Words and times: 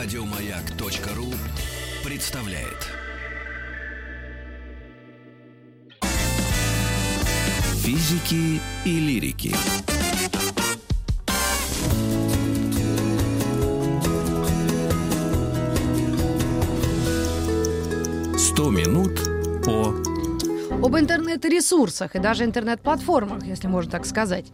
Радиомаяк.ру 0.00 1.26
представляет. 2.08 2.86
Физики 7.82 8.60
и 8.84 9.00
лирики. 9.00 9.52
Сто 18.38 18.70
минут 18.70 19.18
по 19.64 19.96
Об 20.80 20.96
интернет-ресурсах 20.96 22.14
и 22.14 22.20
даже 22.20 22.44
интернет-платформах, 22.44 23.44
если 23.44 23.66
можно 23.66 23.90
так 23.90 24.06
сказать. 24.06 24.52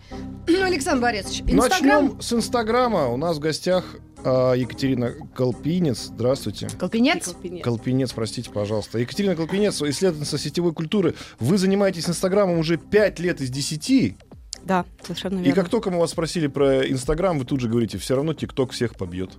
Ну, 0.49 0.63
Александр 0.65 1.03
Борисович, 1.03 1.43
Инстаграм... 1.43 2.05
Начнем 2.05 2.21
с 2.23 2.33
Инстаграма. 2.33 3.09
У 3.09 3.19
нас 3.19 3.37
в 3.37 3.41
гостях 3.41 3.85
Екатерина 4.31 5.13
Колпинец. 5.35 6.05
Здравствуйте. 6.15 6.69
Колпинец? 6.79 7.35
Колпинец, 7.63 8.13
простите, 8.13 8.51
пожалуйста. 8.51 8.99
Екатерина 8.99 9.37
Колпинец, 9.37 9.81
исследовательница 9.83 10.39
сетевой 10.39 10.73
культуры. 10.73 11.15
Вы 11.41 11.59
занимаетесь 11.59 12.09
Инстаграмом 12.09 12.59
уже 12.59 12.77
5 12.77 13.19
лет 13.21 13.41
из 13.41 13.51
10. 13.51 14.17
Да, 14.63 14.87
совершенно 15.03 15.41
И 15.41 15.45
верно. 15.45 15.55
как 15.63 15.69
только 15.71 15.91
мы 15.91 15.99
вас 16.01 16.13
спросили 16.13 16.47
про 16.47 16.89
Инстаграм, 16.91 17.39
вы 17.39 17.45
тут 17.45 17.61
же 17.61 17.69
говорите, 17.69 17.99
все 17.99 18.15
равно 18.17 18.33
ТикТок 18.33 18.73
всех 18.73 18.97
побьет. 18.97 19.31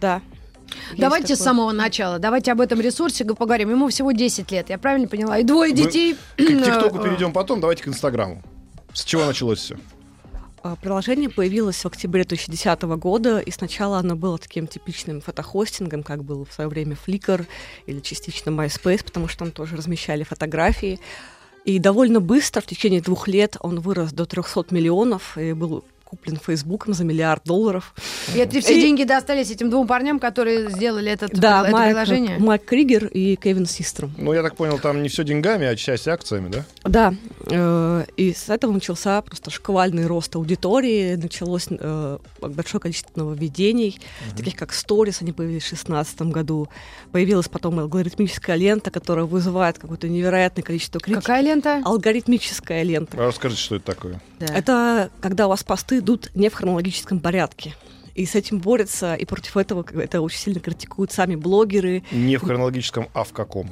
Да. 0.00 0.22
Есть 0.90 1.00
Давайте 1.00 1.34
с 1.34 1.38
такое. 1.38 1.44
самого 1.44 1.72
начала. 1.72 2.18
Давайте 2.18 2.52
об 2.52 2.60
этом 2.60 2.80
ресурсе 2.80 3.24
поговорим. 3.24 3.70
Ему 3.70 3.88
всего 3.88 4.12
10 4.12 4.52
лет, 4.52 4.68
я 4.70 4.78
правильно 4.78 5.08
поняла? 5.08 5.38
И 5.38 5.42
двое 5.42 5.72
детей. 5.72 6.14
К 6.36 6.40
ТикТоку 6.42 6.98
Э, 6.98 7.04
перейдем 7.04 7.32
потом, 7.32 7.60
давайте 7.60 7.82
к 7.84 7.88
Инстаграму. 7.88 8.42
С 8.92 9.02
чего 9.02 9.24
началось 9.24 9.58
все? 9.58 9.76
А, 10.62 10.76
Приложение 10.76 11.30
появилось 11.30 11.76
в 11.76 11.86
октябре 11.86 12.24
2010 12.24 12.82
года, 12.82 13.38
и 13.38 13.50
сначала 13.50 13.98
оно 13.98 14.16
было 14.16 14.38
таким 14.38 14.66
типичным 14.66 15.20
фотохостингом, 15.20 16.02
как 16.02 16.24
был 16.24 16.44
в 16.44 16.52
свое 16.52 16.68
время 16.68 16.96
Flickr 17.06 17.46
или 17.86 18.00
частично 18.00 18.50
MySpace, 18.50 19.04
потому 19.04 19.28
что 19.28 19.40
там 19.40 19.52
тоже 19.52 19.76
размещали 19.76 20.24
фотографии. 20.24 20.98
И 21.64 21.78
довольно 21.78 22.20
быстро, 22.20 22.60
в 22.60 22.66
течение 22.66 23.00
двух 23.00 23.28
лет, 23.28 23.56
он 23.60 23.80
вырос 23.80 24.12
до 24.12 24.24
300 24.24 24.66
миллионов 24.70 25.36
и 25.36 25.52
был 25.52 25.84
куплен 26.08 26.38
Фейсбуком 26.38 26.94
за 26.94 27.04
миллиард 27.04 27.42
долларов. 27.44 27.94
И 28.34 28.38
это 28.38 28.58
все 28.60 28.78
И- 28.78 28.80
деньги 28.80 29.04
достались 29.04 29.50
этим 29.50 29.68
двум 29.68 29.86
парням, 29.86 30.18
которые 30.18 30.70
сделали 30.70 31.10
этот, 31.12 31.32
Да, 31.38 31.62
это 31.64 31.70
Майк, 31.72 31.90
приложение? 31.90 32.38
Майк 32.38 32.64
Кригер 32.64 33.06
и 33.08 33.36
Кевин 33.36 33.66
Систром. 33.66 34.14
Ну, 34.16 34.32
я 34.32 34.42
так 34.42 34.56
понял, 34.56 34.78
там 34.78 35.02
не 35.02 35.10
все 35.10 35.22
деньгами, 35.22 35.66
а 35.66 35.76
часть 35.76 36.08
акциями, 36.08 36.48
да? 36.48 36.64
Да, 36.84 37.14
э, 37.50 38.04
и 38.16 38.32
с 38.32 38.48
этого 38.48 38.72
начался 38.72 39.20
просто 39.20 39.50
шквальный 39.50 40.06
рост 40.06 40.34
аудитории, 40.34 41.16
началось 41.16 41.66
э, 41.68 42.18
большое 42.40 42.80
количество 42.80 43.12
нововведений, 43.20 44.00
таких 44.34 44.56
как 44.56 44.70
Stories, 44.72 45.18
они 45.20 45.32
появились 45.32 45.64
в 45.64 45.68
2016 45.68 46.22
году. 46.22 46.68
Появилась 47.12 47.48
потом 47.48 47.78
алгоритмическая 47.80 48.56
лента, 48.56 48.90
которая 48.90 49.26
вызывает 49.26 49.78
какое-то 49.78 50.08
невероятное 50.08 50.62
количество 50.64 51.00
критики. 51.00 51.20
Какая 51.22 51.42
лента? 51.42 51.82
Алгоритмическая 51.84 52.82
лента. 52.82 53.16
А 53.18 53.26
расскажите, 53.26 53.60
что 53.60 53.76
это 53.76 53.84
такое? 53.84 54.20
Да. 54.40 54.46
Это 54.54 55.10
когда 55.20 55.46
у 55.46 55.50
вас 55.50 55.62
посты 55.64 55.97
идут 55.98 56.30
не 56.34 56.48
в 56.48 56.54
хронологическом 56.54 57.20
порядке. 57.20 57.74
И 58.14 58.26
с 58.26 58.34
этим 58.34 58.58
борются, 58.58 59.14
и 59.14 59.24
против 59.24 59.56
этого 59.56 59.84
это 60.00 60.20
очень 60.20 60.38
сильно 60.38 60.60
критикуют 60.60 61.12
сами 61.12 61.36
блогеры, 61.36 62.02
Не 62.10 62.36
в 62.36 62.42
хронологическом, 62.42 63.08
а 63.14 63.22
в 63.22 63.32
каком? 63.32 63.70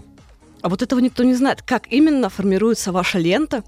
А 0.62 0.68
вот 0.68 0.82
этого 0.82 1.00
никто 1.00 1.24
не 1.24 1.34
знает, 1.34 1.62
как 1.62 1.90
именно 1.92 2.28
формируется 2.28 2.92
ваша 2.92 3.18
лента 3.18 3.64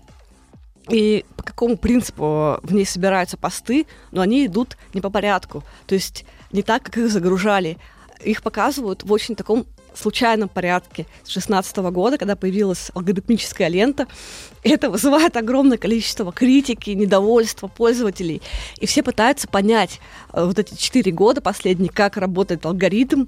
и 0.88 1.24
по 1.36 1.42
какому 1.42 1.76
принципу 1.76 2.58
в 2.62 2.72
ней 2.72 2.86
собираются 2.86 3.36
посты, 3.36 3.86
но 4.10 4.20
они 4.20 4.46
идут 4.46 4.76
не 4.94 5.00
по 5.00 5.10
порядку. 5.10 5.64
То 5.86 5.94
есть 5.94 6.24
не 6.52 6.62
так, 6.62 6.82
как 6.82 6.98
их 6.98 7.10
загружали. 7.10 7.78
Их 8.24 8.42
показывают 8.42 9.02
в 9.02 9.12
очень 9.12 9.36
таком 9.36 9.66
случайном 9.98 10.48
порядке 10.48 11.02
с 11.24 11.32
2016 11.32 11.76
года, 11.92 12.18
когда 12.18 12.36
появилась 12.36 12.90
алгоритмическая 12.94 13.68
лента. 13.68 14.06
Это 14.62 14.90
вызывает 14.90 15.36
огромное 15.36 15.78
количество 15.78 16.32
критики, 16.32 16.90
недовольства 16.90 17.68
пользователей. 17.68 18.42
И 18.78 18.86
все 18.86 19.02
пытаются 19.02 19.48
понять 19.48 20.00
э, 20.32 20.44
вот 20.44 20.58
эти 20.58 20.74
четыре 20.76 21.12
года 21.12 21.40
последние, 21.40 21.90
как 21.90 22.16
работает 22.16 22.64
алгоритм, 22.66 23.26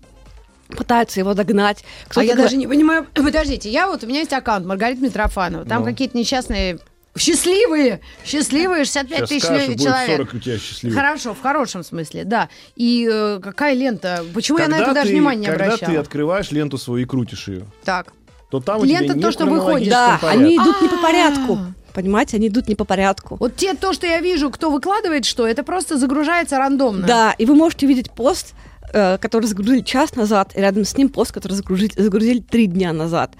пытаются 0.68 1.20
его 1.20 1.34
догнать. 1.34 1.84
А 2.06 2.10
Кто-то 2.10 2.26
я 2.26 2.32
говорит- 2.34 2.44
даже 2.50 2.56
не 2.56 2.66
понимаю. 2.66 3.06
Подождите, 3.14 3.68
я 3.70 3.86
вот, 3.88 4.04
у 4.04 4.06
меня 4.06 4.20
есть 4.20 4.32
аккаунт 4.32 4.66
Маргарита 4.66 5.02
Митрофанова. 5.02 5.64
Там 5.64 5.80
Ну. 5.82 5.86
какие-то 5.86 6.16
несчастные... 6.16 6.78
Счастливые! 7.18 8.00
Счастливые 8.24 8.84
65 8.84 9.18
Сейчас 9.18 9.28
тысяч 9.28 9.42
скажешь, 9.44 9.62
лю- 9.68 9.72
будет 9.74 9.82
человек. 9.86 10.16
40 10.16 10.34
у 10.34 10.38
тебя 10.38 10.58
счастливых. 10.58 10.96
Хорошо, 10.96 11.34
в 11.34 11.40
хорошем 11.42 11.82
смысле, 11.82 12.24
да. 12.24 12.48
И 12.76 13.08
э, 13.10 13.40
какая 13.42 13.74
лента? 13.74 14.24
Почему 14.32 14.58
я 14.58 14.68
на 14.68 14.76
это 14.78 14.94
даже 14.94 15.08
ты- 15.08 15.12
внимания 15.14 15.40
не 15.40 15.46
когда 15.46 15.64
обращала? 15.66 15.92
ты 15.92 15.98
открываешь 15.98 16.50
ленту 16.52 16.78
свою 16.78 17.02
и 17.02 17.06
крутишь 17.06 17.48
ее, 17.48 17.66
Так. 17.84 18.12
то 18.50 18.60
там 18.60 18.82
Лента 18.84 19.14
не 19.14 19.22
то, 19.22 19.32
что 19.32 19.44
выходит. 19.46 19.88
Да, 19.90 20.18
хронологическом 20.18 20.28
они 20.30 20.56
порядке. 20.56 20.70
идут 20.70 20.82
не 20.82 20.88
по 20.88 20.94
А. 20.94 21.02
порядку. 21.02 21.58
Понимаете, 21.92 22.36
они 22.36 22.46
идут 22.48 22.68
не 22.68 22.74
по 22.76 22.84
порядку. 22.84 23.36
Вот 23.40 23.56
те, 23.56 23.74
то, 23.74 23.92
что 23.92 24.06
я 24.06 24.20
вижу, 24.20 24.48
кто 24.50 24.70
выкладывает 24.70 25.24
что, 25.24 25.46
это 25.46 25.64
просто 25.64 25.98
загружается 25.98 26.56
рандомно. 26.58 27.04
Да, 27.06 27.34
и 27.36 27.44
вы 27.44 27.56
можете 27.56 27.86
видеть 27.88 28.12
пост, 28.12 28.54
э, 28.92 29.18
который 29.18 29.46
загрузили 29.46 29.80
час 29.80 30.14
назад, 30.14 30.52
и 30.54 30.60
рядом 30.60 30.84
с 30.84 30.96
ним 30.96 31.08
пост, 31.08 31.32
который 31.32 31.54
загрузили, 31.54 31.92
загрузили 31.96 32.38
три 32.38 32.66
дня 32.68 32.92
назад. 32.92 33.32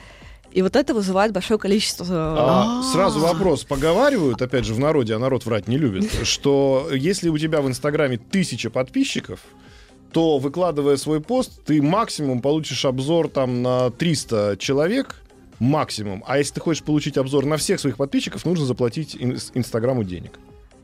И 0.52 0.62
вот 0.62 0.74
это 0.74 0.94
вызывает 0.94 1.32
большое 1.32 1.58
количество... 1.60 2.04
э, 2.04 2.08
А, 2.10 2.82
Сразу 2.92 3.20
вопрос. 3.20 3.64
Поговаривают, 3.64 4.42
опять 4.42 4.64
же, 4.64 4.74
в 4.74 4.78
народе, 4.80 5.14
а 5.14 5.18
народ 5.18 5.46
врать 5.46 5.68
не 5.68 5.78
любит, 5.78 6.10
что 6.24 6.88
если 6.92 7.28
у 7.28 7.38
тебя 7.38 7.60
в 7.62 7.68
Инстаграме 7.68 8.18
тысяча 8.18 8.68
подписчиков, 8.70 9.40
то, 10.12 10.38
выкладывая 10.38 10.96
свой 10.96 11.20
пост, 11.20 11.64
ты 11.64 11.80
максимум 11.80 12.40
получишь 12.42 12.84
обзор 12.84 13.28
там 13.28 13.62
на 13.62 13.90
300 13.90 14.56
человек, 14.58 15.22
максимум. 15.60 16.24
А 16.26 16.38
если 16.38 16.54
ты 16.54 16.60
хочешь 16.60 16.82
получить 16.82 17.16
обзор 17.16 17.44
на 17.46 17.56
всех 17.56 17.78
своих 17.78 17.96
подписчиков, 17.96 18.44
нужно 18.44 18.66
заплатить 18.66 19.14
ин- 19.14 19.38
Инстаграму 19.54 20.02
денег. 20.02 20.32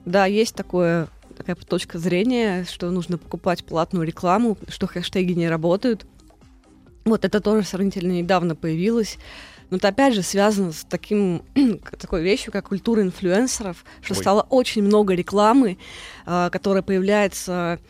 Да, 0.04 0.26
есть 0.26 0.54
такое, 0.54 1.08
такая 1.36 1.56
точка 1.56 1.98
зрения, 1.98 2.64
что 2.70 2.88
нужно 2.92 3.18
покупать 3.18 3.64
платную 3.64 4.06
рекламу, 4.06 4.56
что 4.68 4.86
хэштеги 4.86 5.32
не 5.32 5.48
работают. 5.48 6.06
Вот 7.04 7.24
это 7.24 7.40
тоже 7.40 7.66
сравнительно 7.66 8.12
недавно 8.12 8.54
появилось. 8.54 9.18
Но 9.70 9.78
это 9.78 9.88
опять 9.88 10.14
же 10.14 10.22
связано 10.22 10.72
с 10.72 10.84
таким, 10.84 11.42
такой 11.98 12.22
вещью, 12.22 12.52
как 12.52 12.68
культура 12.68 13.02
инфлюенсеров, 13.02 13.84
что 14.00 14.14
Ой. 14.14 14.20
стало 14.20 14.42
очень 14.42 14.82
много 14.82 15.14
рекламы, 15.14 15.78
а, 16.24 16.50
которая 16.50 16.82
появляется 16.82 17.80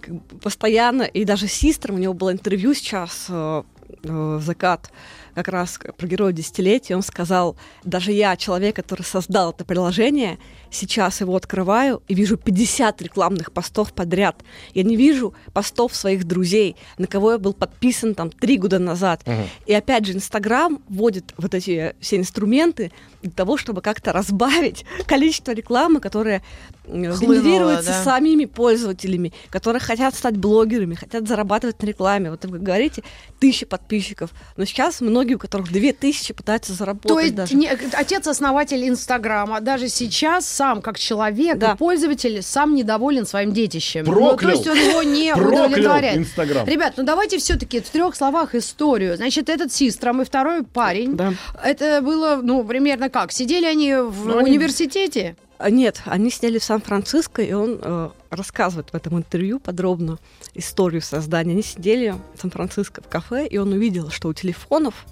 как 0.00 0.14
бы 0.14 0.38
постоянно. 0.38 1.02
И 1.02 1.24
даже 1.24 1.48
Систром, 1.48 1.96
у 1.96 1.98
него 1.98 2.14
было 2.14 2.32
интервью 2.32 2.74
сейчас 2.74 3.26
э, 3.28 3.62
э, 4.02 4.36
в 4.36 4.42
закат, 4.42 4.90
как 5.34 5.48
раз 5.48 5.78
про 5.96 6.06
героя 6.06 6.32
десятилетия, 6.32 6.96
он 6.96 7.02
сказал, 7.02 7.56
даже 7.84 8.12
я, 8.12 8.36
человек, 8.36 8.76
который 8.76 9.02
создал 9.02 9.50
это 9.50 9.64
приложение, 9.64 10.38
сейчас 10.70 11.20
его 11.20 11.36
открываю 11.36 12.02
и 12.08 12.14
вижу 12.14 12.36
50 12.36 13.02
рекламных 13.02 13.52
постов 13.52 13.92
подряд. 13.92 14.42
Я 14.74 14.82
не 14.82 14.96
вижу 14.96 15.34
постов 15.52 15.94
своих 15.94 16.24
друзей, 16.24 16.76
на 16.98 17.06
кого 17.06 17.32
я 17.32 17.38
был 17.38 17.52
подписан 17.52 18.14
там 18.14 18.30
три 18.30 18.58
года 18.58 18.78
назад. 18.78 19.22
Мгм. 19.26 19.44
И 19.66 19.74
опять 19.74 20.06
же, 20.06 20.12
Инстаграм 20.12 20.82
вводит 20.88 21.34
вот 21.36 21.54
эти 21.54 21.94
все 22.00 22.16
инструменты 22.16 22.92
для 23.22 23.32
того, 23.32 23.56
чтобы 23.56 23.80
как-то 23.80 24.12
разбавить 24.12 24.84
количество 25.06 25.52
рекламы, 25.52 26.00
которая 26.00 26.42
э, 26.84 26.90
генерируется 26.90 27.90
да. 27.90 28.04
самими 28.04 28.44
пользователями, 28.44 29.32
которые 29.50 29.80
хотят 29.80 30.14
стать 30.14 30.36
блогерами, 30.36 30.94
хотят 30.94 31.26
зарабатывать 31.26 31.80
на 31.82 31.86
рекламе. 31.86 32.30
Вот 32.30 32.44
вы 32.44 32.58
говорите, 32.58 33.02
тысячи 33.40 33.66
подписчиков. 33.66 34.30
Но 34.56 34.64
сейчас 34.64 35.00
многие, 35.00 35.23
у 35.32 35.38
которых 35.38 35.72
две 35.72 35.92
тысячи, 35.92 36.34
пытаются 36.34 36.72
заработать 36.74 37.08
То 37.08 37.18
есть 37.20 37.34
даже. 37.34 37.54
не- 37.56 37.68
отец-основатель 37.92 38.86
Инстаграма 38.88 39.60
даже 39.60 39.88
сейчас 39.88 40.46
сам, 40.46 40.82
как 40.82 40.98
человек 40.98 41.58
Да. 41.58 41.76
пользователь, 41.76 42.42
сам 42.42 42.74
недоволен 42.74 43.26
своим 43.26 43.52
детищем. 43.52 44.04
Проклял. 44.04 44.32
Ну, 44.32 44.36
то 44.36 44.48
есть 44.50 44.66
он 44.66 44.76
его 44.76 45.02
не 45.02 45.32
Проклял 45.34 45.66
удовлетворяет. 45.66 46.18
Инстаграм. 46.18 46.66
Ребят, 46.66 46.94
ну 46.96 47.04
давайте 47.04 47.38
все-таки 47.38 47.80
в 47.80 47.88
трех 47.88 48.14
словах 48.14 48.54
историю. 48.54 49.16
Значит, 49.16 49.48
этот 49.48 49.72
Систром 49.72 50.20
и 50.22 50.24
второй 50.24 50.64
парень. 50.64 51.16
Да. 51.16 51.32
Это 51.64 52.00
было, 52.02 52.40
ну, 52.42 52.62
примерно 52.64 53.08
как? 53.08 53.32
Сидели 53.32 53.64
они 53.66 53.94
в 53.94 54.26
Ну, 54.26 54.38
они- 54.38 54.50
университете? 54.50 55.36
А, 55.64 55.70
Нет, 55.70 56.02
они 56.04 56.30
сняли 56.30 56.58
в 56.58 56.64
Сан-Франциско, 56.64 57.40
и 57.40 57.52
он 57.54 57.78
э, 57.80 58.10
рассказывает 58.28 58.90
в 58.90 58.94
этом 58.94 59.16
интервью 59.16 59.58
подробно 59.58 60.18
историю 60.54 61.00
создания. 61.00 61.52
Они 61.52 61.62
сидели 61.62 62.14
в 62.36 62.40
Сан-Франциско 62.42 63.00
в 63.02 63.08
кафе, 63.08 63.46
и 63.46 63.56
он 63.56 63.72
увидел, 63.72 64.10
что 64.10 64.28
у 64.28 64.34
телефонов, 64.34 65.06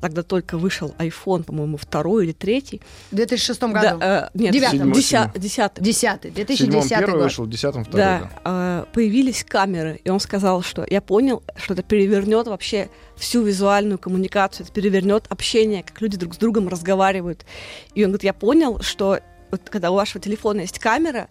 тогда 0.00 0.22
только 0.22 0.56
вышел 0.56 0.94
iPhone, 0.98 1.42
по-моему, 1.42 1.76
второй 1.76 2.24
или 2.24 2.32
третий. 2.32 2.80
В 3.10 3.16
2006 3.16 3.60
году. 3.64 3.98
Да, 3.98 4.30
э, 4.32 4.38
нет, 4.38 4.52
Девятом. 4.54 4.92
деся- 4.92 5.30
десятый. 5.36 5.84
Десятый, 5.84 6.30
В 6.30 6.34
седьмом 6.34 6.46
2010 6.46 6.88
первый 7.00 7.12
год. 7.16 7.22
вышел, 7.24 7.44
в 7.44 7.50
десятом 7.50 7.84
второй. 7.84 7.98
Да, 8.00 8.30
э, 8.44 8.84
появились 8.94 9.44
камеры, 9.44 10.00
и 10.02 10.08
он 10.08 10.20
сказал, 10.20 10.62
что 10.62 10.86
я 10.88 11.02
понял, 11.02 11.42
что 11.56 11.74
это 11.74 11.82
перевернет 11.82 12.46
вообще 12.46 12.88
всю 13.16 13.42
визуальную 13.42 13.98
коммуникацию, 13.98 14.64
это 14.64 14.72
перевернет 14.72 15.26
общение, 15.28 15.82
как 15.82 16.00
люди 16.00 16.16
друг 16.16 16.34
с 16.34 16.38
другом 16.38 16.68
разговаривают. 16.68 17.44
И 17.94 18.02
он 18.04 18.10
говорит, 18.12 18.24
я 18.24 18.32
понял, 18.32 18.80
что 18.80 19.18
вот 19.50 19.68
когда 19.70 19.90
у 19.90 19.94
вашего 19.94 20.20
телефона 20.20 20.60
есть 20.60 20.78
камера, 20.78 21.28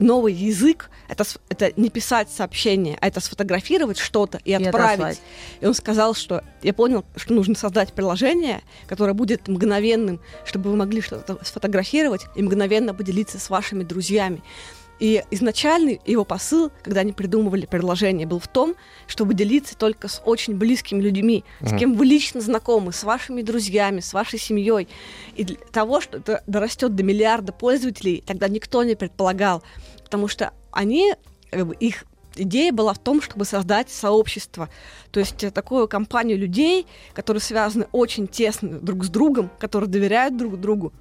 новый 0.00 0.32
язык 0.32 0.90
это, 1.08 1.24
это 1.48 1.72
не 1.76 1.90
писать 1.90 2.30
сообщение, 2.30 2.96
а 3.00 3.08
это 3.08 3.20
сфотографировать 3.20 3.98
что-то 3.98 4.40
и, 4.44 4.52
отправить. 4.52 5.00
отослать. 5.00 5.20
И 5.60 5.66
он 5.66 5.74
сказал, 5.74 6.14
что 6.14 6.42
я 6.62 6.72
понял, 6.72 7.04
что 7.16 7.34
нужно 7.34 7.54
создать 7.54 7.92
приложение, 7.92 8.62
которое 8.86 9.12
будет 9.12 9.46
мгновенным, 9.46 10.20
чтобы 10.44 10.70
вы 10.70 10.76
могли 10.76 11.00
что-то 11.02 11.38
сфотографировать 11.44 12.26
и 12.34 12.42
мгновенно 12.42 12.94
поделиться 12.94 13.38
с 13.38 13.50
вашими 13.50 13.84
друзьями. 13.84 14.42
И 15.00 15.24
изначальный 15.30 15.98
его 16.04 16.24
посыл, 16.26 16.70
когда 16.82 17.00
они 17.00 17.12
придумывали 17.12 17.64
приложение, 17.64 18.26
был 18.26 18.38
в 18.38 18.48
том, 18.48 18.74
чтобы 19.06 19.32
делиться 19.34 19.76
только 19.76 20.08
с 20.08 20.22
очень 20.24 20.56
близкими 20.56 21.00
людьми, 21.00 21.42
с 21.60 21.70
Мгм. 21.70 21.78
кем 21.78 21.94
вы 21.94 22.04
лично 22.04 22.40
знакомы, 22.42 22.92
с 22.92 23.02
вашими 23.02 23.40
друзьями, 23.40 24.00
с 24.00 24.12
вашей 24.12 24.38
семьей. 24.38 24.88
И 25.36 25.44
для 25.44 25.56
того, 25.72 26.02
что 26.02 26.18
это 26.18 26.44
дорастет 26.46 26.94
до 26.94 27.02
миллиарда 27.02 27.52
пользователей, 27.52 28.22
тогда 28.26 28.46
никто 28.48 28.82
не 28.84 28.94
предполагал, 28.94 29.62
потому 30.04 30.28
что 30.28 30.52
они, 30.70 31.14
как 31.50 31.66
бы, 31.66 31.74
их 31.76 32.04
идея 32.36 32.72
была 32.72 32.92
в 32.92 32.98
том, 32.98 33.22
чтобы 33.22 33.44
создать 33.46 33.90
сообщество, 33.90 34.68
то 35.10 35.18
есть 35.18 35.42
э, 35.42 35.50
такую 35.50 35.88
компанию 35.88 36.38
людей, 36.38 36.86
которые 37.14 37.40
связаны 37.40 37.86
очень 37.92 38.28
тесно 38.28 38.78
друг 38.78 39.04
с 39.04 39.08
другом, 39.08 39.50
которые 39.58 39.88
доверяют 39.88 40.36
друг 40.36 40.60
другу, 40.60 40.92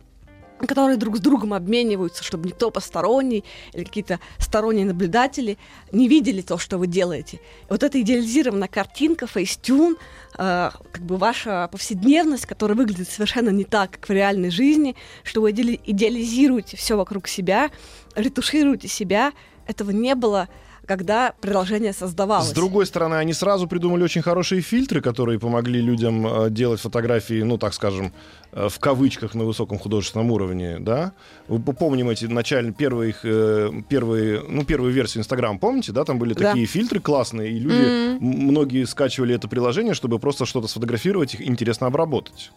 которые 0.68 0.98
друг 0.98 1.18
с 1.18 1.20
другом 1.20 1.54
обмениваются, 1.54 2.24
чтобы 2.24 2.48
никто 2.48 2.72
посторонний 2.72 3.44
или 3.74 3.84
какие-то 3.84 4.20
сторонние 4.38 4.86
наблюдатели 4.86 5.58
не 5.92 6.08
видели 6.08 6.42
то, 6.42 6.58
что 6.58 6.78
вы 6.78 6.88
делаете. 6.88 7.40
Вот 7.70 7.84
эта 7.84 8.02
идеализированная 8.02 8.68
картинка, 8.68 9.28
фейстюн, 9.28 9.98
э, 10.38 10.72
как 10.92 11.04
бы 11.04 11.18
ваша 11.18 11.68
повседневность, 11.72 12.46
которая 12.46 12.78
выглядит 12.78 13.10
совершенно 13.10 13.50
не 13.50 13.64
так, 13.64 13.92
как 13.92 14.10
в 14.10 14.12
реальной 14.12 14.50
жизни, 14.50 14.96
что 15.24 15.42
вы 15.42 15.52
идеали- 15.52 15.80
идеализируете 15.86 16.78
все 16.78 16.98
вокруг 16.98 17.28
себя, 17.28 17.72
ретушируете 18.16 18.88
себя, 18.88 19.34
этого 19.68 19.92
не 19.92 20.16
было, 20.16 20.50
когда 20.90 21.34
приложение 21.40 21.94
создавалось. 21.94 22.48
С 22.50 22.52
другой 22.52 22.88
стороны, 22.88 23.14
они 23.14 23.34
сразу 23.34 23.68
придумали 23.68 24.02
очень 24.04 24.24
хорошие 24.24 24.62
фильтры, 24.62 25.02
которые 25.02 25.40
помогли 25.40 25.80
людям 25.82 26.26
э, 26.26 26.50
делать 26.50 26.82
фотографии, 26.82 27.44
ну, 27.44 27.60
так 27.60 27.76
скажем, 27.76 28.12
э, 28.54 28.70
в 28.70 28.80
кавычках 28.80 29.36
на 29.36 29.44
высоком 29.44 29.78
художественном 29.78 30.32
уровне, 30.32 30.78
да? 30.80 31.12
Вы 31.48 31.60
по- 31.60 31.74
помним 31.74 32.10
эти 32.10 32.26
начальные 32.26 32.74
первые 32.74 33.10
их, 33.12 33.20
э, 33.24 33.70
первые, 33.88 34.42
ну, 34.50 34.66
первую 34.66 34.92
версию 34.92 35.22
Инстаграм, 35.22 35.60
помните, 35.60 35.92
да? 35.92 36.04
Там 36.06 36.18
были 36.18 36.34
Да. 36.34 36.50
такие 36.50 36.66
фильтры 36.66 37.00
классные, 37.00 37.52
и 37.52 37.60
люди, 37.60 37.76
м- 37.84 38.18
многие 38.22 38.86
скачивали 38.88 39.36
это 39.36 39.48
приложение, 39.48 39.94
чтобы 39.94 40.18
просто 40.18 40.48
что-то 40.48 40.68
сфотографировать 40.68 41.36
и 41.36 41.44
интересно 41.48 41.86
обработать. 41.86 42.52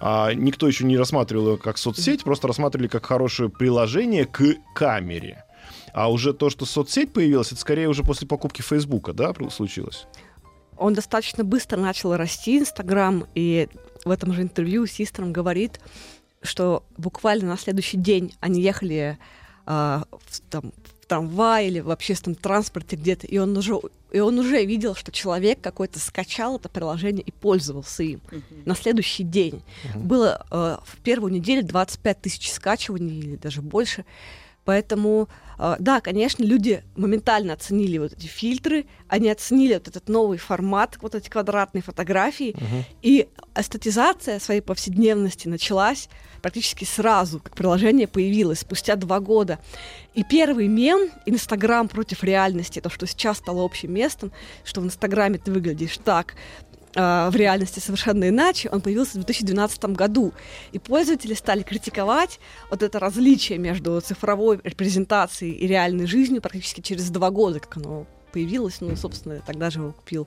А 0.00 0.32
никто 0.32 0.68
еще 0.68 0.84
не 0.84 0.96
рассматривал 0.96 1.46
его 1.48 1.56
как 1.56 1.76
соцсеть, 1.76 2.22
просто 2.22 2.46
рассматривали 2.46 2.86
как 2.86 3.04
хорошее 3.04 3.48
приложение 3.48 4.26
к 4.26 4.54
камере. 4.76 5.42
А 5.92 6.10
уже 6.10 6.32
то, 6.32 6.50
что 6.50 6.64
соцсеть 6.64 7.12
появилась, 7.12 7.52
это 7.52 7.60
скорее 7.60 7.88
уже 7.88 8.02
после 8.02 8.26
покупки 8.26 8.62
Фейсбука, 8.62 9.12
да, 9.12 9.34
случилось? 9.50 10.06
Он 10.76 10.94
достаточно 10.94 11.44
быстро 11.44 11.76
начал 11.76 12.16
расти, 12.16 12.58
Инстаграм, 12.58 13.26
и 13.34 13.68
в 14.04 14.10
этом 14.10 14.32
же 14.32 14.42
интервью 14.42 14.86
Систером 14.86 15.32
говорит, 15.32 15.80
что 16.42 16.84
буквально 16.96 17.48
на 17.48 17.58
следующий 17.58 17.96
день 17.96 18.34
они 18.40 18.60
ехали 18.60 19.18
а, 19.66 20.04
в, 20.10 20.40
там, 20.50 20.72
в 21.02 21.06
трамвае 21.06 21.68
или 21.68 21.80
в 21.80 21.90
общественном 21.90 22.36
транспорте 22.36 22.96
где-то, 22.96 23.26
и 23.26 23.38
он 23.38 23.56
уже 23.56 23.78
и 24.10 24.20
он 24.20 24.38
уже 24.38 24.64
видел, 24.64 24.94
что 24.94 25.12
человек 25.12 25.60
какой-то 25.60 25.98
скачал 25.98 26.56
это 26.56 26.68
приложение 26.70 27.22
и 27.22 27.30
пользовался 27.30 28.02
им. 28.02 28.22
На 28.64 28.74
следующий 28.74 29.22
день 29.22 29.62
было 29.94 30.46
э, 30.50 30.78
в 30.82 30.96
первую 31.02 31.32
неделю 31.32 31.66
25 31.66 32.20
тысяч 32.22 32.50
скачиваний 32.50 33.18
или 33.18 33.36
даже 33.36 33.60
больше. 33.60 34.06
Поэтому, 34.68 35.30
э, 35.58 35.76
да, 35.78 36.02
конечно, 36.02 36.44
люди 36.44 36.84
моментально 36.94 37.54
оценили 37.54 37.96
вот 37.96 38.12
эти 38.12 38.26
фильтры, 38.26 38.84
они 39.08 39.30
оценили 39.30 39.72
вот 39.72 39.88
этот 39.88 40.10
новый 40.10 40.36
формат, 40.36 40.98
вот 41.00 41.14
эти 41.14 41.30
квадратные 41.30 41.80
фотографии, 41.80 42.54
и 43.00 43.28
эстетизация 43.56 44.38
своей 44.40 44.60
повседневности 44.60 45.48
началась 45.48 46.10
практически 46.42 46.84
сразу, 46.84 47.40
как 47.40 47.54
приложение 47.54 48.06
появилось, 48.06 48.60
спустя 48.60 48.96
два 48.96 49.20
года. 49.20 49.58
И 50.12 50.22
первый 50.22 50.68
мем 50.68 51.08
«Инстаграм 51.24 51.88
против 51.88 52.22
реальности», 52.22 52.80
то, 52.80 52.90
что 52.90 53.06
сейчас 53.06 53.38
стало 53.38 53.64
общим 53.64 53.94
местом, 53.94 54.32
что 54.64 54.82
в 54.82 54.84
Инстаграме 54.84 55.38
ты 55.38 55.50
выглядишь 55.50 55.96
так, 55.96 56.34
в 56.98 57.36
реальности 57.36 57.78
совершенно 57.78 58.28
иначе, 58.28 58.68
он 58.70 58.80
появился 58.80 59.12
в 59.12 59.24
2012 59.24 59.84
году. 59.86 60.32
И 60.72 60.78
пользователи 60.78 61.34
стали 61.34 61.62
критиковать 61.62 62.40
вот 62.70 62.82
это 62.82 62.98
различие 62.98 63.58
между 63.58 64.00
цифровой 64.00 64.60
репрезентацией 64.64 65.52
и 65.52 65.66
реальной 65.66 66.06
жизнью 66.06 66.42
практически 66.42 66.80
через 66.80 67.10
два 67.10 67.30
года, 67.30 67.60
как 67.60 67.76
оно 67.76 68.06
появилось. 68.32 68.80
Ну, 68.80 68.94
собственно, 68.96 69.40
тогда 69.46 69.70
же 69.70 69.80
его 69.80 69.92
купил 69.92 70.26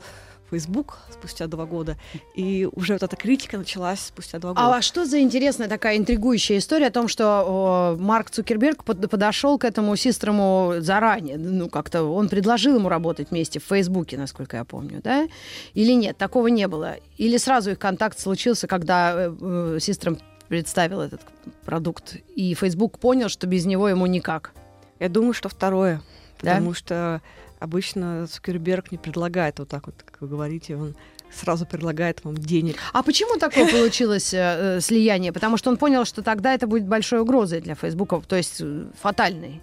Facebook 0.51 0.99
спустя 1.11 1.47
два 1.47 1.65
года. 1.65 1.97
И 2.35 2.67
уже 2.73 2.93
вот 2.93 3.03
эта 3.03 3.15
критика 3.15 3.57
началась 3.57 4.01
спустя 4.01 4.37
два 4.37 4.51
года. 4.51 4.75
А 4.75 4.81
что 4.81 5.05
за 5.05 5.19
интересная 5.21 5.67
такая 5.67 5.97
интригующая 5.97 6.57
история 6.57 6.87
о 6.87 6.91
том, 6.91 7.07
что 7.07 7.43
о, 7.45 7.95
Марк 7.97 8.29
Цукерберг 8.29 8.83
под- 8.83 9.09
подошел 9.09 9.57
к 9.57 9.65
этому 9.65 9.95
Систрому 9.95 10.75
заранее? 10.79 11.37
Ну, 11.37 11.69
как-то 11.69 12.03
он 12.03 12.29
предложил 12.29 12.75
ему 12.75 12.89
работать 12.89 13.31
вместе 13.31 13.59
в 13.59 13.63
Фейсбуке, 13.63 14.17
насколько 14.17 14.57
я 14.57 14.65
помню, 14.65 15.01
да? 15.03 15.27
Или 15.73 15.93
нет, 15.93 16.17
такого 16.17 16.47
не 16.47 16.67
было? 16.67 16.97
Или 17.17 17.37
сразу 17.37 17.71
их 17.71 17.79
контакт 17.79 18.19
случился, 18.19 18.67
когда 18.67 19.13
э, 19.15 19.35
э, 19.41 19.77
Систром 19.79 20.17
представил 20.49 20.99
этот 20.99 21.21
продукт, 21.65 22.17
и 22.35 22.53
Facebook 22.55 22.99
понял, 22.99 23.29
что 23.29 23.47
без 23.47 23.65
него 23.65 23.87
ему 23.87 24.05
никак? 24.05 24.51
Я 24.99 25.07
думаю, 25.07 25.33
что 25.33 25.47
второе. 25.47 26.01
Да? 26.41 26.51
Потому 26.51 26.73
что 26.73 27.21
обычно 27.61 28.27
Цукерберг 28.27 28.91
не 28.91 28.97
предлагает 28.97 29.59
вот 29.59 29.69
так 29.69 29.85
вот, 29.85 29.95
как 30.03 30.19
вы 30.21 30.27
говорите, 30.27 30.75
он 30.75 30.95
сразу 31.31 31.65
предлагает 31.65 32.25
вам 32.25 32.35
денег. 32.35 32.75
А 32.91 33.03
почему 33.03 33.37
такое 33.37 33.67
получилось 33.71 34.33
э, 34.33 34.37
э, 34.77 34.81
слияние? 34.81 35.31
Потому 35.31 35.57
что 35.57 35.69
он 35.69 35.77
понял, 35.77 36.03
что 36.05 36.21
тогда 36.23 36.53
это 36.53 36.67
будет 36.67 36.87
большой 36.87 37.21
угрозой 37.21 37.61
для 37.61 37.75
Фейсбука, 37.75 38.21
то 38.27 38.35
есть 38.35 38.57
э, 38.59 38.85
фатальной. 39.01 39.61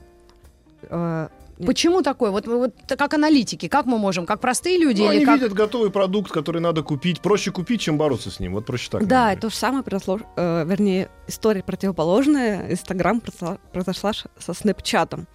Нет. 1.58 1.66
Почему 1.66 2.02
такое? 2.02 2.31
Вот, 2.31 2.46
вот 2.46 2.75
как 2.87 3.14
аналитики, 3.14 3.69
как 3.69 3.87
мы 3.87 3.99
можем, 3.99 4.26
как 4.26 4.40
простые 4.40 4.78
люди 4.78 5.00
Ну, 5.00 5.10
или 5.10 5.16
они 5.16 5.25
как... 5.25 5.40
видят 5.40 5.52
готовый 5.52 5.90
продукт, 5.90 6.31
который 6.31 6.60
надо 6.60 6.82
купить. 6.82 7.20
Проще 7.20 7.50
купить, 7.50 7.81
чем 7.81 7.99
бороться 7.99 8.31
с 8.31 8.38
ним. 8.38 8.55
Вот 8.55 8.66
проще 8.66 8.88
так. 8.90 9.06
Да, 9.06 9.34
то 9.37 9.50
же 9.50 9.56
самое 9.56 9.82
произошло, 9.82 10.20
э, 10.37 10.64
вернее, 10.66 11.10
история 11.26 11.62
противоположная. 11.62 12.70
Инстаграм 12.70 13.20
произошла, 13.20 13.58
произошла 13.72 14.12
со 14.38 14.55
Снэпчатом, 14.55 15.26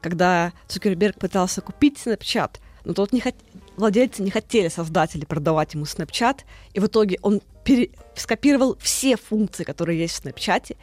когда 0.00 0.52
Цукерберг 0.68 1.18
пытался 1.18 1.60
купить 1.60 1.98
Снэпчат, 1.98 2.60
но 2.84 2.94
тот 2.94 3.12
не 3.12 3.20
хот... 3.20 3.34
владельцы 3.76 4.22
не 4.22 4.30
хотели, 4.30 4.68
создатели, 4.68 5.24
продавать 5.24 5.74
ему 5.74 5.86
Снэпчат, 5.86 6.44
и 6.72 6.80
в 6.80 6.86
итоге 6.86 7.18
он 7.22 7.40
пере... 7.64 7.90
скопировал 8.14 8.76
все 8.80 9.16
функции, 9.16 9.64
которые 9.64 9.98
есть 9.98 10.14
в 10.14 10.18
Снэпчате, 10.18 10.76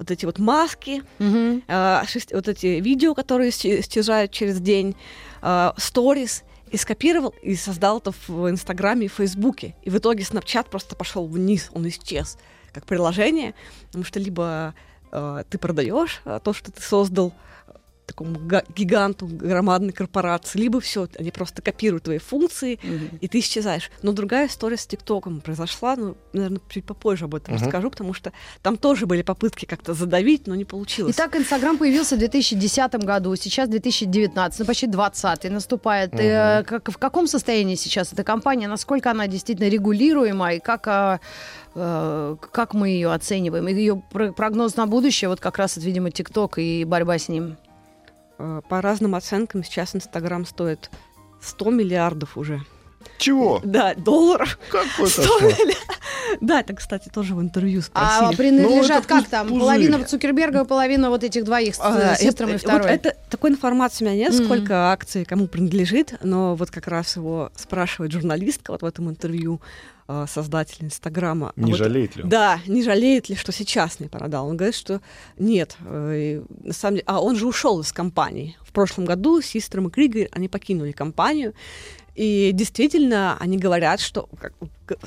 вот 0.00 0.10
эти 0.10 0.24
вот 0.24 0.38
маски, 0.38 1.02
Мгм. 1.18 1.62
э, 1.68 2.02
шесть- 2.08 2.32
вот 2.32 2.48
эти 2.48 2.66
видео, 2.80 3.14
которые 3.14 3.50
стяжают 3.52 4.32
через 4.32 4.58
день, 4.60 4.96
э, 5.42 5.72
сторис, 5.76 6.42
и 6.72 6.76
скопировал 6.76 7.34
и 7.42 7.54
создал 7.56 7.98
это 7.98 8.12
в 8.28 8.48
Инстаграме 8.48 9.06
и 9.06 9.08
Фейсбуке. 9.08 9.74
И 9.82 9.90
в 9.90 9.98
итоге 9.98 10.22
Snapchat 10.22 10.70
просто 10.70 10.94
пошел 10.96 11.26
вниз, 11.26 11.68
он 11.74 11.86
исчез 11.88 12.38
как 12.72 12.86
приложение, 12.86 13.54
потому 13.86 14.04
что 14.04 14.18
либо 14.20 14.74
э, 15.12 15.42
ты 15.50 15.58
продаешь 15.58 16.22
э, 16.24 16.38
то, 16.42 16.52
что 16.52 16.70
ты 16.70 16.80
создал 16.80 17.32
э, 17.66 17.72
такому 18.10 18.38
га- 18.38 18.64
гиганту 18.76 19.26
громадной 19.26 19.92
корпорации, 19.92 20.58
либо 20.58 20.80
все, 20.80 21.08
они 21.18 21.30
просто 21.30 21.62
копируют 21.62 22.04
твои 22.04 22.18
функции, 22.18 22.78
Мгм. 22.82 23.18
и 23.20 23.28
ты 23.28 23.38
исчезаешь. 23.38 23.90
Но 24.02 24.12
другая 24.12 24.48
история 24.48 24.76
с 24.76 24.86
ТикТоком 24.86 25.40
произошла, 25.40 25.96
ну, 25.96 26.16
наверное, 26.32 26.60
чуть 26.68 26.84
попозже 26.84 27.24
об 27.26 27.34
этом 27.34 27.54
Мгм. 27.54 27.62
расскажу, 27.64 27.90
потому 27.90 28.12
что 28.14 28.32
там 28.62 28.76
тоже 28.76 29.06
были 29.06 29.22
попытки 29.22 29.64
как-то 29.66 29.94
задавить, 29.94 30.46
но 30.46 30.54
не 30.54 30.64
получилось. 30.64 31.14
Итак, 31.16 31.36
Инстаграм 31.36 31.78
появился 31.78 32.16
в 32.16 32.18
2010 32.18 33.04
году, 33.04 33.36
сейчас 33.36 33.68
2019, 33.68 34.60
ну 34.60 34.66
почти 34.66 34.86
20 34.86 35.48
наступает. 35.50 36.12
Э, 36.14 36.64
как, 36.66 36.88
в 36.90 36.98
каком 36.98 37.26
состоянии 37.26 37.76
сейчас 37.76 38.12
эта 38.12 38.24
компания, 38.24 38.68
насколько 38.68 39.10
она 39.10 39.26
действительно 39.28 39.68
регулируема, 39.68 40.54
и 40.54 40.58
как, 40.60 40.86
а, 40.88 41.20
э, 41.74 42.36
как 42.52 42.74
мы 42.74 42.88
ее 42.88 43.12
оцениваем? 43.12 43.68
И 43.68 43.74
ее 43.74 44.02
про- 44.10 44.32
прогноз 44.32 44.76
на 44.76 44.86
будущее, 44.86 45.28
вот 45.28 45.40
как 45.40 45.58
раз, 45.58 45.76
это, 45.76 45.86
видимо, 45.86 46.10
ТикТок 46.10 46.58
и 46.58 46.84
борьба 46.84 47.18
с 47.18 47.28
ним. 47.28 47.56
Э, 48.40 48.62
По 48.68 48.80
разным 48.80 49.14
оценкам 49.14 49.62
сейчас 49.62 49.94
Инстаграм 49.94 50.46
стоит 50.46 50.90
100 51.42 51.70
миллиардов 51.70 52.38
уже. 52.38 52.62
Чего? 53.18 53.60
Да, 53.64 53.94
долларов. 53.94 54.58
Какой 54.70 55.08
100 55.08 55.22
кошмар. 55.22 55.42
милли- 55.58 55.76
Да, 56.40 56.60
это, 56.60 56.74
кстати, 56.74 57.08
тоже 57.08 57.34
в 57.34 57.40
интервью 57.40 57.82
А 57.92 58.18
спросили. 58.28 58.36
принадлежат 58.36 59.02
Ну, 59.08 59.16
как 59.16 59.28
там? 59.28 59.48
пузырь. 59.48 59.60
Половина 59.60 60.04
Цукерберга, 60.04 60.64
половина 60.64 61.10
вот 61.10 61.24
этих 61.24 61.44
двоих 61.44 61.74
с 61.74 61.80
А, 61.80 62.14
второй. 62.30 62.52
Вот 62.54 62.64
это, 62.84 63.16
такой 63.30 63.50
информации 63.50 64.04
у 64.04 64.08
меня 64.08 64.16
нет, 64.30 64.34
сколько 64.34 64.90
акций 64.92 65.24
кому 65.24 65.48
принадлежит, 65.48 66.14
но 66.22 66.54
вот 66.54 66.70
как 66.70 66.86
раз 66.88 67.16
его 67.16 67.50
спрашивает 67.56 68.12
журналистка 68.12 68.70
вот 68.72 68.82
в 68.82 68.84
этом 68.84 69.08
интервью 69.10 69.60
э, 70.12 70.26
создатель 70.28 70.78
Инстаграма. 70.84 71.52
А 71.56 71.60
Не 71.60 71.70
вот- 71.70 71.78
жалеет 71.78 72.16
ли 72.16 72.24
он? 72.24 72.28
Да, 72.28 72.58
не 72.66 72.82
жалеет 72.82 73.28
ли, 73.28 73.36
что 73.36 73.52
сейчас 73.52 74.00
не 74.00 74.08
продал. 74.08 74.48
Он 74.48 74.56
говорит, 74.56 74.74
что 74.74 75.00
нет. 75.38 75.76
э, 75.86 76.14
и 76.16 76.66
на 76.66 76.72
самом 76.72 76.96
деле, 76.96 77.04
а 77.06 77.20
он 77.22 77.36
же 77.36 77.46
ушел 77.46 77.78
из 77.80 77.92
компании. 77.92 78.56
В 78.62 78.72
прошлом 78.72 79.04
году 79.04 79.40
Систером 79.40 79.86
и 79.86 79.90
Кригер, 79.92 80.28
они 80.32 80.48
покинули 80.48 80.90
компанию. 80.90 81.54
И 82.20 82.50
действительно, 82.52 83.38
они 83.40 83.56
говорят, 83.56 83.98
что 83.98 84.28
как, 84.38 84.52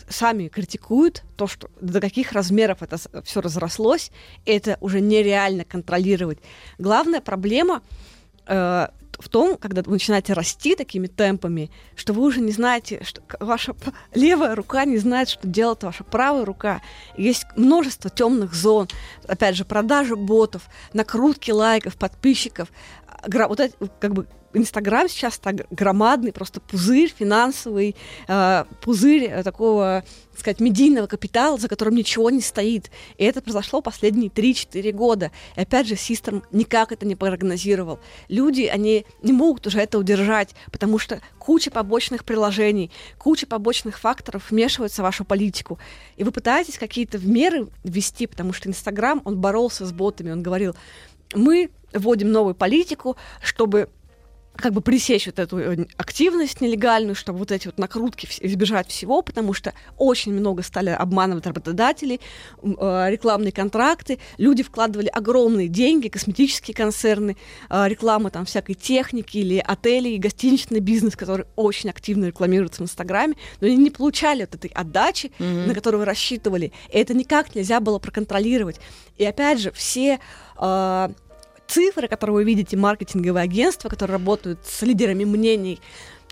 сами 0.10 0.48
критикуют 0.48 1.22
то, 1.36 1.46
что 1.46 1.70
до 1.80 2.02
каких 2.02 2.32
размеров 2.32 2.82
это 2.82 2.98
все 3.24 3.40
разрослось, 3.40 4.10
это 4.48 4.80
уже 4.82 5.00
нереально 5.00 5.64
контролировать. 5.64 6.40
Главная 6.80 7.22
проблема 7.22 7.84
э, 8.48 8.88
в 9.20 9.30
том, 9.30 9.58
когда 9.58 9.84
вы 9.84 9.92
начинаете 9.92 10.34
расти 10.34 10.76
такими 10.76 11.06
темпами, 11.06 11.70
что 11.96 12.14
вы 12.14 12.24
уже 12.24 12.42
не 12.42 12.52
знаете, 12.52 13.04
что 13.04 13.22
ваша 13.40 13.76
левая 14.16 14.56
рука 14.56 14.84
не 14.86 14.98
знает, 14.98 15.30
что 15.30 15.48
делает 15.48 15.84
ваша 15.84 16.04
правая 16.04 16.46
рука. 16.46 16.82
Есть 17.16 17.46
множество 17.56 18.10
темных 18.10 18.56
зон, 18.56 18.88
опять 19.28 19.56
же, 19.56 19.66
продажи 19.66 20.16
ботов, 20.16 20.64
накрутки 20.94 21.52
лайков, 21.52 21.96
подписчиков. 21.96 22.70
А, 23.08 23.48
Вот 23.48 23.60
эти, 23.60 23.76
как 24.00 24.16
бы 24.16 24.28
Инстаграм 24.54 25.10
сейчас 25.10 25.40
так 25.40 25.68
громадный, 25.72 26.32
просто 26.32 26.60
пузырь 26.62 27.14
финансовый, 27.18 27.96
э, 28.28 28.66
пузырь 28.82 29.26
э, 29.26 29.44
такого, 29.44 30.04
так 30.32 30.40
сказать, 30.40 30.60
медийного 30.60 31.08
капитала, 31.08 31.58
за 31.58 31.68
которым 31.68 31.96
ничего 31.96 32.30
не 32.30 32.42
стоит. 32.42 32.92
И 33.18 33.24
это 33.26 33.42
произошло 33.42 33.82
последние 33.82 34.30
3-4 34.30 34.92
года. 34.92 35.32
И 35.56 35.62
опять 35.62 35.88
же, 35.88 35.96
Систерм 35.96 36.44
никак 36.52 36.92
это 36.92 37.06
не 37.06 37.16
прогнозировал. 37.16 38.00
Люди, 38.30 38.64
они 38.64 39.06
не 39.22 39.34
могут 39.34 39.66
уже 39.68 39.80
это 39.80 39.98
удержать, 39.98 40.56
потому 40.72 41.00
что 41.00 41.20
куча 41.40 41.72
побочных 41.72 42.24
приложений, 42.24 42.92
куча 43.18 43.48
побочных 43.48 44.00
факторов 44.00 44.52
вмешиваются 44.52 45.02
в 45.02 45.06
вашу 45.06 45.26
политику. 45.26 45.80
И 46.16 46.24
вы 46.24 46.32
пытаетесь 46.32 46.78
какие-то 46.78 47.18
меры 47.18 47.68
ввести, 47.84 48.28
потому 48.28 48.54
что 48.54 48.70
Инстаграм, 48.70 49.22
он 49.26 49.38
боролся 49.38 49.86
с 49.86 49.92
ботами, 49.92 50.32
он 50.32 50.44
говорил, 50.44 50.76
мы 51.34 51.72
вводим 51.94 52.32
новую 52.32 52.56
политику, 52.56 53.18
чтобы 53.42 53.90
как 54.56 54.72
бы 54.74 54.82
пресечь 54.82 55.26
вот 55.26 55.40
эту 55.40 55.58
э, 55.58 55.86
активность 55.98 56.62
нелегальную, 56.62 57.16
чтобы 57.16 57.40
вот 57.40 57.52
эти 57.52 57.66
вот 57.68 57.80
накрутки 57.80 58.28
избежать 58.42 58.88
всего, 58.90 59.22
потому 59.22 59.54
что 59.54 59.74
очень 59.98 60.32
много 60.32 60.62
стали 60.62 60.90
обманывать 60.92 61.48
работодателей, 61.48 62.22
э, 62.62 63.06
рекламные 63.10 63.52
контракты, 63.52 64.20
люди 64.38 64.62
вкладывали 64.62 65.08
огромные 65.08 65.68
деньги, 65.70 66.08
косметические 66.08 66.76
концерны, 66.76 67.36
э, 67.70 67.88
реклама 67.88 68.30
там 68.30 68.46
всякой 68.46 68.76
техники 68.76 69.38
или 69.38 69.58
отелей, 69.58 70.18
гостиничный 70.20 70.80
бизнес, 70.82 71.16
который 71.16 71.46
очень 71.56 71.90
активно 71.90 72.26
рекламируется 72.26 72.82
в 72.82 72.86
Инстаграме, 72.86 73.36
но 73.60 73.68
они 73.68 73.78
не 73.78 73.90
получали 73.90 74.42
вот 74.42 74.54
этой 74.54 74.72
отдачи, 74.74 75.32
Мгм. 75.40 75.68
на 75.70 75.74
которую 75.74 76.00
вы 76.00 76.06
рассчитывали. 76.06 76.72
И 76.90 76.98
это 76.98 77.14
никак 77.16 77.56
нельзя 77.56 77.80
было 77.80 77.98
проконтролировать. 77.98 78.80
И 79.18 79.26
опять 79.26 79.60
же, 79.60 79.72
все 79.72 80.20
цифры, 81.74 82.08
которые 82.08 82.36
вы 82.36 82.44
видите, 82.44 82.78
маркетинговые 82.78 83.44
агентства, 83.44 83.90
которые 83.90 84.14
работают 84.14 84.60
с 84.64 84.84
лидерами 84.84 85.26
мнений, 85.26 85.80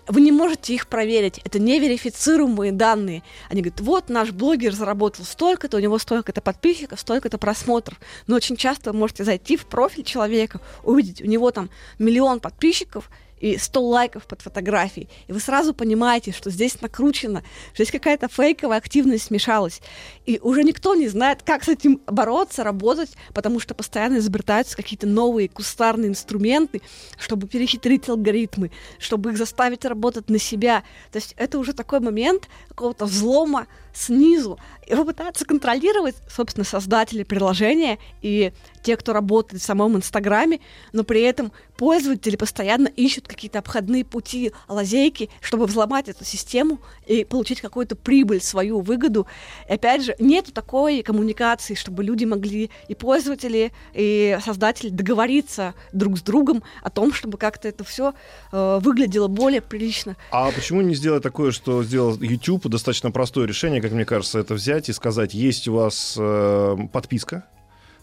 вы 0.06 0.20
не 0.20 0.30
можете 0.32 0.74
их 0.74 0.86
проверить. 0.86 1.40
Это 1.44 1.58
неверифицируемые 1.58 2.72
данные. 2.72 3.22
Они 3.50 3.60
говорят, 3.60 3.80
вот 3.80 4.08
наш 4.08 4.30
блогер 4.30 4.72
заработал 4.72 5.24
столько-то, 5.24 5.76
у 5.76 5.80
него 5.80 5.98
столько-то 5.98 6.40
подписчиков, 6.40 7.00
столько-то 7.00 7.38
просмотров. 7.38 7.98
Но 8.26 8.36
очень 8.36 8.56
часто 8.56 8.92
вы 8.92 8.98
можете 8.98 9.24
зайти 9.24 9.56
в 9.56 9.66
профиль 9.66 10.04
человека, 10.04 10.60
увидеть, 10.84 11.22
у 11.22 11.26
него 11.26 11.50
там 11.50 11.70
миллион 11.98 12.40
подписчиков, 12.40 13.10
и 13.42 13.58
100 13.58 13.82
лайков 13.82 14.26
под 14.26 14.40
фотографией. 14.40 15.08
И 15.26 15.32
вы 15.32 15.40
сразу 15.40 15.74
понимаете, 15.74 16.30
что 16.30 16.48
здесь 16.48 16.80
накручено, 16.80 17.42
что 17.74 17.82
здесь 17.82 17.90
какая-то 17.90 18.28
фейковая 18.28 18.78
активность 18.78 19.24
смешалась. 19.24 19.82
И 20.26 20.38
уже 20.40 20.62
никто 20.62 20.94
не 20.94 21.08
знает, 21.08 21.42
как 21.42 21.64
с 21.64 21.68
этим 21.68 22.00
бороться, 22.06 22.62
работать, 22.62 23.10
потому 23.34 23.58
что 23.58 23.74
постоянно 23.74 24.18
изобретаются 24.18 24.76
какие-то 24.76 25.08
новые 25.08 25.48
кустарные 25.48 26.08
инструменты, 26.08 26.82
чтобы 27.18 27.48
перехитрить 27.48 28.08
алгоритмы, 28.08 28.70
чтобы 29.00 29.32
их 29.32 29.38
заставить 29.38 29.84
работать 29.84 30.30
на 30.30 30.38
себя. 30.38 30.84
То 31.10 31.18
есть 31.18 31.34
это 31.36 31.58
уже 31.58 31.72
такой 31.72 31.98
момент 31.98 32.48
какого-то 32.68 33.06
взлома 33.06 33.66
снизу. 33.92 34.58
Его 34.86 35.04
пытаются 35.04 35.44
контролировать, 35.44 36.16
собственно, 36.28 36.64
создатели 36.64 37.22
приложения 37.22 37.98
и 38.20 38.52
те, 38.82 38.96
кто 38.96 39.12
работает 39.12 39.62
в 39.62 39.64
самом 39.64 39.96
Инстаграме, 39.96 40.60
но 40.92 41.04
при 41.04 41.22
этом 41.22 41.52
пользователи 41.76 42.36
постоянно 42.36 42.88
ищут 42.88 43.28
какие-то 43.28 43.60
обходные 43.60 44.04
пути, 44.04 44.52
лазейки, 44.68 45.30
чтобы 45.40 45.66
взломать 45.66 46.08
эту 46.08 46.24
систему 46.24 46.80
и 47.06 47.24
получить 47.24 47.60
какую-то 47.60 47.94
прибыль, 47.94 48.40
свою 48.40 48.80
выгоду. 48.80 49.26
И 49.68 49.72
опять 49.72 50.04
же, 50.04 50.16
нету 50.18 50.52
такой 50.52 51.02
коммуникации, 51.02 51.74
чтобы 51.74 52.02
люди 52.02 52.24
могли 52.24 52.70
и 52.88 52.94
пользователи, 52.94 53.72
и 53.94 54.38
создатели 54.44 54.88
договориться 54.88 55.74
друг 55.92 56.18
с 56.18 56.22
другом 56.22 56.64
о 56.82 56.90
том, 56.90 57.12
чтобы 57.12 57.38
как-то 57.38 57.68
это 57.68 57.84
все 57.84 58.14
выглядело 58.50 59.28
более 59.28 59.60
прилично. 59.60 60.16
А 60.30 60.50
почему 60.50 60.80
не 60.80 60.94
сделать 60.94 61.22
такое, 61.22 61.52
что 61.52 61.84
сделал 61.84 62.16
YouTube? 62.20 62.66
Достаточно 62.68 63.10
простое 63.12 63.46
решение, 63.46 63.80
как 63.82 63.92
мне 63.92 64.04
кажется, 64.04 64.38
это 64.38 64.54
взять 64.54 64.88
и 64.88 64.92
сказать, 64.92 65.34
есть 65.34 65.68
у 65.68 65.74
вас 65.74 66.16
э, 66.18 66.76
подписка, 66.92 67.44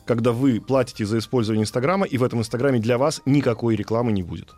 когда 0.05 0.31
вы 0.31 0.59
платите 0.59 1.05
за 1.05 1.17
использование 1.17 1.63
Инстаграма, 1.63 2.05
и 2.05 2.17
в 2.17 2.23
этом 2.23 2.39
Инстаграме 2.39 2.79
для 2.79 2.97
вас 2.97 3.21
никакой 3.25 3.75
рекламы 3.75 4.11
не 4.11 4.23
будет. 4.23 4.49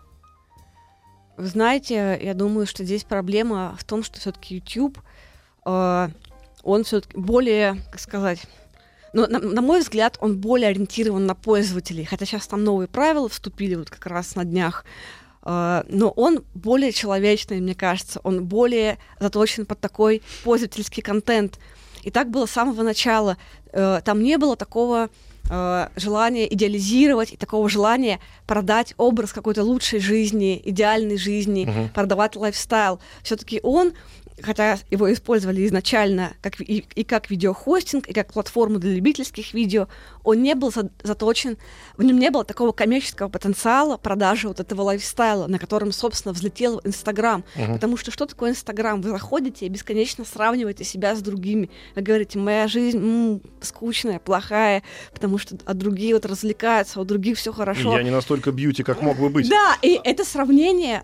Вы 1.37 1.47
знаете, 1.47 2.19
я 2.21 2.33
думаю, 2.33 2.67
что 2.67 2.83
здесь 2.83 3.03
проблема 3.03 3.75
в 3.79 3.83
том, 3.83 4.03
что 4.03 4.19
все-таки 4.19 4.55
YouTube, 4.55 4.99
э, 5.65 6.09
он 6.63 6.83
все-таки 6.83 7.17
более, 7.17 7.77
как 7.91 7.99
сказать, 7.99 8.41
ну, 9.13 9.27
на, 9.27 9.39
на 9.39 9.61
мой 9.61 9.81
взгляд, 9.81 10.17
он 10.21 10.37
более 10.37 10.69
ориентирован 10.69 11.25
на 11.25 11.35
пользователей, 11.35 12.05
хотя 12.05 12.25
сейчас 12.25 12.47
там 12.47 12.63
новые 12.63 12.87
правила 12.87 13.27
вступили 13.27 13.75
вот 13.75 13.89
как 13.89 14.05
раз 14.05 14.35
на 14.35 14.45
днях, 14.45 14.85
но 15.43 16.09
он 16.15 16.43
более 16.53 16.91
человечный, 16.91 17.59
мне 17.61 17.73
кажется, 17.75 18.19
он 18.23 18.45
более 18.45 18.97
заточен 19.19 19.65
под 19.65 19.79
такой 19.79 20.21
пользовательский 20.43 21.01
контент. 21.01 21.59
И 22.03 22.11
так 22.11 22.29
было 22.29 22.45
с 22.45 22.51
самого 22.51 22.83
начала. 22.83 23.37
Э, 23.71 24.01
там 24.03 24.21
не 24.23 24.37
было 24.37 24.55
такого 24.55 25.09
э, 25.49 25.87
желания 25.95 26.51
идеализировать 26.53 27.33
и 27.33 27.37
такого 27.37 27.69
желания 27.69 28.19
продать 28.47 28.93
образ 28.97 29.33
какой-то 29.33 29.63
лучшей 29.63 29.99
жизни, 29.99 30.61
идеальной 30.63 31.17
жизни, 31.17 31.65
Мгм. 31.65 31.89
продавать 31.89 32.35
lifestyle. 32.35 32.99
Все-таки 33.23 33.59
он 33.63 33.93
хотя 34.41 34.77
его 34.89 35.11
использовали 35.11 35.65
изначально 35.67 36.33
как, 36.41 36.59
и, 36.61 36.85
и 36.95 37.03
как 37.03 37.29
видеохостинг, 37.29 38.07
и 38.07 38.13
как 38.13 38.33
платформу 38.33 38.79
для 38.79 38.93
любительских 38.93 39.53
видео, 39.53 39.87
он 40.23 40.41
не 40.41 40.55
был 40.55 40.71
за- 40.71 40.89
заточен, 41.03 41.57
в 41.97 42.03
нем 42.03 42.19
не 42.19 42.29
было 42.31 42.43
такого 42.43 42.71
коммерческого 42.71 43.29
потенциала 43.29 43.97
продажи 43.97 44.47
вот 44.47 44.59
этого 44.59 44.81
lifestyle 44.83 45.36
а, 45.36 45.47
на 45.47 45.59
котором, 45.59 45.91
собственно, 45.91 46.33
взлетел 46.33 46.81
Инстаграм. 46.83 47.43
Мгм. 47.55 47.73
Потому 47.75 47.97
что 47.97 48.11
что 48.11 48.25
такое 48.25 48.51
Инстаграм? 48.51 49.01
Вы 49.01 49.09
заходите 49.09 49.65
и 49.65 49.69
бесконечно 49.69 50.25
сравниваете 50.25 50.83
себя 50.83 51.15
с 51.15 51.21
другими. 51.21 51.69
Вы 51.95 52.01
говорите, 52.01 52.39
моя 52.39 52.67
жизнь 52.67 52.97
м, 52.97 53.41
скучная, 53.61 54.19
плохая, 54.19 54.83
потому 55.13 55.37
что 55.37 55.57
а 55.65 55.73
другие 55.73 56.13
вот 56.13 56.25
развлекаются, 56.25 56.99
у 56.99 57.03
других 57.05 57.37
все 57.37 57.51
хорошо. 57.53 57.95
Я 57.97 58.03
не 58.03 58.09
настолько 58.11 58.51
бьюти, 58.51 58.83
как 58.83 59.01
мог 59.01 59.17
бы 59.17 59.29
быть. 59.29 59.49
Да, 59.49 59.77
и 59.81 59.99
это 60.03 60.23
сравнение, 60.23 61.03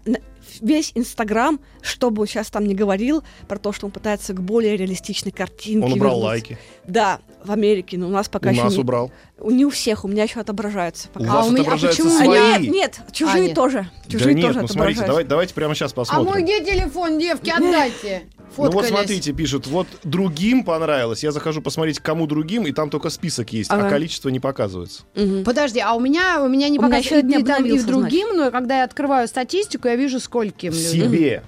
весь 0.62 0.92
Инстаграм, 0.96 1.60
что 1.82 2.10
бы 2.10 2.22
он 2.22 2.28
сейчас 2.28 2.50
там 2.50 2.66
не 2.66 2.76
говорил, 2.76 3.24
про 3.48 3.58
то, 3.58 3.72
что 3.72 3.86
он 3.86 3.92
пытается 3.92 4.34
к 4.34 4.42
более 4.42 4.78
реалистичной 4.78 5.32
картинке 5.32 5.86
Он 5.86 5.94
убрал 5.94 6.12
вернуться. 6.14 6.26
лайки. 6.26 6.58
Да, 6.86 7.20
в 7.44 7.52
Америке, 7.52 7.98
но 7.98 8.08
у 8.08 8.12
нас 8.12 8.28
пока 8.30 8.50
У 8.50 8.52
еще 8.54 8.64
нас 8.64 8.74
не, 8.74 8.80
убрал. 8.80 9.12
у- 9.40 9.52
не 9.52 9.66
у 9.66 9.70
всех, 9.70 10.04
у 10.06 10.08
меня 10.08 10.24
еще 10.24 10.40
отображаются. 10.40 11.08
У 11.16 11.20
Пока. 11.20 11.34
вас 11.34 11.48
у 11.48 11.52
меня- 11.52 11.60
а 11.60 11.62
отображаются 11.62 12.04
почему? 12.04 12.20
А 12.20 12.24
свои. 12.26 12.40
нет, 12.66 12.72
нет, 12.74 13.02
чужие 13.14 13.46
нет. 13.48 13.56
тоже. 13.56 13.90
Да 14.06 14.12
Чужие 14.12 14.34
нет, 14.36 14.46
тоже 14.48 14.62
ну 14.62 14.68
смотрите, 14.68 14.74
отображаются. 15.02 15.08
давай, 15.08 15.24
давайте 15.26 15.54
прямо 15.54 15.76
сейчас 15.76 15.92
А 15.92 15.96
посмотрим. 15.96 16.32
мой 16.34 16.44
где 16.44 16.64
телефон, 16.64 17.20
девки, 17.20 17.50
отдайте. 17.50 18.24
Ну 18.56 18.64
вот 18.64 18.74
Фоткались. 18.74 18.90
смотрите, 18.90 19.34
пишут, 19.34 19.68
вот 19.68 19.88
другим 20.04 20.64
понравилось. 20.64 21.24
Я 21.24 21.32
захожу 21.32 21.62
посмотреть, 21.62 22.00
кому 22.00 22.26
другим, 22.26 22.66
и 22.66 22.72
там 22.72 22.90
только 22.90 23.10
список 23.10 23.54
есть, 23.54 23.70
а 23.70 23.76
Ага. 23.76 23.90
количество 23.90 24.30
не 24.30 24.40
показывается. 24.40 25.04
Мгм. 25.16 25.44
Подожди, 25.44 25.80
а 25.80 25.94
у 25.94 26.00
меня, 26.00 26.42
у 26.44 26.48
меня 26.48 26.70
не 26.70 26.80
У 26.80 26.82
меня 26.82 26.90
показывает 26.98 27.26
ещё 27.26 27.38
не 27.38 27.44
и, 27.44 27.46
там, 27.46 27.66
и 27.66 27.80
другим, 27.84 28.36
но 28.36 28.50
когда 28.50 28.80
я 28.80 28.84
открываю 28.86 29.28
статистику, 29.28 29.88
я 29.88 29.96
вижу, 29.96 30.20
скольким 30.20 30.72
людям. 30.72 30.92
Себе. 30.92 31.44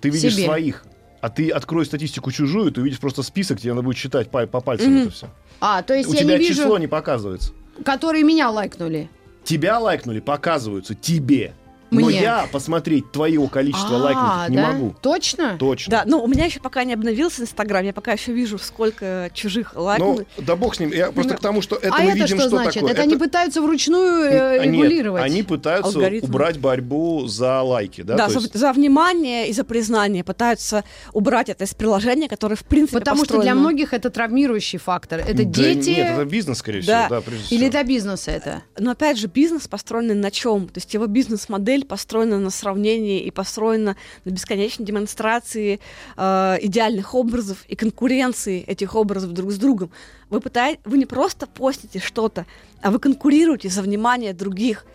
Ты 0.00 0.08
видишь 0.08 0.34
Себе. 0.34 0.44
своих. 0.44 0.84
А 1.20 1.28
ты 1.30 1.50
открой 1.50 1.84
статистику 1.86 2.30
чужую, 2.30 2.70
ты 2.70 2.80
увидишь 2.82 2.98
просто 3.00 3.22
список, 3.22 3.60
тебе 3.60 3.72
надо 3.72 3.82
будет 3.82 3.96
читать 3.96 4.30
по, 4.30 4.46
по 4.46 4.60
пальцам 4.60 4.92
Мгм. 4.92 5.02
это 5.02 5.10
все. 5.10 5.26
А, 5.60 5.82
то 5.82 5.94
есть 5.94 6.08
У 6.08 6.12
я 6.12 6.20
тебя 6.20 6.32
не 6.38 6.44
вижу, 6.44 6.62
число 6.62 6.78
не 6.78 6.86
показывается. 6.86 7.52
которые 7.84 8.24
меня 8.24 8.50
лайкнули. 8.50 9.08
Тебя 9.42 9.78
лайкнули, 9.78 10.20
показываются 10.20 10.94
тебе. 10.94 11.52
Но 11.90 12.06
Мне. 12.06 12.20
я 12.22 12.48
посмотреть 12.50 13.12
твое 13.12 13.46
количество 13.48 13.96
А, 13.96 14.00
лайков 14.00 14.48
не 14.50 14.56
да? 14.56 14.72
могу. 14.72 14.94
Точно? 15.00 15.56
Точно. 15.58 15.90
Да, 15.90 16.02
но 16.06 16.22
у 16.22 16.26
меня 16.26 16.46
еще 16.46 16.58
пока 16.60 16.82
не 16.84 16.92
обновился 16.94 17.42
Инстаграм, 17.42 17.84
я 17.84 17.92
пока 17.92 18.12
еще 18.12 18.32
вижу, 18.32 18.58
сколько 18.58 19.30
чужих 19.32 19.72
Ну, 19.76 19.82
лайков. 19.82 20.20
да 20.38 20.56
бог 20.56 20.74
с 20.74 20.80
ним. 20.80 20.90
Я 20.90 21.12
просто 21.12 21.36
к 21.36 21.40
тому, 21.40 21.62
что 21.62 21.76
это 21.76 21.94
а 21.94 21.98
мы 22.00 22.10
это 22.10 22.14
видим, 22.14 22.26
что, 22.38 22.40
что 22.40 22.48
значит? 22.48 22.74
такое. 22.74 22.92
Это, 22.92 23.02
они 23.02 23.16
пытаются 23.16 23.62
вручную 23.62 24.24
э, 24.24 24.58
А, 24.60 24.66
нет, 24.66 24.74
регулировать. 24.74 25.22
они 25.22 25.42
пытаются 25.42 25.96
Алгоритмы. 25.98 26.28
убрать 26.28 26.58
борьбу 26.58 27.26
за 27.26 27.60
лайки, 27.62 28.00
да? 28.02 28.16
Да, 28.16 28.28
за, 28.28 28.40
есть- 28.40 28.54
за 28.58 28.72
внимание 28.72 29.48
и 29.48 29.52
за 29.52 29.62
признание 29.64 30.24
пытаются 30.24 30.84
убрать 31.12 31.48
это 31.48 31.64
из 31.64 31.74
приложения, 31.74 32.28
которое 32.28 32.56
в 32.56 32.64
принципе 32.64 32.98
Потому 32.98 33.24
что 33.24 33.34
для 33.40 33.52
построено- 33.52 33.60
многих 33.60 33.92
это 33.92 34.10
травмирующий 34.10 34.78
фактор. 34.78 35.20
Это 35.20 35.34
Да 35.34 35.44
дети 35.44 35.90
Нет, 35.90 36.10
это 36.12 36.24
бизнес, 36.24 36.58
скорее 36.58 36.82
Да. 36.82 37.04
всего, 37.06 37.16
да, 37.16 37.20
прежде 37.20 37.54
или 37.54 37.60
всего. 37.62 37.70
для 37.70 37.82
бизнеса 37.84 38.30
это? 38.30 38.62
Но 38.78 38.90
опять 38.90 39.18
же, 39.18 39.26
бизнес 39.28 39.68
построен 39.68 40.20
на 40.20 40.30
чем? 40.30 40.66
То 40.68 40.78
есть 40.78 40.92
его 40.94 41.06
бизнес-модель 41.06 41.73
построена 41.82 42.38
на 42.38 42.50
сравнении 42.50 43.20
и 43.20 43.30
построена 43.32 43.96
на 44.24 44.30
бесконечной 44.30 44.86
демонстрации 44.86 45.80
э, 46.16 46.58
идеальных 46.60 47.14
образов 47.14 47.64
и 47.66 47.74
конкуренции 47.74 48.62
этих 48.62 48.94
образов 48.94 49.32
друг 49.32 49.50
с 49.50 49.58
другом. 49.58 49.90
Вы, 50.30 50.40
пытаетесь, 50.40 50.80
вы 50.84 50.98
не 50.98 51.06
просто 51.06 51.46
постите 51.46 51.98
что-то, 51.98 52.46
а 52.82 52.90
вы 52.90 52.98
конкурируете 52.98 53.68
за 53.68 53.82
внимание 53.82 54.32
других. 54.32 54.86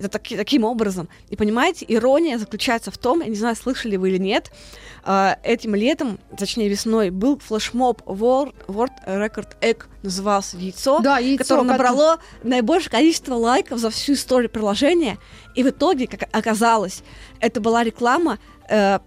Это 0.00 0.08
таки- 0.08 0.34
таким 0.36 0.64
образом. 0.64 1.08
И 1.28 1.36
понимаете, 1.36 1.84
ирония 1.86 2.38
заключается 2.38 2.90
в 2.90 2.96
том, 2.96 3.20
я 3.20 3.26
не 3.26 3.34
знаю, 3.36 3.54
слышали 3.54 3.96
вы 3.96 4.08
или 4.08 4.16
нет, 4.18 4.50
э, 5.04 5.34
этим 5.44 5.74
летом, 5.74 6.18
точнее 6.38 6.70
весной, 6.70 7.10
был 7.10 7.38
флешмоб 7.38 8.00
World, 8.06 8.54
World 8.66 8.92
Record 9.06 9.48
Egg, 9.60 9.84
назывался 10.02 10.56
«Яйцо», 10.56 11.00
Да, 11.00 11.18
яйцо, 11.18 11.44
которое 11.44 11.60
кото- 11.64 11.68
набрало 11.72 12.18
наибольшее 12.42 12.90
количество 12.90 13.34
лайков 13.34 13.78
за 13.78 13.90
всю 13.90 14.14
историю 14.14 14.48
приложения. 14.48 15.18
И 15.54 15.62
в 15.62 15.68
итоге, 15.68 16.06
как 16.06 16.28
оказалось, 16.32 17.02
это 17.38 17.60
была 17.60 17.84
реклама 17.84 18.38
э, 18.70 19.00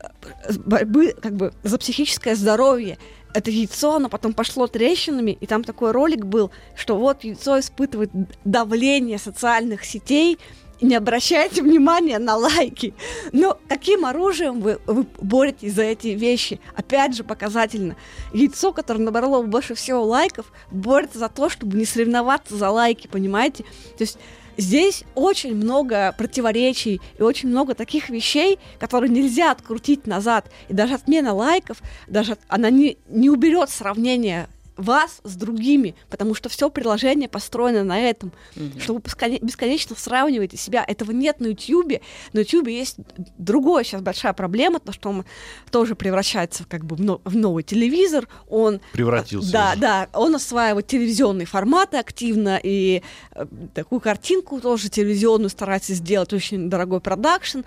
борьбы 0.66 1.16
как 1.20 1.36
бы 1.36 1.54
за 1.64 1.78
психическое 1.80 2.36
здоровье. 2.36 2.98
Это 3.34 3.50
яйцо, 3.50 3.96
оно 3.96 4.10
потом 4.10 4.34
пошло 4.34 4.68
трещинами, 4.68 5.32
и 5.32 5.48
там 5.48 5.64
такой 5.64 5.92
ролик 5.92 6.24
был, 6.26 6.52
что 6.76 6.98
вот 6.98 7.24
яйцо 7.24 7.60
испытывает 7.60 8.12
давление 8.46 9.18
социальных 9.18 9.86
сетей, 9.86 10.38
не 10.84 10.96
обращайте 10.96 11.64
внимания 11.64 12.20
на 12.20 12.36
лайки. 12.36 12.94
Но 13.32 13.58
каким 13.68 14.06
оружием 14.06 14.60
вы, 14.60 14.80
вы 14.86 15.06
боретесь 15.20 15.74
за 15.74 15.84
эти 15.84 16.10
вещи? 16.10 16.60
Опять 16.76 17.16
же, 17.16 17.24
показательно. 17.24 17.96
Яйцо, 18.34 18.74
которое 18.74 19.00
набрало 19.00 19.42
больше 19.44 19.76
всего 19.76 20.04
лайков, 20.04 20.52
борется 20.72 21.20
за 21.20 21.30
то, 21.30 21.50
чтобы 21.50 21.78
не 21.78 21.86
соревноваться 21.86 22.56
за 22.56 22.70
лайки, 22.70 23.08
понимаете? 23.08 23.64
То 23.98 24.04
есть 24.04 24.18
здесь 24.58 25.04
очень 25.16 25.56
много 25.56 26.14
противоречий 26.18 27.02
и 27.18 27.22
очень 27.22 27.50
много 27.50 27.74
таких 27.74 28.10
вещей, 28.10 28.60
которые 28.80 29.10
нельзя 29.10 29.52
открутить 29.52 30.06
назад. 30.06 30.52
И 30.68 30.74
даже 30.74 30.96
отмена 30.96 31.34
лайков, 31.34 31.78
даже 32.08 32.38
она 32.48 32.70
не, 32.70 32.98
не 33.08 33.30
уберет 33.30 33.70
сравнение 33.70 34.48
вас 34.78 35.22
с 35.24 35.36
другими, 35.36 35.96
потому 36.10 36.34
что 36.36 36.50
все 36.50 36.70
приложение 36.70 37.30
построено 37.30 37.84
на 37.84 38.00
этом, 38.00 38.32
что 38.80 38.94
вы 38.96 39.00
бесконе- 39.02 39.40
бесконечно 39.40 39.96
сравниваете 39.96 40.58
себя. 40.58 40.84
Этого 40.88 41.12
нет 41.12 41.40
на 41.40 41.48
Ютьюбе. 41.48 42.02
На 42.34 42.40
Ютьюбе 42.40 42.76
есть 42.76 42.98
другая 43.38 43.84
сейчас 43.84 44.02
большая 44.02 44.34
проблема, 44.34 44.80
то, 44.80 44.92
что 44.92 45.10
он 45.10 45.26
тоже 45.72 45.96
превращается 45.96 46.66
как 46.68 46.86
бы 46.86 46.96
в, 46.96 47.02
но- 47.02 47.22
в 47.24 47.36
новый 47.36 47.64
телевизор. 47.64 48.28
Он 48.50 48.82
Превратился 48.94 49.52
Да, 49.52 49.70
уже. 49.72 49.80
да. 49.82 50.10
Он 50.14 50.36
осваивает 50.36 50.88
телевизионные 50.88 51.46
форматы 51.46 51.98
активно 51.98 52.60
и 52.62 53.02
э, 53.36 53.46
такую 53.74 54.02
картинку 54.02 54.60
тоже 54.60 54.90
телевизионную 54.90 55.50
старается 55.50 55.94
сделать. 55.94 56.34
Очень 56.34 56.70
дорогой 56.70 57.00
продакшн, 57.02 57.60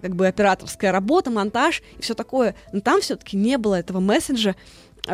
как 0.00 0.14
бы 0.16 0.26
операторская 0.26 0.92
работа, 0.92 1.30
монтаж 1.30 1.82
и 1.98 2.02
все 2.02 2.14
такое. 2.14 2.54
Но 2.72 2.80
там 2.80 3.00
все-таки 3.00 3.36
не 3.36 3.58
было 3.58 3.74
этого 3.74 4.00
месседжа 4.00 4.50
э, 4.50 4.54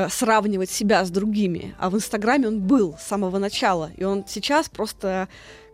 сравнивать 0.09 0.71
себя 0.71 1.05
с 1.05 1.11
другими. 1.11 1.75
А 1.79 1.91
в 1.91 1.97
Инстаграме 1.97 2.49
он 2.49 2.61
был 2.61 2.97
с 2.99 3.07
самого 3.07 3.39
начала. 3.39 3.91
И 3.97 4.05
он 4.05 4.25
сейчас 4.27 4.69
просто 4.69 5.29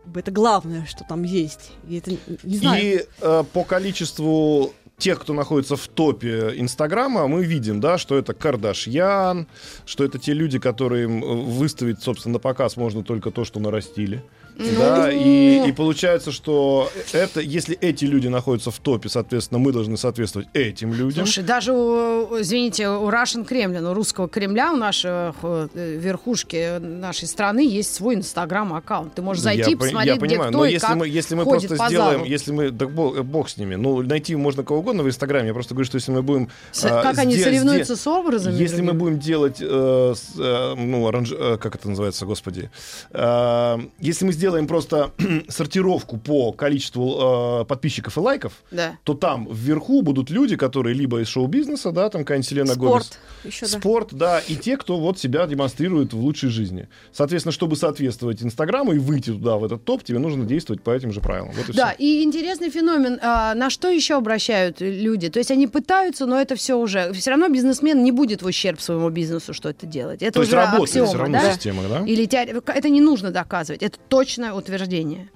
как 0.05 0.13
бы, 0.13 0.21
это 0.21 0.31
главное, 0.31 0.87
что 0.87 1.05
там 1.05 1.23
есть. 1.25 1.73
И 1.89 1.99
это, 1.99 2.13
не 2.43 2.57
знаю, 2.57 2.83
И 2.83 3.05
э, 3.21 3.45
по 3.53 3.65
количеству 3.65 4.73
тех, 4.99 5.21
кто 5.21 5.35
находится 5.35 5.77
в 5.77 5.87
топе 5.89 6.55
Инстаграма, 6.57 7.27
мы 7.27 7.45
видим, 7.45 7.81
да, 7.81 7.99
что 7.99 8.17
это 8.17 8.33
Кардашьян, 8.33 9.47
что 9.85 10.05
это 10.05 10.19
те 10.19 10.33
люди, 10.33 10.59
которые 10.59 11.07
э, 11.07 11.09
выставить, 11.11 12.03
собственно, 12.03 12.35
на 12.35 12.39
показ 12.39 12.77
можно 12.77 13.03
только 13.03 13.31
то, 13.31 13.45
что 13.45 13.61
нарастили. 13.61 14.23
Да, 14.59 15.13
и, 15.13 15.69
и 15.69 15.73
получается, 15.73 16.33
что 16.33 16.91
это, 17.13 17.41
если 17.41 17.77
эти 17.77 18.05
люди 18.07 18.29
находятся 18.29 18.71
в 18.71 18.79
топе, 18.79 19.09
соответственно, 19.09 19.59
мы 19.59 19.71
должны 19.73 19.97
соответствовать 19.97 20.49
этим 20.55 20.95
людям. 20.95 21.27
Слушай, 21.27 21.45
даже 21.45 21.73
у, 21.73 22.41
извините, 22.41 22.89
у 22.89 23.09
Russian 23.11 23.47
Kremlin, 23.47 23.91
у 23.91 23.95
русского 23.95 24.29
Кремля, 24.29 24.73
у 24.73 24.77
нашей 24.77 25.11
э, 25.43 25.99
верхушки 25.99 26.79
нашей 26.79 27.29
страны 27.29 27.67
есть 27.69 27.95
свой 27.95 28.15
инстаграм-аккаунт. 28.15 29.15
Ты 29.15 29.23
можешь 29.23 29.43
зайти, 29.43 29.71
я, 29.73 29.77
по- 29.77 29.85
посмотреть, 29.85 30.15
я 30.15 30.21
понимаю, 30.21 30.51
где 30.51 30.57
кто 30.57 30.59
но 30.59 30.65
и 30.65 30.73
если 30.73 30.87
как 30.87 30.97
мы, 30.97 31.09
если 31.09 31.35
мы 31.35 31.45
просто 31.45 31.75
сделаем, 31.89 32.19
залу. 32.21 32.25
если 32.25 32.53
мы, 32.53 32.71
да 32.71 32.87
бог, 32.87 33.19
бог 33.25 33.49
с 33.51 33.57
ними, 33.59 33.75
ну, 33.75 34.01
найти 34.03 34.35
можно 34.37 34.65
кого 34.65 34.81
угодно 34.81 35.03
в 35.03 35.09
Инстаграме, 35.09 35.49
я 35.49 35.55
просто 35.55 35.75
говорю, 35.75 35.87
что 35.87 35.97
если 35.97 36.13
мы 36.13 36.23
будем... 36.23 36.49
С- 36.73 36.85
а, 36.85 37.03
как 37.03 37.19
они 37.19 37.37
соревнуются 37.37 37.95
с 37.97 38.07
образами? 38.07 38.55
Если 38.57 38.81
мы 38.81 38.93
другими? 38.93 38.99
будем 39.01 39.19
делать, 39.19 39.59
э, 39.61 40.15
с, 40.17 40.39
э, 40.39 40.75
ну, 40.77 41.07
оранж- 41.09 41.37
э, 41.39 41.59
как 41.59 41.75
это 41.75 41.89
называется, 41.91 42.25
господи, 42.25 42.71
Э, 43.11 43.79
если 44.01 44.25
мы 44.25 44.33
сделаем 44.33 44.46
просто 44.67 45.11
сортировку 45.49 46.17
по 46.19 46.53
количеству 46.53 47.61
э, 47.63 47.65
подписчиков 47.65 48.17
и 48.17 48.21
лайков, 48.21 48.53
Да. 48.71 48.99
то 49.05 49.15
там 49.15 49.49
вверху 49.53 50.03
будут 50.03 50.31
люди, 50.31 50.57
которые 50.57 50.95
либо 50.95 51.21
из 51.21 51.29
шоу-бизнеса, 51.29 51.93
да, 51.93 52.09
там 52.09 52.23
какая-нибудь 52.23 52.49
Селена 52.49 52.75
Гомес, 52.75 53.05
спорт 53.07 53.19
еще, 53.45 53.67
да. 53.67 53.79
Спорт, 53.79 54.09
да, 54.15 54.39
и 54.41 54.57
те, 54.57 54.77
кто 54.77 54.99
вот 54.99 55.19
себя 55.19 55.47
демонстрирует 55.47 56.13
в 56.13 56.21
лучшей 56.21 56.49
жизни. 56.51 56.89
Соответственно, 57.13 57.53
чтобы 57.53 57.77
соответствовать 57.77 58.43
Инстаграму 58.43 58.93
и 58.93 58.99
выйти 58.99 59.31
туда, 59.31 59.57
в 59.57 59.65
этот 59.65 59.85
топ, 59.85 60.03
тебе 60.05 60.19
нужно 60.19 60.45
действовать 60.45 60.83
по 60.83 60.91
этим 60.91 61.13
же 61.13 61.21
правилам. 61.21 61.53
Вот 61.57 61.69
и 61.69 61.73
Да, 61.73 61.89
всё. 61.89 61.97
и 61.99 62.23
интересный 62.23 62.71
феномен. 62.71 63.19
а, 63.23 63.55
на 63.55 63.71
что 63.71 63.89
еще 63.89 64.15
обращают 64.17 64.81
люди? 64.81 65.29
То 65.29 65.39
есть 65.39 65.51
они 65.51 65.67
пытаются, 65.67 66.27
но 66.27 66.41
это 66.41 66.57
все 66.57 66.75
уже... 66.77 67.13
Все 67.13 67.31
равно 67.31 67.49
бизнесмен 67.49 68.03
не 68.05 68.13
будет 68.13 68.43
в 68.43 68.47
ущерб 68.47 68.81
своему 68.81 69.11
бизнесу 69.11 69.53
что 69.55 69.69
это 69.71 69.87
делать. 69.87 70.23
Это 70.23 70.33
То 70.33 70.41
есть 70.41 70.53
уже 70.53 70.61
работает 70.61 70.91
все 70.91 71.03
аксиома, 71.05 71.21
равно 71.23 71.39
да? 71.41 71.53
система, 71.53 71.83
да? 71.89 72.05
Или 72.07 72.27
теор- 72.27 72.63
это 72.67 72.89
не 72.89 73.01
нужно 73.01 73.31
доказывать, 73.31 73.83
это 73.83 73.99
точное 74.37 74.53
утверждение. 74.53 75.31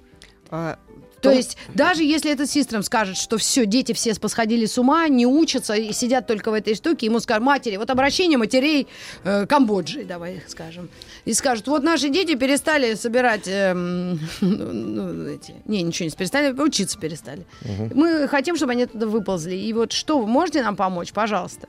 А, 0.51 0.79
То 1.17 1.29
том- 1.29 1.37
есть 1.37 1.57
даже 1.75 2.03
если 2.03 2.33
этот 2.33 2.51
систем 2.51 2.83
скажет, 2.83 3.17
что 3.17 3.39
все, 3.39 3.67
дети 3.67 3.93
все 3.93 4.15
посходили 4.15 4.67
с 4.67 4.79
ума, 4.79 5.09
не 5.09 5.27
учатся 5.27 5.75
и 5.75 5.93
сидят 5.93 6.27
только 6.27 6.51
в 6.51 6.55
этой 6.55 6.75
штуке, 6.75 7.07
ему 7.07 7.21
скажут, 7.21 7.45
матери, 7.45 7.77
вот 7.77 7.89
обращение 7.91 8.37
матерей 8.37 8.89
э, 9.25 9.47
Камбоджи, 9.47 10.05
давай 10.05 10.43
скажем, 10.49 10.89
и 11.25 11.33
скажут, 11.33 11.69
вот 11.69 11.83
наши 11.83 12.09
дети 12.09 12.35
перестали 12.35 12.95
собирать, 12.95 13.47
эм, 13.47 14.19
ну, 14.41 14.73
ну, 14.73 15.27
эти, 15.29 15.55
не, 15.67 15.83
ничего 15.83 16.09
не 16.09 16.15
перестали, 16.15 16.53
учиться 16.53 16.99
перестали. 16.99 17.47
Мы 17.95 18.29
хотим, 18.29 18.57
чтобы 18.57 18.73
они 18.73 18.87
туда 18.87 19.07
выползли. 19.07 19.55
И 19.55 19.73
вот 19.73 19.93
что, 19.93 20.19
вы 20.19 20.27
можете 20.27 20.63
нам 20.63 20.77
помочь, 20.77 21.13
пожалуйста? 21.13 21.69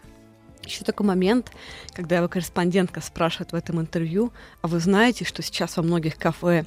Еще 0.65 0.83
такой 0.83 1.05
момент, 1.07 1.51
когда 1.93 2.17
его 2.17 2.27
корреспондентка 2.27 3.01
спрашивает 3.01 3.51
в 3.51 3.55
этом 3.55 3.79
интервью, 3.81 4.31
а 4.61 4.67
вы 4.67 4.79
знаете, 4.79 5.25
что 5.25 5.41
сейчас 5.41 5.75
во 5.77 5.83
многих 5.83 6.17
кафе 6.17 6.65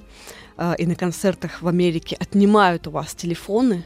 э, 0.57 0.75
и 0.79 0.87
на 0.87 0.95
концертах 0.95 1.63
в 1.63 1.69
Америке 1.69 2.17
отнимают 2.19 2.87
у 2.87 2.91
вас 2.91 3.15
телефоны 3.15 3.85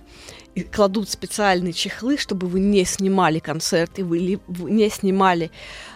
и 0.54 0.62
кладут 0.62 1.09
специальные 1.09 1.72
чехлы, 1.72 2.16
чтобы 2.18 2.48
вы 2.48 2.61
не 2.61 2.85
снимали 2.85 3.38
концерт, 3.38 3.98
и 3.98 4.02
вы, 4.02 4.40
не 4.48 4.90
снимали 4.90 5.50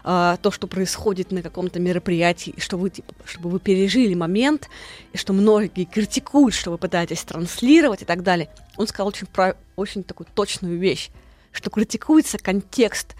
э, 0.04 0.36
то, 0.40 0.50
что 0.50 0.66
происходит 0.66 1.32
на 1.32 1.42
каком-то 1.42 1.80
мероприятии, 1.80 2.54
и 2.56 2.60
что 2.60 2.76
вы, 2.76 2.90
типа, 2.90 3.12
чтобы 3.24 3.50
вы 3.50 3.58
пережили 3.58 4.14
момент, 4.14 4.68
и 5.12 5.16
что 5.16 5.32
многие 5.32 5.84
критикуют, 5.84 6.54
что 6.54 6.70
вы 6.70 6.78
пытаетесь 6.78 7.22
транслировать 7.24 8.02
и 8.02 8.04
так 8.04 8.22
далее. 8.22 8.48
Он 8.76 8.86
сказал 8.86 9.08
очень, 9.08 9.26
прав- 9.26 9.56
очень 9.76 10.04
такую 10.04 10.26
точную 10.32 10.78
вещь, 10.78 11.10
что 11.50 11.70
критикуется 11.70 12.38
контекст, 12.38 13.16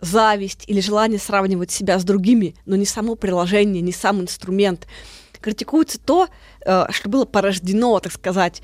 зависть 0.00 0.64
или 0.66 0.80
желание 0.80 1.18
сравнивать 1.18 1.70
себя 1.70 1.98
с 1.98 2.04
другими, 2.04 2.54
но 2.64 2.76
не 2.76 2.86
само 2.86 3.14
приложение, 3.16 3.82
не 3.82 3.92
сам 3.92 4.20
инструмент. 4.20 4.86
Критикуется 5.40 5.98
то, 5.98 6.28
э, 6.64 6.86
что 6.90 7.08
было 7.08 7.24
порождено, 7.24 7.98
так 8.00 8.12
сказать, 8.12 8.62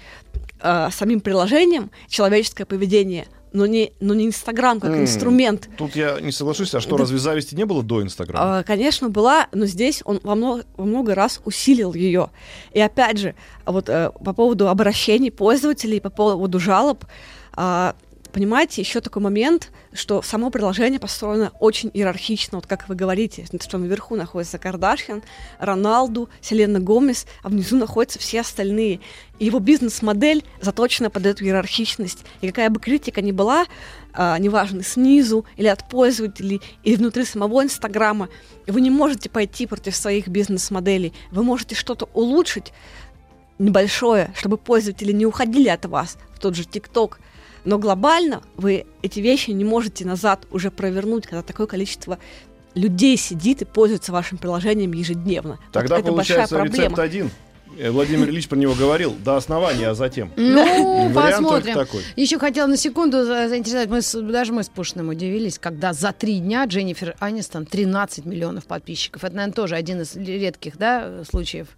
э, 0.61 0.89
самим 0.93 1.21
приложением, 1.21 1.91
человеческое 2.09 2.65
поведение, 2.65 3.27
но 3.53 3.67
не, 3.67 3.93
но 4.01 4.15
не 4.15 4.27
Инстаграм 4.27 4.81
как 4.81 4.91
М, 4.93 5.03
инструмент. 5.03 5.69
Тут 5.77 5.95
я 5.97 6.21
не 6.21 6.33
соглашусь, 6.33 6.75
а 6.75 6.81
что, 6.81 6.93
Да. 6.93 6.99
разве 6.99 7.19
зависти 7.19 7.55
не 7.55 7.65
было 7.67 7.83
до 7.83 8.03
Инстаграма? 8.03 8.59
А, 8.59 8.63
Конечно, 8.63 9.09
была, 9.11 9.49
но 9.53 9.67
здесь 9.67 10.03
он 10.05 10.21
во 10.23 10.35
много, 10.35 10.65
во 10.77 10.85
много 10.85 11.15
раз 11.15 11.41
усилил 11.45 11.93
ее. 11.95 12.31
И 12.73 12.81
опять 12.81 13.19
же, 13.19 13.35
вот 13.67 13.89
э, 13.89 14.11
по 14.25 14.33
поводу 14.33 14.69
обращений 14.69 15.31
пользователей, 15.31 16.01
по 16.01 16.11
поводу 16.11 16.59
жалоб, 16.61 17.05
а, 17.55 17.95
понимаете, 18.33 18.81
еще 18.81 19.01
такой 19.01 19.23
момент, 19.23 19.71
что 19.93 20.23
само 20.23 20.51
приложение 20.51 20.99
построено 20.99 21.53
очень 21.61 21.91
иерархично, 21.93 22.59
вот 22.59 22.67
как 22.67 22.89
вы 22.89 22.95
говорите, 22.95 23.45
что 23.61 23.79
наверху 23.79 24.17
находится 24.17 24.59
Кардашьян, 24.59 25.23
Роналду, 25.59 26.29
Селена 26.41 26.81
Гомес, 26.81 27.27
а 27.43 27.49
внизу 27.49 27.77
находятся 27.77 28.19
все 28.19 28.41
остальные. 28.41 29.01
И 29.39 29.47
его 29.47 29.59
бизнес-модель 29.59 30.45
заточена 30.61 31.11
под 31.11 31.27
эту 31.27 31.45
иерархичность. 31.45 32.25
И 32.41 32.49
какая 32.49 32.71
бы 32.71 32.81
критика 32.81 33.21
ни 33.21 33.33
была, 33.33 33.67
а, 34.15 34.39
неважно, 34.39 34.83
снизу 34.83 35.45
или 35.57 35.67
от 35.67 35.89
пользователей, 35.89 36.61
или 36.83 36.97
внутри 36.97 37.25
самого 37.25 37.63
Инстаграма, 37.63 38.29
вы 38.67 38.81
не 38.81 38.91
можете 38.91 39.29
пойти 39.31 39.67
против 39.67 39.95
своих 39.95 40.29
бизнес-моделей. 40.29 41.13
Вы 41.31 41.43
можете 41.45 41.75
что-то 41.75 42.09
улучшить 42.15 42.73
небольшое, 43.59 44.33
чтобы 44.37 44.57
пользователи 44.59 45.13
не 45.13 45.27
уходили 45.27 45.69
от 45.69 45.85
вас 45.87 46.17
в 46.35 46.39
тот 46.41 46.57
же 46.57 46.65
ТикТок, 46.65 47.21
но 47.65 47.79
глобально 47.79 48.43
вы 48.57 48.87
эти 49.03 49.21
вещи 49.21 49.51
не 49.51 49.65
можете 49.65 50.05
назад 50.07 50.47
уже 50.51 50.71
провернуть, 50.71 51.27
когда 51.27 51.43
такое 51.43 51.67
количество 51.67 52.19
людей 52.75 53.17
сидит 53.17 53.63
и 53.63 53.65
пользуется 53.65 54.13
вашим 54.13 54.39
приложением 54.39 54.93
ежедневно. 54.93 55.59
Тогда 55.73 55.97
вот 55.97 56.03
это 56.05 56.09
получается 56.13 56.55
большая 56.57 56.71
проблема. 56.71 56.85
рецепт 56.85 56.99
один. 56.99 57.31
Э, 57.79 57.91
Владимир 57.91 58.29
Ильич 58.29 58.49
про 58.49 58.57
него 58.57 58.75
говорил 58.75 59.15
до 59.25 59.37
основания, 59.37 59.89
а 59.89 59.95
затем. 59.95 60.31
Ну, 60.37 61.11
посмотрим. 61.15 61.75
такой. 61.75 62.03
Еще 62.17 62.39
хотела 62.39 62.67
на 62.67 62.77
секунду 62.77 63.25
за- 63.25 63.49
заинтересовать. 63.49 63.89
Мы 63.89 64.03
с- 64.03 64.21
даже 64.21 64.53
мы 64.53 64.63
с 64.63 64.69
Пушиным 64.69 65.09
удивились, 65.09 65.59
когда 65.59 65.93
за 65.95 66.13
три 66.13 66.39
дня 66.41 66.65
Дженнифер 66.67 67.15
Анистон 67.19 67.65
13 67.65 68.27
миллионов 68.27 68.65
подписчиков. 68.67 69.25
Это, 69.25 69.35
наверное, 69.37 69.55
тоже 69.55 69.77
один 69.77 70.03
из 70.03 70.15
редких 70.17 70.77
да, 70.77 71.25
случаев 71.31 71.69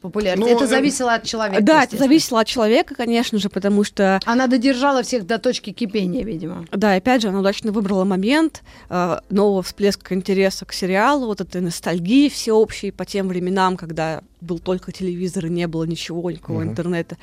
популярности. 0.00 0.50
Ну, 0.50 0.56
это 0.56 0.64
э, 0.64 0.68
зависело 0.68 1.14
от 1.14 1.24
человека. 1.24 1.62
Да, 1.62 1.84
это 1.84 1.96
зависело 1.96 2.40
от 2.40 2.46
человека, 2.46 2.94
конечно 2.94 3.38
же, 3.38 3.48
потому 3.48 3.84
что 3.84 4.20
Она 4.24 4.46
додержала 4.46 5.02
всех 5.02 5.26
до 5.26 5.38
точки 5.38 5.72
кипения, 5.72 6.24
видимо. 6.24 6.66
Да, 6.72 6.94
опять 6.94 7.22
же, 7.22 7.28
она 7.28 7.40
удачно 7.40 7.72
выбрала 7.72 8.04
момент 8.04 8.62
э, 8.88 9.18
нового 9.30 9.62
всплеска 9.62 10.14
интереса 10.14 10.64
к 10.64 10.72
сериалу, 10.72 11.26
вот 11.26 11.40
этой 11.40 11.60
ностальгии 11.60 12.28
всеобщей 12.28 12.90
по 12.90 13.04
тем 13.04 13.28
временам, 13.28 13.76
когда 13.76 14.22
был 14.40 14.58
только 14.58 14.92
телевизор 14.92 15.46
и 15.46 15.50
не 15.50 15.66
было 15.66 15.84
ничего, 15.84 16.30
никакого 16.30 16.60
Мгм. 16.60 16.70
интернета. 16.70 17.16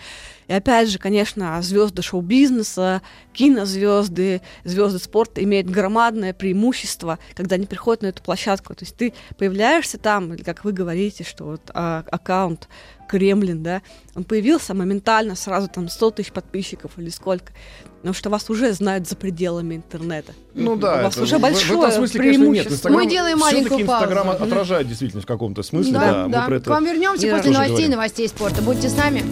И 0.48 0.54
опять 0.54 0.90
же, 0.90 1.00
конечно, 1.00 1.62
звезды 1.62 2.02
шоу-бизнеса, 2.02 3.02
кинозвезды, 3.34 4.42
звезды 4.64 5.00
спорта 5.00 5.44
имеют 5.44 5.68
громадное 5.70 6.34
преимущество, 6.34 7.20
когда 7.34 7.56
они 7.56 7.66
приходят 7.66 8.04
на 8.04 8.08
эту 8.08 8.22
площадку. 8.24 8.74
То 8.76 8.86
есть 8.86 8.96
ты 8.96 9.14
появляешься 9.38 9.98
там, 9.98 10.34
или 10.34 10.44
как 10.44 10.64
вы 10.64 10.72
говорите, 10.72 11.24
что 11.24 11.46
вот 11.46 11.62
а, 11.74 12.04
аккаунт 12.12 12.68
Кремлин, 13.08 13.64
да, 13.64 13.82
он 14.16 14.24
появился 14.24 14.74
моментально, 14.74 15.36
сразу 15.36 15.68
там 15.68 15.90
100 15.90 16.12
тысяч 16.12 16.32
подписчиков 16.32 16.92
или 16.98 17.10
сколько, 17.10 17.54
потому 17.98 18.14
что 18.14 18.30
вас 18.30 18.50
уже 18.50 18.74
знают 18.74 19.08
за 19.08 19.16
пределами 19.16 19.76
интернета. 19.76 20.34
Ну 20.54 20.76
да, 20.76 21.00
У 21.00 21.04
вас 21.04 21.14
это 21.16 21.24
уже 21.24 21.38
в- 21.38 21.42
большое 21.42 21.80
в 21.80 21.84
этом 21.84 21.92
смысле, 21.98 22.20
конечно, 22.20 22.40
нет. 22.44 22.50
преимущество. 22.50 22.74
Инстаграм, 22.76 23.02
Мы 23.04 23.10
делаем 23.10 23.38
маленькую 23.40 23.78
все-таки 23.80 23.84
Инстаграм 23.84 24.28
паузу. 24.28 24.44
отражает 24.44 24.88
действительно 24.88 25.22
в 25.22 25.26
каком-то 25.26 25.64
смысле, 25.64 25.94
да, 25.94 26.00
да. 26.00 26.28
да. 26.28 26.42
Мы 26.42 26.48
про 26.48 26.56
это 26.58 26.66
К 26.66 26.68
вам 26.70 26.86
вернемся 26.86 27.28
после 27.30 27.52
новостей, 27.52 27.72
говорим. 27.76 27.92
новостей 27.92 28.28
спорта. 28.28 28.62
Будьте 28.62 28.90
с 28.90 28.96
нами. 28.98 29.24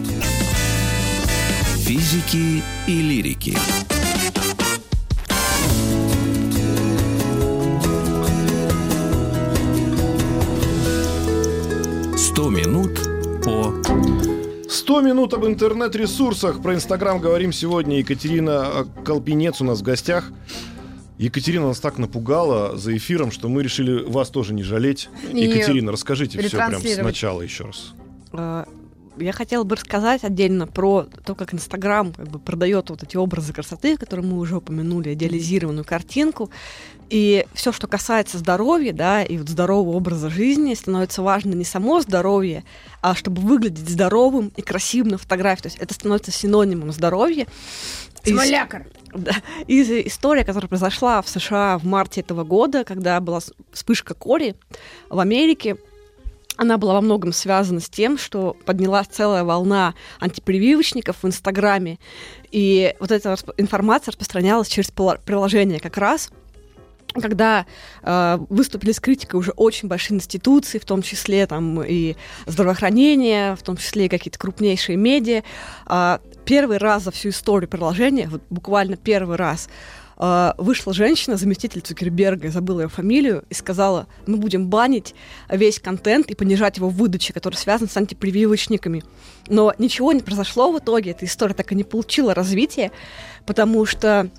Физики 1.85 2.63
и 2.88 3.01
лирики. 3.01 3.55
Сто 12.17 12.49
минут 12.49 13.04
по 13.45 13.71
100 14.67 15.01
минут 15.01 15.34
об 15.36 15.45
интернет-ресурсах. 15.45 16.63
Про 16.63 16.73
Инстаграм 16.73 17.19
говорим 17.19 17.53
сегодня. 17.53 17.99
Екатерина 17.99 18.71
э, 18.73 19.03
Колпинец 19.05 19.62
у 19.62 19.65
нас 19.65 19.79
в 19.79 19.84
гостях. 19.84 20.31
Екатерина 21.19 21.67
нас 21.67 21.79
так 21.79 21.99
напугала 21.99 22.75
за 22.75 22.97
эфиром, 22.97 23.31
что 23.31 23.47
мы 23.47 23.62
решили 23.62 24.03
вас 24.03 24.31
тоже 24.31 24.53
не 24.55 24.63
жалеть. 24.63 25.10
И 25.31 25.41
Екатерина, 25.41 25.91
расскажите 25.91 26.41
все 26.41 26.58
прям 26.58 26.81
сначала 26.81 27.41
еще 27.43 27.65
раз. 27.65 27.93
Э, 28.34 28.65
Я 29.19 29.31
хотела 29.31 29.63
бы 29.63 29.75
рассказать 29.75 30.23
отдельно 30.23 30.65
про 30.65 31.05
то, 31.23 31.36
как 31.36 31.53
Инстаграм 31.53 32.13
как 32.13 32.27
бы 32.27 32.39
продает 32.39 32.89
вот 32.89 33.03
эти 33.03 33.15
образы 33.15 33.53
красоты, 33.53 33.95
которые 33.95 34.25
мы 34.25 34.39
уже 34.39 34.58
упомянули, 34.58 35.13
идеализированную 35.13 35.86
картинку. 35.86 36.49
И 37.09 37.45
все, 37.53 37.71
что 37.71 37.87
касается 37.87 38.37
здоровья, 38.37 38.91
да, 38.91 39.23
и 39.23 39.37
вот 39.37 39.47
здорового 39.47 39.95
образа 39.95 40.29
жизни, 40.29 40.73
становится 40.73 41.21
важно 41.21 41.53
не 41.53 41.63
само 41.63 42.01
здоровье, 42.01 42.63
а 43.01 43.13
чтобы 43.13 43.41
выглядеть 43.41 43.87
здоровым 43.87 44.51
и 44.55 44.61
красивым 44.61 45.09
на 45.09 45.17
фотографии. 45.17 45.63
То 45.63 45.67
есть 45.67 45.77
это 45.77 45.93
становится 45.93 46.31
синонимом 46.31 46.91
здоровья. 46.91 47.45
Смолякар. 48.23 48.87
Да. 49.13 49.33
И 49.67 49.81
история, 50.07 50.43
которая 50.43 50.67
произошла 50.67 51.21
в 51.21 51.29
США 51.29 51.77
в 51.77 51.85
марте 51.85 52.21
этого 52.21 52.43
года, 52.43 52.83
когда 52.83 53.19
была 53.19 53.39
вспышка 53.71 54.15
кори 54.15 54.55
в 55.09 55.19
Америке, 55.19 55.77
она 56.57 56.77
была 56.77 56.93
во 56.93 57.01
многом 57.01 57.33
связана 57.33 57.81
с 57.81 57.89
тем, 57.89 58.17
что 58.17 58.55
поднялась 58.65 59.07
целая 59.07 59.43
волна 59.43 59.93
антипрививочников 60.19 61.17
в 61.21 61.27
Инстаграме, 61.27 61.99
и 62.49 62.95
вот 62.99 63.11
эта 63.11 63.37
информация 63.57 64.11
распространялась 64.11 64.69
через 64.69 64.89
приложение 64.89 65.79
как 65.79 65.97
раз, 65.97 66.29
когда 67.21 67.65
э, 68.04 68.38
выступили 68.49 68.91
с 68.91 68.99
критикой 68.99 69.39
уже 69.39 69.51
очень 69.51 69.88
большие 69.88 70.17
институции, 70.17 70.80
в 70.80 70.86
том 70.86 71.01
числе 71.01 71.47
там 71.47 71.82
и 71.84 72.15
здравоохранение, 72.45 73.56
в 73.56 73.63
том 73.63 73.78
числе 73.78 74.06
и 74.06 74.10
какие-то 74.10 74.39
крупнейшие 74.39 74.97
медиа, 74.97 75.43
а, 75.86 76.19
первый 76.45 76.78
раз 76.78 77.04
за 77.04 77.12
всю 77.12 77.30
историю 77.30 77.69
приложения, 77.69 78.28
вот 78.30 78.41
буквально 78.49 78.97
первый 78.97 79.38
раз, 79.38 79.69
а, 80.17 80.56
вышла 80.58 80.93
женщина, 80.93 81.38
заместитель 81.38 81.82
Цукерберга, 81.82 82.47
я 82.47 82.51
забыла 82.51 82.82
ее 82.82 82.89
фамилию, 82.89 83.43
и 83.49 83.54
сказала, 83.54 84.08
мы 84.25 84.38
будем 84.38 84.67
банить 84.67 85.13
весь 85.49 85.80
контент 85.80 86.28
и 86.28 86.36
понижать 86.36 86.78
его 86.78 86.89
в 86.89 86.95
выдаче, 86.95 87.34
который 87.34 87.56
связан 87.56 87.89
с 87.89 87.97
антипрививочниками. 87.97 89.04
Но 89.47 89.73
ничего 89.78 90.13
не 90.13 90.21
произошло 90.21 90.71
в 90.71 90.80
итоге, 90.80 91.12
эта 91.12 91.25
история 91.25 91.54
так 91.54 91.71
и 91.71 91.75
не 91.75 91.84
получила 91.84 92.34
развития, 92.34 92.91
потому 93.45 93.86
что 93.86 94.30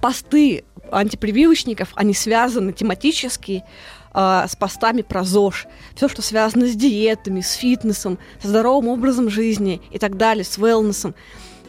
посты 0.00 0.64
антипрививочников, 0.92 1.90
они 1.94 2.14
связаны 2.14 2.72
тематически 2.72 3.64
а, 4.12 4.46
с 4.46 4.56
постами 4.56 5.02
про 5.02 5.24
ЗОЖ. 5.24 5.66
Все, 5.94 6.08
что 6.08 6.22
связано 6.22 6.66
с 6.66 6.74
диетами, 6.74 7.40
с 7.40 7.52
фитнесом, 7.52 8.18
со 8.40 8.48
здоровым 8.48 8.88
образом 8.88 9.30
жизни 9.30 9.80
и 9.90 9.98
так 9.98 10.16
далее, 10.16 10.44
с 10.44 10.58
wellness. 10.58 11.14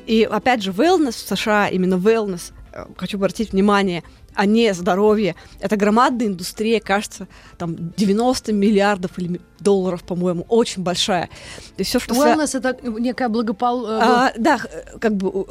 И 0.06 0.24
опять 0.24 0.62
же, 0.62 0.72
wellness 0.72 1.14
в 1.14 1.38
США, 1.38 1.70
именно 1.70 1.96
wellness, 1.96 2.52
э, 2.74 2.86
хочу 2.98 3.18
обратить 3.18 3.54
внимание, 3.54 4.04
а 4.36 4.46
не 4.46 4.74
здоровье. 4.74 5.36
Это 5.60 5.78
громадная 5.78 6.28
индустрия, 6.28 6.80
кажется, 6.80 7.28
там 7.58 7.94
90 7.96 8.52
миллиардов 8.52 9.12
или 9.18 9.40
долларов, 9.64 10.04
по-моему, 10.04 10.46
очень 10.50 10.84
большая. 10.84 11.28
То 11.28 11.80
есть 11.80 11.90
все, 11.90 12.00
что 12.00 12.14
Wellness 12.14 12.58
это 12.58 12.78
некая 12.84 13.30
благопол... 13.30 13.88
э, 13.88 14.00
а, 14.02 14.32
да, 14.38 14.60
как 15.00 15.16
бы 15.16 15.46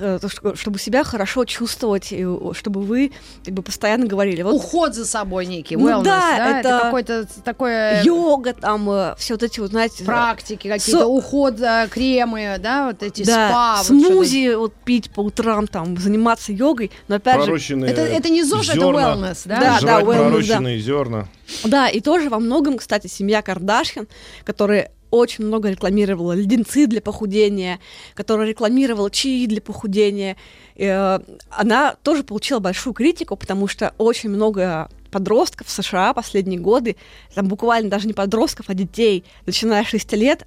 э, 0.00 0.18
то, 0.20 0.28
что- 0.28 0.56
чтобы 0.56 0.78
себя 0.78 1.04
хорошо 1.04 1.44
чувствовать, 1.44 2.12
чтобы 2.52 2.82
вы 2.82 3.12
как 3.44 3.54
бы 3.54 3.62
постоянно 3.62 4.06
говорили. 4.06 4.42
Вот 4.42 4.54
уход 4.54 4.94
за 4.94 5.04
собой 5.06 5.46
некий, 5.46 5.76
Ну 5.76 5.88
wellness, 5.88 6.04
да, 6.04 6.36
да? 6.36 6.60
это 6.60 6.80
какое-то 6.84 7.26
такое... 7.44 8.02
йога, 8.02 8.54
там, 8.54 9.14
все 9.18 9.34
вот 9.34 9.42
эти 9.42 9.60
вот, 9.60 9.70
знаете... 9.70 10.04
практики 10.04 10.68
какие-то, 10.68 11.00
Со- 11.00 11.06
уход, 11.06 11.60
э, 11.60 11.88
кремы, 11.90 12.56
да, 12.58 12.86
вот 12.88 13.02
эти 13.02 13.24
да, 13.24 13.48
спа. 13.48 13.76
вот 13.76 13.86
смузи 13.86 14.54
вот 14.54 14.74
пить 14.74 15.10
по 15.10 15.20
утрам, 15.20 15.66
там, 15.66 15.96
заниматься 15.98 16.52
йогой, 16.52 16.90
но 17.08 17.16
опять 17.16 17.44
же, 17.44 17.76
Это, 17.84 18.00
это 18.00 18.28
не 18.30 18.42
ЗОЖ, 18.42 18.70
это 18.70 18.80
зерна, 18.80 19.14
wellness, 19.14 19.42
да? 19.44 19.60
Да, 19.60 19.78
жрать 19.80 20.04
wellness, 20.04 20.28
пророщенные 20.28 20.78
зерна. 20.78 21.28
Да, 21.64 21.88
и 21.88 22.00
тоже 22.00 22.28
во 22.30 22.38
многом, 22.38 22.78
кстати, 22.78 23.06
семья 23.06 23.42
Кардашьян, 23.42 24.08
которая 24.44 24.92
очень 25.10 25.44
много 25.44 25.70
рекламировала 25.70 26.32
леденцы 26.32 26.86
для 26.86 27.00
похудения, 27.00 27.78
которая 28.14 28.48
рекламировала 28.48 29.10
чаи 29.10 29.46
для 29.46 29.60
похудения, 29.60 30.36
э, 30.76 31.18
она 31.50 31.96
тоже 32.02 32.24
получила 32.24 32.58
большую 32.58 32.94
критику, 32.94 33.36
потому 33.36 33.68
что 33.68 33.94
очень 33.96 34.28
много 34.28 34.90
подростков 35.10 35.68
в 35.68 35.70
США 35.70 36.12
последние 36.12 36.60
годы, 36.60 36.96
там 37.34 37.48
буквально 37.48 37.88
даже 37.88 38.06
не 38.06 38.12
подростков, 38.12 38.66
а 38.68 38.74
детей, 38.74 39.24
начиная 39.46 39.84
с 39.84 39.88
6 39.88 40.12
лет, 40.16 40.46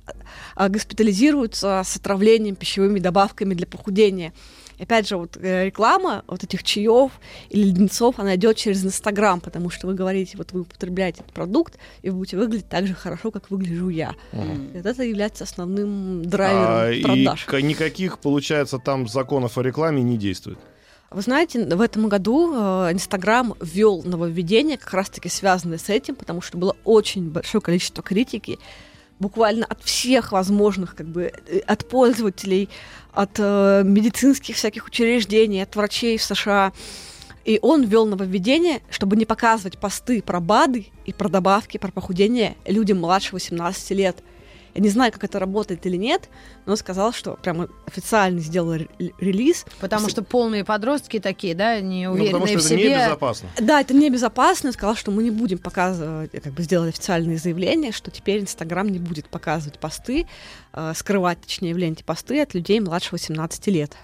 а, 0.56 0.70
госпитализируются 0.70 1.82
с 1.84 1.98
отравлением 1.98 2.56
пищевыми 2.56 3.00
добавками 3.00 3.56
для 3.56 3.66
похудения. 3.66 4.34
И 4.82 4.84
опять 4.84 5.08
же, 5.08 5.16
вот 5.16 5.38
э, 5.38 5.66
реклама 5.68 6.24
вот 6.28 6.44
этих 6.44 6.64
чаев 6.64 7.12
или 7.50 7.66
леденцов, 7.68 8.18
она 8.18 8.36
идет 8.36 8.58
через 8.58 8.84
Инстаграм, 8.84 9.40
потому 9.40 9.70
что 9.70 9.86
вы 9.86 9.94
говорите, 9.94 10.38
вот 10.40 10.54
вы 10.54 10.62
употребляете 10.62 11.22
этот 11.22 11.32
продукт, 11.34 11.78
и 12.02 12.10
вы 12.10 12.18
будете 12.18 12.36
выглядеть 12.38 12.68
так 12.68 12.88
же 12.88 12.96
хорошо, 12.96 13.30
как 13.30 13.52
выгляжу 13.52 13.90
я. 13.90 14.16
И 14.34 14.72
вот 14.78 14.86
это 14.88 15.04
является 15.04 15.44
основным 15.44 16.26
драйвером 16.26 16.66
А, 16.68 16.90
и 16.92 17.04
продаж. 17.04 17.46
к- 17.46 17.62
никаких, 17.62 18.18
получается, 18.18 18.80
там 18.80 19.08
законов 19.08 19.56
о 19.60 19.62
рекламе 19.62 20.02
не 20.02 20.18
действует. 20.18 20.58
Вы 21.12 21.22
знаете, 21.22 21.64
в 21.64 21.82
этом 21.82 22.10
году 22.10 22.52
э, 22.56 22.94
Инстаграм 22.94 23.54
ввел 23.62 24.02
нововведение, 24.02 24.78
как 24.78 24.94
раз-таки 24.96 25.30
связанное 25.30 25.78
с 25.78 25.90
этим, 25.90 26.16
потому 26.16 26.42
что 26.42 26.58
было 26.58 26.76
очень 26.86 27.30
большое 27.30 27.62
количество 27.62 28.02
критики 28.02 28.58
буквально 29.22 29.66
от 29.66 29.82
всех 29.84 30.32
возможных, 30.32 30.96
как 30.96 31.08
бы, 31.08 31.32
э, 31.48 31.60
от 31.60 31.88
пользователей, 31.88 32.68
от 33.14 33.32
э, 33.38 33.84
медицинских 33.86 34.56
всяких 34.56 34.88
учреждений, 34.88 35.62
от 35.62 35.76
врачей 35.76 36.18
в 36.18 36.24
США. 36.24 36.74
И 37.46 37.60
он 37.62 37.84
ввел 37.84 38.06
нововведение, 38.06 38.82
чтобы 38.90 39.16
не 39.16 39.26
показывать 39.26 39.78
посты 39.78 40.22
про 40.22 40.40
БАДы 40.40 40.88
и 41.06 41.14
про 41.14 41.30
добавки, 41.30 41.78
про 41.78 41.92
похудение 41.92 42.56
людям 42.66 43.00
младше 43.00 43.34
18 43.34 43.92
лет. 43.92 44.18
Я 44.74 44.82
не 44.82 44.90
знаю, 44.90 45.12
как 45.12 45.24
это 45.24 45.38
работает 45.40 45.86
или 45.86 45.98
нет, 45.98 46.30
но 46.66 46.76
сказал, 46.76 47.12
что 47.14 47.38
прямо 47.42 47.68
официально 47.86 48.40
сделал 48.40 48.74
ре- 48.74 48.88
релиз. 49.20 49.66
Потому 49.80 50.08
что 50.10 50.24
полные 50.24 50.64
подростки 50.64 51.20
такие, 51.20 51.56
да, 51.56 51.80
не 51.82 52.08
Ну, 52.08 52.14
уверенные 52.14 52.32
потому 52.32 52.48
что 52.48 52.58
в 52.60 52.60
это 52.66 52.68
себе. 52.70 52.90
небезопасно. 52.92 53.50
Да, 53.60 53.82
это 53.82 53.94
небезопасно. 53.94 54.70
Он 54.70 54.74
сказал, 54.74 54.96
что 54.96 55.12
мы 55.12 55.24
не 55.24 55.32
будем 55.32 55.58
показывать, 55.58 56.32
как 56.32 56.54
бы 56.54 56.64
сделали 56.64 56.90
официальное 56.90 57.38
заявление, 57.38 57.92
что 57.92 58.12
теперь 58.12 58.42
Инстаграм 58.42 58.88
не 58.88 59.00
будет 59.00 59.28
показывать 59.28 59.80
посты, 59.80 60.26
э, 60.74 60.94
скрывать, 60.96 61.42
точнее, 61.42 61.74
в 61.74 61.78
ленте 61.78 62.04
посты 62.04 62.42
от 62.42 62.54
людей 62.54 62.80
младше 62.80 63.10
18 63.12 63.68
лет. 63.72 63.96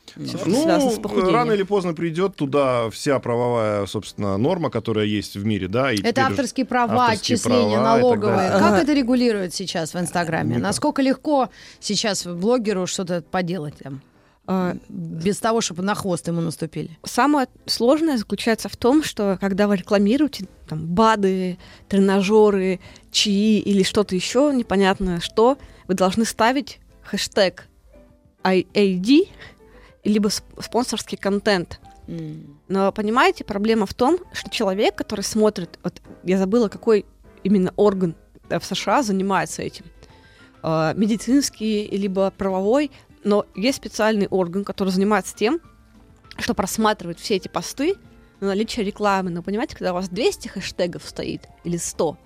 Ну, 0.15 0.97
похудением. 1.01 1.33
рано 1.33 1.51
или 1.53 1.63
поздно 1.63 1.93
придет 1.93 2.35
туда 2.35 2.89
вся 2.89 3.19
правовая, 3.19 3.85
собственно, 3.85 4.37
норма, 4.37 4.69
которая 4.69 5.05
есть 5.05 5.35
в 5.35 5.45
мире, 5.45 5.67
да. 5.67 5.91
И 5.91 6.01
Это 6.01 6.27
авторские 6.27 6.65
права, 6.65 7.05
авторские 7.05 7.35
отчисления 7.35 7.77
права 7.79 7.97
налоговые. 7.97 8.49
Как 8.51 8.61
Ага. 8.61 8.77
это 8.79 8.93
регулируют 8.93 9.53
сейчас 9.53 9.93
в 9.93 9.99
Инстаграме? 9.99 10.49
Никак. 10.51 10.63
Насколько 10.63 11.01
легко 11.01 11.49
сейчас 11.79 12.25
блогеру 12.25 12.87
что-то 12.87 13.21
поделать 13.21 13.75
там? 13.83 14.01
Э, 14.47 14.73
Без 14.89 15.37
того, 15.37 15.61
чтобы 15.61 15.83
на 15.83 15.93
хвост 15.95 16.27
ему 16.27 16.41
наступили. 16.41 16.97
Самое 17.03 17.47
сложное 17.67 18.17
заключается 18.17 18.69
в 18.69 18.75
том, 18.75 19.03
что 19.03 19.37
когда 19.39 19.67
вы 19.67 19.77
рекламируете 19.77 20.45
там, 20.67 20.87
БАДы, 20.87 21.57
тренажеры, 21.87 22.79
чаи 23.11 23.59
или 23.59 23.83
что-то 23.83 24.15
еще 24.15 24.51
непонятное, 24.53 25.19
что 25.19 25.57
вы 25.87 25.93
должны 25.93 26.25
ставить 26.25 26.79
хэштег 27.03 27.67
IAD 28.43 29.27
либо 30.03 30.29
сп- 30.29 30.61
спонсорский 30.61 31.17
контент. 31.17 31.79
Но 32.67 32.91
понимаете, 32.91 33.43
проблема 33.43 33.85
в 33.85 33.93
том, 33.93 34.17
что 34.33 34.49
человек, 34.49 34.95
который 34.95 35.21
смотрит, 35.21 35.79
вот 35.83 36.01
я 36.23 36.37
забыла, 36.37 36.67
какой 36.67 37.05
именно 37.43 37.71
орган 37.75 38.15
э, 38.49 38.59
в 38.59 38.65
США 38.65 39.03
занимается 39.03 39.61
этим, 39.61 39.85
э, 40.63 40.93
медицинский 40.95 41.87
либо 41.87 42.31
правовой, 42.31 42.91
но 43.23 43.45
есть 43.55 43.77
специальный 43.77 44.27
орган, 44.27 44.65
который 44.65 44.89
занимается 44.89 45.35
тем, 45.35 45.61
что 46.37 46.53
просматривает 46.53 47.19
все 47.19 47.35
эти 47.35 47.47
посты 47.47 47.95
на 48.39 48.47
наличие 48.47 48.85
рекламы. 48.85 49.29
Но 49.29 49.43
понимаете, 49.43 49.75
когда 49.75 49.91
у 49.91 49.95
вас 49.95 50.09
200 50.09 50.49
хэштегов 50.49 51.07
стоит 51.07 51.47
или 51.63 51.77
100, 51.77 52.17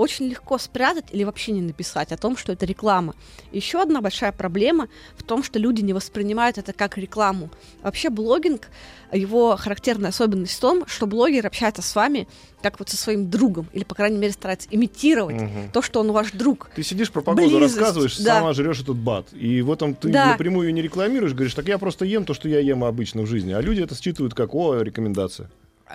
очень 0.00 0.28
легко 0.28 0.56
спрятать 0.56 1.04
или 1.12 1.24
вообще 1.24 1.52
не 1.52 1.60
написать 1.60 2.10
о 2.10 2.16
том, 2.16 2.34
что 2.36 2.52
это 2.52 2.64
реклама. 2.64 3.14
Еще 3.52 3.82
одна 3.82 4.00
большая 4.00 4.32
проблема 4.32 4.88
в 5.14 5.22
том, 5.22 5.42
что 5.42 5.58
люди 5.58 5.82
не 5.82 5.92
воспринимают 5.92 6.56
это 6.56 6.72
как 6.72 6.96
рекламу. 6.96 7.50
Вообще 7.82 8.08
блогинг, 8.08 8.68
его 9.12 9.56
характерная 9.56 10.08
особенность 10.08 10.54
в 10.56 10.60
том, 10.60 10.86
что 10.86 11.06
блогер 11.06 11.46
общается 11.46 11.82
с 11.82 11.94
вами 11.94 12.26
как 12.62 12.78
вот 12.78 12.88
со 12.88 12.96
своим 12.96 13.30
другом, 13.30 13.68
или, 13.72 13.84
по 13.84 13.94
крайней 13.94 14.16
мере, 14.18 14.32
старается 14.32 14.68
имитировать 14.70 15.36
Мгм. 15.36 15.70
то, 15.72 15.80
что 15.82 16.00
он 16.00 16.12
ваш 16.12 16.32
друг. 16.32 16.70
Ты 16.74 16.82
сидишь 16.82 17.10
про 17.10 17.20
погоду, 17.22 17.48
Близость, 17.58 17.76
рассказываешь, 17.76 18.18
да. 18.18 18.36
сама 18.36 18.52
жрешь 18.54 18.80
этот 18.80 18.96
бат. 18.96 19.26
И 19.32 19.60
в 19.62 19.70
этом 19.70 19.94
ты 19.94 20.08
Да. 20.08 20.28
напрямую 20.32 20.68
ее 20.68 20.72
не 20.72 20.82
рекламируешь, 20.82 21.32
говоришь, 21.32 21.54
так 21.54 21.66
я 21.68 21.76
просто 21.78 22.04
ем 22.06 22.24
то, 22.24 22.32
что 22.34 22.48
я 22.48 22.60
ем 22.60 22.84
обычно 22.84 23.22
в 23.22 23.26
жизни. 23.26 23.52
А 23.52 23.60
люди 23.60 23.82
это 23.82 23.94
считывают 23.94 24.34
как, 24.34 24.54
о, 24.54 24.80
рекомендация. 24.82 25.50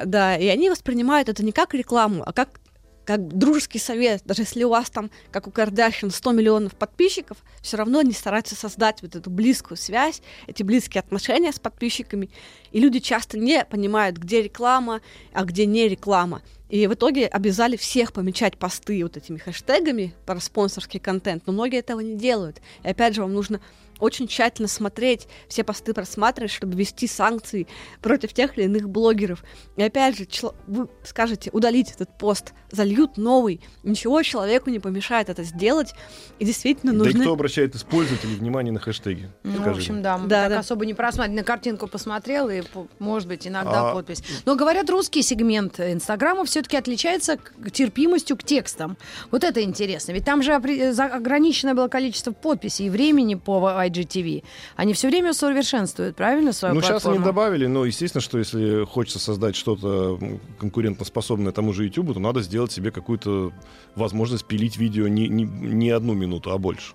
Да, 0.06 0.36
и 0.38 0.46
они 0.48 0.70
воспринимают 0.70 1.30
это 1.30 1.44
не 1.46 1.52
как 1.52 1.74
рекламу, 1.74 2.24
а 2.26 2.34
как 2.34 2.60
как 3.06 3.28
дружеский 3.28 3.80
совет, 3.80 4.24
даже 4.26 4.42
если 4.42 4.64
у 4.64 4.70
вас 4.70 4.90
там, 4.90 5.12
как 5.32 5.48
у 5.48 5.52
Кардашьян, 5.52 6.12
100 6.12 6.32
миллионов 6.32 6.76
подписчиков, 6.76 7.38
все 7.62 7.78
равно 7.78 8.00
они 8.00 8.12
стараются 8.12 8.56
создать 8.56 9.02
вот 9.02 9.16
эту 9.16 9.30
близкую 9.30 9.78
связь, 9.78 10.22
эти 10.48 10.64
близкие 10.64 11.00
отношения 11.00 11.52
с 11.52 11.60
подписчиками. 11.60 12.30
И 12.72 12.80
люди 12.80 13.00
часто 13.00 13.38
не 13.38 13.64
понимают, 13.64 14.18
где 14.18 14.42
реклама, 14.42 15.02
а 15.32 15.46
где 15.46 15.66
не 15.66 15.88
реклама. 15.88 16.42
И 16.70 16.88
в 16.88 16.94
итоге 16.94 17.28
обязали 17.28 17.78
всех 17.78 18.12
помечать 18.12 18.58
посты 18.58 19.04
вот 19.04 19.18
этими 19.18 19.38
хэштегами 19.38 20.16
про 20.26 20.40
спонсорский 20.40 21.00
контент, 21.00 21.44
но 21.46 21.54
многие 21.54 21.80
этого 21.80 22.00
не 22.00 22.16
делают. 22.16 22.60
И 22.84 22.88
опять 22.88 23.14
же, 23.14 23.22
вам 23.22 23.34
нужно 23.34 23.62
очень 24.00 24.28
тщательно 24.28 24.68
смотреть, 24.68 25.28
все 25.48 25.64
посты 25.64 25.94
просматривать, 25.94 26.52
чтобы 26.52 26.76
ввести 26.76 27.08
санкции 27.08 27.68
против 28.02 28.34
тех 28.34 28.58
или 28.58 28.66
иных 28.66 28.90
блогеров. 28.90 29.44
И 29.78 29.84
опять 29.84 30.18
же, 30.18 30.26
чело- 30.26 30.56
вы 30.68 30.88
скажете 31.04 31.50
удалить 31.54 31.92
этот 31.92 32.18
пост, 32.18 32.54
зальют 32.72 33.18
новый. 33.18 33.62
Ничего 33.84 34.22
человеку 34.24 34.70
не 34.70 34.80
помешает 34.80 35.30
это 35.30 35.44
сделать. 35.44 35.94
И 36.40 36.46
действительно 36.46 36.92
Да 36.94 36.98
и 37.00 37.02
нужны... 37.08 37.22
кто 37.22 37.34
обращает 37.34 37.76
из 37.76 37.84
пользователей 37.84 38.36
внимание 38.36 38.74
на 38.74 38.80
хэштеги? 38.80 39.30
Ну, 39.44 39.62
в 39.62 39.68
общем, 39.68 40.02
да, 40.02 40.18
мы 40.18 40.28
Да, 40.28 40.44
так 40.44 40.50
да. 40.52 40.60
особо 40.60 40.86
не 40.86 40.94
просматривали. 40.94 41.40
На 41.40 41.44
картинку 41.44 41.88
посмотрел, 41.88 42.50
и, 42.50 42.62
может 43.00 43.28
быть, 43.28 43.48
иногда 43.48 43.92
А- 43.92 43.94
подпись. 43.94 44.24
Но, 44.46 44.56
говорят, 44.56 44.90
русский 44.90 45.22
сегмент 45.22 45.80
Инстаграма 45.80 46.46
все-таки 46.46 46.76
отличается 46.78 47.38
к- 47.38 47.72
терпимостью 47.72 48.36
к 48.38 48.44
текстам. 48.44 48.98
Вот 49.32 49.44
это 49.44 49.62
интересно. 49.64 50.12
Ведь 50.12 50.26
там 50.26 50.42
же 50.44 50.54
ограниченное 50.54 51.74
было 51.74 51.88
количество 51.88 52.32
подписей 52.32 52.88
и 52.88 52.90
времени 52.90 53.36
по 53.36 53.60
IGTV. 53.88 54.44
Они 54.76 54.94
все 54.94 55.08
время 55.10 55.34
совершенствуют, 55.34 56.16
правильно, 56.16 56.54
свою 56.54 56.76
Ну, 56.76 56.82
сейчас 56.82 57.06
они 57.06 57.18
платформу? 57.18 57.26
добавили, 57.26 57.66
но, 57.68 57.86
естественно, 57.86 58.22
что 58.22 58.38
если 58.38 58.86
хочется 58.86 59.20
создать 59.20 59.56
что-то 59.56 60.20
конкурентоспособное 60.60 61.52
тому 61.52 61.74
же 61.74 61.86
YouTube, 61.86 62.14
то 62.14 62.20
надо 62.20 62.42
сделать 62.42 62.72
себе 62.72 62.92
какую-то 62.92 63.52
возможность 63.96 64.46
пилить 64.46 64.78
видео 64.78 65.08
не, 65.08 65.28
не, 65.28 65.44
не 65.44 65.90
одну 65.90 66.14
минуту, 66.14 66.52
а 66.52 66.58
больше. 66.58 66.94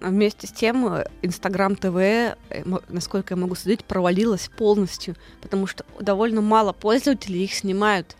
Вместе 0.00 0.46
с 0.46 0.50
тем, 0.52 0.86
э, 0.94 1.04
Инстаграм 1.20 1.76
ТВ, 1.76 1.96
э, 1.96 2.34
мо- 2.64 2.80
насколько 2.88 3.34
я 3.34 3.40
могу 3.40 3.54
судить, 3.54 3.84
провалилась 3.84 4.48
полностью, 4.56 5.14
потому 5.42 5.66
что 5.66 5.84
довольно 6.00 6.40
мало 6.40 6.72
пользователей 6.72 7.44
их 7.44 7.52
снимают. 7.54 8.16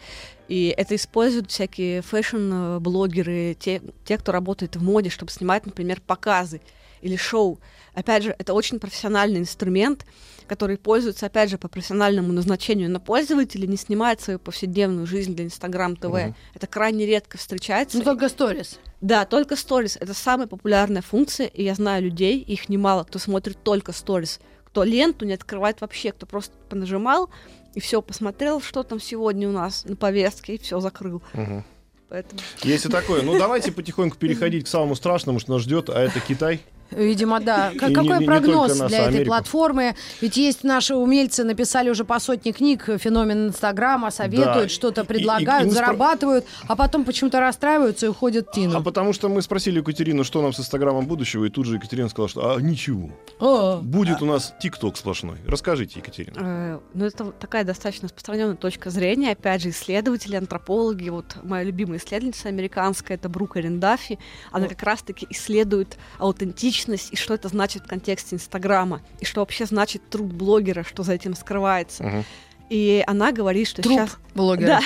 И 0.48 0.74
это 0.76 0.96
используют 0.96 1.50
всякие 1.50 2.03
фэшн-блогеры, 2.03 3.57
те, 3.59 3.81
те, 4.05 4.18
кто 4.18 4.33
работает 4.33 4.76
в 4.76 4.83
моде, 4.83 5.09
чтобы 5.09 5.31
снимать, 5.31 5.64
например, 5.64 6.03
показы 6.07 6.61
или 7.00 7.16
шоу. 7.16 7.61
Опять 7.94 8.22
же, 8.22 8.35
это 8.38 8.55
очень 8.55 8.79
профессиональный 8.79 9.40
инструмент, 9.40 10.07
который 10.46 10.76
пользуется, 10.79 11.26
опять 11.26 11.50
же, 11.50 11.59
по 11.59 11.68
профессиональному 11.68 12.33
назначению, 12.33 12.90
но 12.90 13.00
пользователи 13.00 13.66
не 13.66 13.76
снимают 13.76 14.20
свою 14.20 14.38
повседневную 14.38 15.07
жизнь 15.07 15.35
для 15.35 15.44
Инстаграм 15.44 15.96
ТВ. 15.96 16.07
Мгм. 16.07 16.35
Это 16.55 16.66
крайне 16.66 17.07
редко 17.07 17.38
встречается. 17.38 17.98
Ну, 17.98 18.05
только 18.05 18.29
сторис. 18.29 18.79
Да, 19.00 19.24
только 19.24 19.57
сторис. 19.57 19.96
Это 20.00 20.14
самая 20.14 20.46
популярная 20.46 21.03
функция, 21.03 21.46
и 21.46 21.62
я 21.62 21.74
знаю 21.74 22.03
людей, 22.05 22.38
их 22.40 22.68
немало, 22.68 23.05
кто 23.05 23.18
смотрит 23.18 23.62
только 23.62 23.92
сторис, 23.92 24.40
кто 24.64 24.85
ленту 24.85 25.24
не 25.24 25.33
открывает 25.33 25.81
вообще, 25.81 26.12
кто 26.12 26.26
просто 26.26 26.55
понажимал 26.68 27.31
и 27.74 27.81
все, 27.81 28.03
посмотрел, 28.03 28.61
что 28.61 28.83
там 28.83 29.00
сегодня 29.00 29.48
у 29.48 29.53
нас 29.53 29.85
на 29.85 29.96
повестке, 29.96 30.55
и 30.55 30.59
все 30.59 30.81
закрыл. 30.81 31.22
Мгм. 31.33 31.64
Поэтому 32.09 32.40
Есть 32.64 32.87
и 32.87 32.88
такое. 32.88 33.22
Ну, 33.22 33.38
давайте 33.38 33.70
потихоньку 33.70 34.16
переходить 34.16 34.64
к 34.64 34.68
самому 34.68 34.96
страшному, 34.96 35.38
что 35.38 35.53
нас 35.53 35.62
ждет, 35.62 35.88
а 35.90 36.00
это 36.00 36.18
Китай. 36.20 36.61
Видимо, 36.90 37.40
да. 37.40 37.70
И 37.70 37.79
Как- 37.79 37.88
не- 37.90 37.94
Какой 37.94 38.12
не- 38.14 38.18
не 38.20 38.26
прогноз 38.26 38.68
только 38.68 38.83
нас, 38.83 38.88
для 38.90 38.98
а 38.98 39.03
этой 39.03 39.09
Америку. 39.11 39.29
платформы? 39.29 39.94
Ведь 40.20 40.37
есть 40.37 40.64
наши 40.64 40.94
умельцы, 40.94 41.44
написали 41.44 41.90
уже 41.90 42.05
по 42.05 42.18
сотне 42.20 42.53
книг, 42.53 42.88
феномен 42.98 43.48
Инстаграма, 43.48 44.11
советуют, 44.11 44.64
Да. 44.64 44.68
что-то 44.68 45.03
И- 45.03 45.05
и- 45.05 45.07
предлагают, 45.07 45.64
и 45.64 45.66
мы 45.66 45.72
спро- 45.72 45.74
зарабатывают, 45.76 46.46
а 46.68 46.76
потом 46.76 47.05
почему-то 47.05 47.40
расстраиваются 47.40 48.07
и 48.07 48.09
уходят 48.09 48.48
в 48.48 48.53
тину. 48.53 48.76
А 48.79 48.83
потому 48.83 49.12
что 49.12 49.29
мы 49.29 49.42
спросили 49.42 49.79
Екатерину, 49.79 50.24
что 50.24 50.42
нам 50.42 50.53
с 50.53 50.61
Инстаграмом 50.61 51.07
будущего, 51.07 51.44
и 51.44 51.48
тут 51.50 51.66
же 51.66 51.76
Екатерина 51.76 52.09
сказала, 52.09 52.29
что 52.29 52.55
а, 52.57 52.61
ничего. 52.61 53.11
О, 53.38 53.76
Будет 53.83 54.22
у 54.22 54.26
нас 54.26 54.53
ТикТок 54.61 54.96
сплошной. 54.96 55.37
Расскажите, 55.46 55.98
Екатерина. 56.00 56.37
Э, 56.40 56.79
Ну, 56.94 57.05
это 57.05 57.24
вот 57.24 57.38
такая 57.38 57.64
достаточно 57.64 58.07
распространенная 58.09 58.57
точка 58.57 58.90
зрения. 58.90 59.33
Опять 59.33 59.62
же, 59.62 59.70
исследователи, 59.70 60.37
антропологи. 60.37 61.09
Вот 61.09 61.37
моя 61.42 61.62
любимая 61.64 61.98
исследовательница 61.98 62.48
американская, 62.48 63.16
это 63.16 63.29
Брука 63.29 63.61
Рендафи. 63.61 64.18
Она 64.50 64.66
как 64.66 64.83
раз-таки 64.83 65.26
исследует 65.31 65.96
аутентичность 66.18 66.79
и 66.88 67.16
что 67.16 67.34
это 67.34 67.48
значит 67.48 67.84
в 67.84 67.86
контексте 67.86 68.36
Инстаграма. 68.36 69.00
И 69.20 69.24
что 69.24 69.40
вообще 69.40 69.66
значит 69.66 70.08
труд 70.10 70.32
блогера, 70.32 70.84
что 70.84 71.02
за 71.02 71.14
этим 71.14 71.34
скрывается. 71.34 72.02
Мгм. 72.04 72.24
И 72.70 73.02
она 73.08 73.32
говорит, 73.32 73.66
что 73.66 73.82
труп 73.82 73.94
сейчас... 73.98 74.16
блогера. 74.32 74.66
Да. 74.68 74.80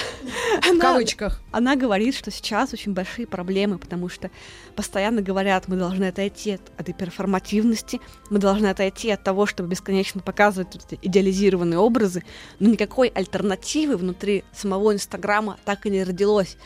В 0.63 0.71
Она- 0.71 0.81
кавычках. 0.81 1.43
Она 1.53 1.77
говорит, 1.77 2.15
что 2.15 2.31
сейчас 2.31 2.73
очень 2.73 2.95
большие 2.95 3.27
проблемы, 3.27 3.77
потому 3.77 4.09
что 4.09 4.31
постоянно 4.75 5.21
говорят, 5.21 5.69
мы 5.69 5.77
должны 5.77 6.05
отойти 6.05 6.53
от 6.53 6.63
этой 6.79 6.95
перформативности, 6.95 8.01
мы 8.31 8.39
должны 8.39 8.69
отойти 8.69 9.11
от 9.11 9.23
того, 9.23 9.45
чтобы 9.45 9.69
бесконечно 9.69 10.23
показывать 10.23 10.75
эти 10.77 10.99
идеализированные 11.03 11.79
образы, 11.79 12.25
но 12.59 12.71
никакой 12.71 13.09
альтернативы 13.09 13.99
внутри 13.99 14.45
самого 14.51 14.95
Инстаграма 14.95 15.59
так 15.67 15.85
и 15.85 15.91
не 15.91 16.05
родилось. 16.05 16.57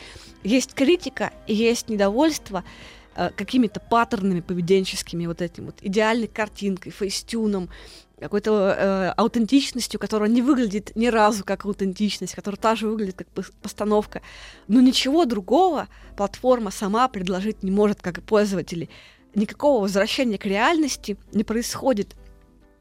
Есть 0.44 0.72
критика 0.72 1.32
есть 1.48 1.88
недовольство 1.88 2.62
э, 3.18 3.30
какими-то 3.36 3.80
паттернами 3.80 4.40
поведенческими, 4.40 5.26
вот 5.26 5.42
этим 5.42 5.66
вот 5.66 5.76
идеальной 5.82 6.28
картинкой, 6.28 6.92
фейстюном, 6.92 7.68
какой-то 8.18 8.74
э, 8.76 9.08
аутентичностью, 9.16 10.00
которая 10.00 10.28
не 10.28 10.42
выглядит 10.42 10.92
ни 10.96 11.06
разу 11.06 11.44
как 11.44 11.64
аутентичность, 11.64 12.34
которая 12.34 12.58
также 12.58 12.88
выглядит 12.88 13.16
как 13.16 13.28
пос- 13.34 13.52
постановка. 13.62 14.22
Но 14.66 14.80
ничего 14.80 15.24
другого 15.24 15.88
платформа 16.16 16.70
сама 16.70 17.08
предложить 17.08 17.62
не 17.62 17.70
может, 17.70 18.00
как 18.00 18.18
и 18.18 18.20
пользователи. 18.20 18.88
Никакого 19.34 19.82
возвращения 19.82 20.38
к 20.38 20.46
реальности 20.46 21.16
не 21.32 21.44
происходит. 21.44 22.16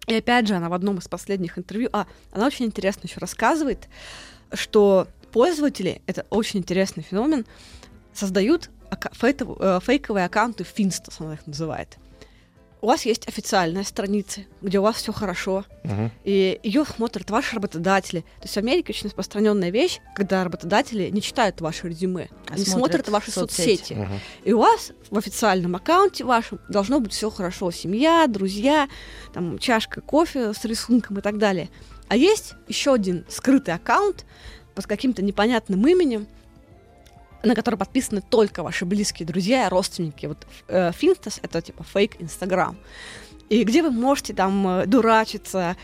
И 0.07 0.15
опять 0.15 0.47
же, 0.47 0.55
она 0.55 0.69
в 0.69 0.73
одном 0.73 0.97
из 0.99 1.07
последних 1.07 1.57
интервью, 1.57 1.89
а, 1.91 2.07
она 2.31 2.47
очень 2.47 2.65
интересно 2.65 3.07
еще 3.07 3.19
рассказывает, 3.19 3.89
что 4.53 5.07
пользователи, 5.31 6.01
это 6.07 6.25
очень 6.29 6.61
интересный 6.61 7.03
феномен, 7.03 7.45
создают 8.13 8.69
фейковые 9.13 10.25
аккаунты 10.25 10.63
Finsta, 10.63 11.11
она 11.19 11.33
их 11.33 11.45
называет. 11.47 11.97
У 12.79 12.85
вас 12.85 13.05
есть 13.07 13.27
официальная 13.27 13.83
страница, 13.83 14.41
где 14.61 14.77
у 14.77 14.83
вас 14.83 14.97
все 14.97 15.11
хорошо, 15.11 15.65
Мгм. 15.83 16.11
и 16.23 16.59
ее 16.61 16.85
смотрят 16.85 17.27
ваши 17.31 17.55
работодатели. 17.55 18.19
То 18.21 18.43
есть 18.43 18.53
в 18.53 18.57
Америке 18.57 18.93
очень 18.93 19.07
распространенная 19.07 19.71
вещь, 19.71 19.99
когда 20.15 20.43
работодатели 20.43 21.09
не 21.09 21.19
читают 21.23 21.59
ваши 21.59 21.89
резюме, 21.89 22.29
А 22.47 22.53
они 22.53 22.63
смотрят 22.65 22.67
смотрят 22.67 23.09
ваши 23.09 23.31
соцсети. 23.31 23.77
соцсети. 23.79 23.93
Мгм. 23.93 24.19
И 24.43 24.53
у 24.53 24.59
вас 24.59 24.91
в 25.09 25.17
официальном 25.17 25.75
аккаунте 25.75 26.23
вашем 26.23 26.59
должно 26.69 26.99
быть 26.99 27.13
все 27.13 27.31
хорошо. 27.31 27.71
Семья, 27.71 28.27
друзья, 28.27 28.87
там, 29.33 29.57
чашка 29.57 30.01
кофе 30.01 30.53
с 30.53 30.63
рисунком 30.63 31.17
и 31.17 31.21
так 31.21 31.39
далее. 31.39 31.69
А 32.09 32.15
есть 32.15 32.53
еще 32.67 32.93
один 32.93 33.25
скрытый 33.27 33.73
аккаунт 33.73 34.23
под 34.75 34.85
каким-то 34.85 35.23
непонятным 35.23 35.85
именем, 35.87 36.27
на 37.47 37.55
который 37.55 37.75
подписаны 37.75 38.21
только 38.21 38.63
ваши 38.63 38.85
близкие 38.85 39.25
друзья 39.25 39.65
и 39.65 39.69
родственники. 39.69 40.25
Вот 40.25 40.45
э, 40.67 40.91
Финстас— 40.91 41.39
это 41.41 41.61
типа 41.61 41.83
фейк 41.83 42.15
Инстаграм. 42.19 42.77
И 43.49 43.63
где 43.63 43.81
вы 43.81 43.91
можете 43.91 44.33
там 44.33 44.67
э, 44.67 44.85
дурачиться, 44.85 45.77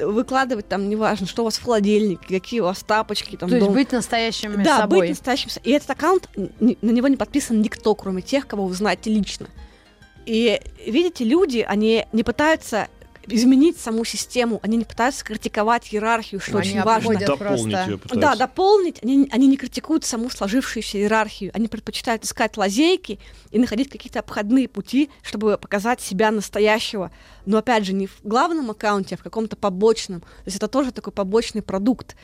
выкладывать 0.00 0.68
там, 0.68 0.88
неважно, 0.88 1.26
что 1.26 1.42
у 1.42 1.44
вас 1.44 1.58
в 1.58 1.64
холодильнике, 1.64 2.40
какие 2.40 2.60
у 2.60 2.64
вас 2.64 2.82
тапочки, 2.82 3.36
там, 3.36 3.50
То 3.50 3.56
есть 3.56 3.66
дом- 3.66 3.74
быть 3.74 3.92
настоящим 3.92 4.62
да, 4.62 4.78
собой. 4.78 5.00
быть 5.00 5.10
настоящим. 5.10 5.50
И 5.62 5.70
этот 5.70 5.90
аккаунт, 5.90 6.28
на 6.36 6.90
него 6.90 7.08
не 7.08 7.16
подписан 7.16 7.60
никто, 7.60 7.94
кроме 7.94 8.22
тех, 8.22 8.46
кого 8.46 8.66
вы 8.66 8.74
знаете 8.74 9.10
лично. 9.10 9.48
И 10.24 10.60
видите, 10.86 11.24
люди, 11.24 11.58
они 11.68 12.06
не 12.12 12.22
пытаются 12.22 12.88
изменить 13.26 13.78
саму 13.78 14.04
систему, 14.04 14.60
они 14.62 14.76
не 14.76 14.84
пытаются 14.84 15.24
критиковать 15.24 15.92
иерархию, 15.92 16.40
что 16.40 16.58
Они 16.58 16.70
очень 16.70 16.82
важно. 16.82 17.18
Дополнить 17.18 17.86
ее 17.86 17.98
пытаются. 17.98 18.14
Да, 18.16 18.36
дополнить. 18.36 19.02
Они, 19.02 19.28
они 19.30 19.46
не 19.46 19.56
критикуют 19.56 20.04
саму 20.04 20.30
сложившуюся 20.30 20.98
иерархию. 20.98 21.50
Они 21.54 21.68
предпочитают 21.68 22.24
искать 22.24 22.56
лазейки 22.56 23.18
и 23.50 23.58
находить 23.58 23.88
какие-то 23.88 24.20
обходные 24.20 24.68
пути, 24.68 25.10
чтобы 25.22 25.58
показать 25.58 26.00
себя 26.00 26.30
настоящего. 26.30 27.10
Но 27.46 27.58
опять 27.58 27.84
же, 27.84 27.92
не 27.92 28.06
в 28.06 28.20
главном 28.22 28.70
аккаунте, 28.70 29.14
а 29.14 29.18
в 29.18 29.22
каком-то 29.22 29.56
побочном. 29.56 30.20
То 30.20 30.26
есть 30.46 30.56
это 30.56 30.68
тоже 30.68 30.92
такой 30.92 31.12
побочный 31.12 31.62
продукт. 31.62 32.16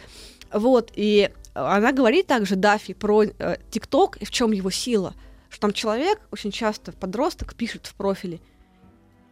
Вот, 0.52 0.92
и 0.94 1.30
она 1.54 1.92
говорит 1.92 2.26
также, 2.26 2.56
Дафи, 2.56 2.94
про 2.94 3.24
э, 3.24 3.56
ТикТок 3.70 4.16
и 4.18 4.24
в 4.24 4.30
чем 4.30 4.52
его 4.52 4.70
сила. 4.70 5.14
Что 5.50 5.62
там 5.62 5.72
человек, 5.72 6.20
очень 6.30 6.50
часто 6.50 6.92
подросток, 6.92 7.54
пишет 7.54 7.86
в 7.86 7.94
профиле 7.94 8.40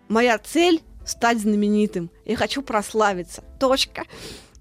«Моя 0.09 0.39
цель— 0.39 0.83
стать 1.07 1.41
знаменитым. 1.41 2.11
Я 2.25 2.37
хочу 2.37 2.63
прославиться. 2.63 3.43
Точка». 3.59 4.05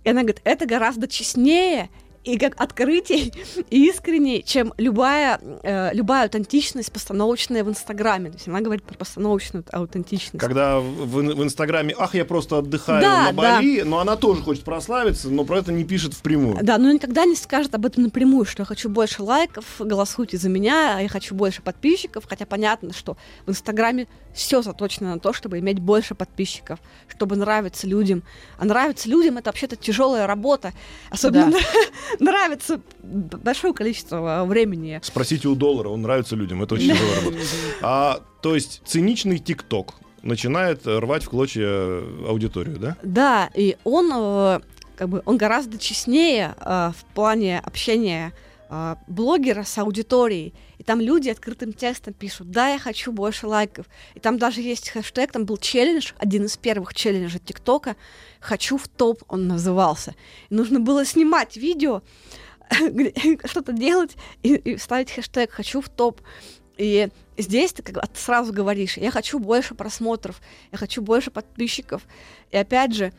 И 0.03 0.09
она 0.09 0.21
говорит, 0.21 0.41
это 0.43 0.67
гораздо 0.67 1.07
честнее 1.07 1.89
и 2.25 2.37
как 2.37 2.59
открытий 2.59 3.31
и 3.69 3.87
искренней, 3.87 4.43
чем 4.43 4.73
любая, 4.77 5.39
э, 5.63 5.93
любая 5.93 6.23
аутентичность 6.23 6.91
постановочная 6.91 7.63
в 7.63 7.69
Инстаграме. 7.69 8.31
То 8.31 8.35
есть 8.35 8.47
она 8.47 8.61
говорит 8.61 8.83
про 8.83 8.95
постановочную 8.95 9.63
аутентичность. 9.71 10.39
Когда 10.39 10.79
в, 10.79 11.05
в- 11.05 11.43
Инстаграме, 11.43 11.95
ах, 11.97 12.15
я 12.15 12.25
просто 12.25 12.57
отдыхаю 12.57 13.01
Да, 13.01 13.23
на 13.25 13.33
Бали, 13.33 13.81
но 13.81 13.99
она 13.99 14.15
тоже 14.15 14.41
хочет 14.41 14.63
прославиться, 14.63 15.29
но 15.29 15.45
про 15.45 15.59
это 15.59 15.71
не 15.71 15.83
пишет 15.83 16.13
впрямую. 16.13 16.57
Да, 16.63 16.77
но 16.77 16.91
никогда 16.91 17.25
не 17.25 17.35
скажет 17.35 17.75
об 17.75 17.85
этом 17.85 18.03
напрямую, 18.03 18.45
что 18.45 18.63
я 18.63 18.65
хочу 18.65 18.89
больше 18.89 19.21
лайков, 19.21 19.65
голосуйте 19.79 20.37
за 20.37 20.49
меня, 20.49 20.99
я 20.99 21.07
хочу 21.09 21.35
больше 21.35 21.61
подписчиков, 21.61 22.25
хотя 22.27 22.45
понятно, 22.45 22.93
что 22.93 23.17
в 23.45 23.51
Инстаграме 23.51 24.07
все 24.33 24.61
заточено 24.61 25.13
на 25.13 25.19
то, 25.19 25.31
чтобы 25.31 25.59
иметь 25.59 25.79
больше 25.79 26.15
подписчиков, 26.15 26.79
чтобы 27.07 27.35
нравиться 27.35 27.87
людям. 27.87 28.23
А 28.57 28.65
нравиться 28.65 29.07
людям 29.07 29.37
это 29.37 29.49
вообще-то 29.49 29.75
тяжелая 29.75 30.27
работа. 30.27 30.73
Особенно 31.09 31.57
нравится 32.19 32.81
большое 33.01 33.73
количество 33.73 34.41
а, 34.41 34.45
времени. 34.45 34.99
Спросите 35.03 35.47
у 35.47 35.55
доллара, 35.55 35.89
он 35.89 36.01
нравится 36.01 36.35
людям, 36.35 36.63
это 36.63 36.75
очень 36.75 36.91
тяжелая 36.91 37.15
работа. 37.21 37.37
А, 37.81 38.21
то 38.41 38.55
есть 38.55 38.81
циничный 38.85 39.39
ТикТок 39.39 39.95
начинает 40.21 40.85
рвать 40.85 41.23
в 41.23 41.29
клочья 41.29 42.01
аудиторию, 42.27 42.77
да? 42.79 42.97
Да, 43.03 43.49
и 43.53 43.77
он 43.83 44.11
э, 44.13 44.59
как 44.95 45.09
бы 45.09 45.21
он 45.25 45.37
гораздо 45.37 45.77
честнее 45.77 46.55
э, 46.59 46.91
в 46.97 47.05
плане 47.13 47.59
общения 47.59 48.33
э, 48.69 48.95
блогера 49.07 49.63
с 49.63 49.77
аудиторией. 49.77 50.53
И 50.77 50.83
там 50.83 50.99
люди 50.99 51.29
открытым 51.29 51.73
текстом 51.73 52.13
пишут, 52.13 52.51
да, 52.51 52.69
я 52.69 52.79
хочу 52.79 53.11
больше 53.11 53.47
лайков. 53.47 53.85
И 54.13 54.19
там 54.19 54.37
даже 54.37 54.61
есть 54.61 54.89
хэштег, 54.89 55.31
там 55.31 55.45
был 55.45 55.57
челлендж, 55.57 56.13
один 56.17 56.45
из 56.45 56.57
первых 56.57 56.93
челленджей 56.93 57.39
ТикТока, 57.39 57.95
«Хочу 58.39 58.77
в 58.77 58.87
топ» 58.87 59.23
он 59.27 59.47
назывался. 59.47 60.15
И 60.49 60.55
нужно 60.55 60.79
было 60.79 61.05
снимать 61.05 61.57
видео, 61.57 62.01
что-то 63.45 63.73
делать 63.73 64.15
и, 64.43 64.55
и 64.55 64.77
ставить 64.77 65.11
хэштег 65.11 65.51
«Хочу 65.51 65.81
в 65.81 65.89
топ». 65.89 66.21
И 66.77 67.07
здесь 67.37 67.73
ты 67.73 67.83
как 67.83 68.05
сразу 68.15 68.51
говоришь, 68.51 68.97
я 68.97 69.11
хочу 69.11 69.39
больше 69.39 69.75
просмотров, 69.75 70.41
я 70.71 70.77
хочу 70.77 71.01
больше 71.01 71.31
подписчиков. 71.31 72.03
И 72.51 72.57
опять 72.57 72.93
же, 72.93 73.13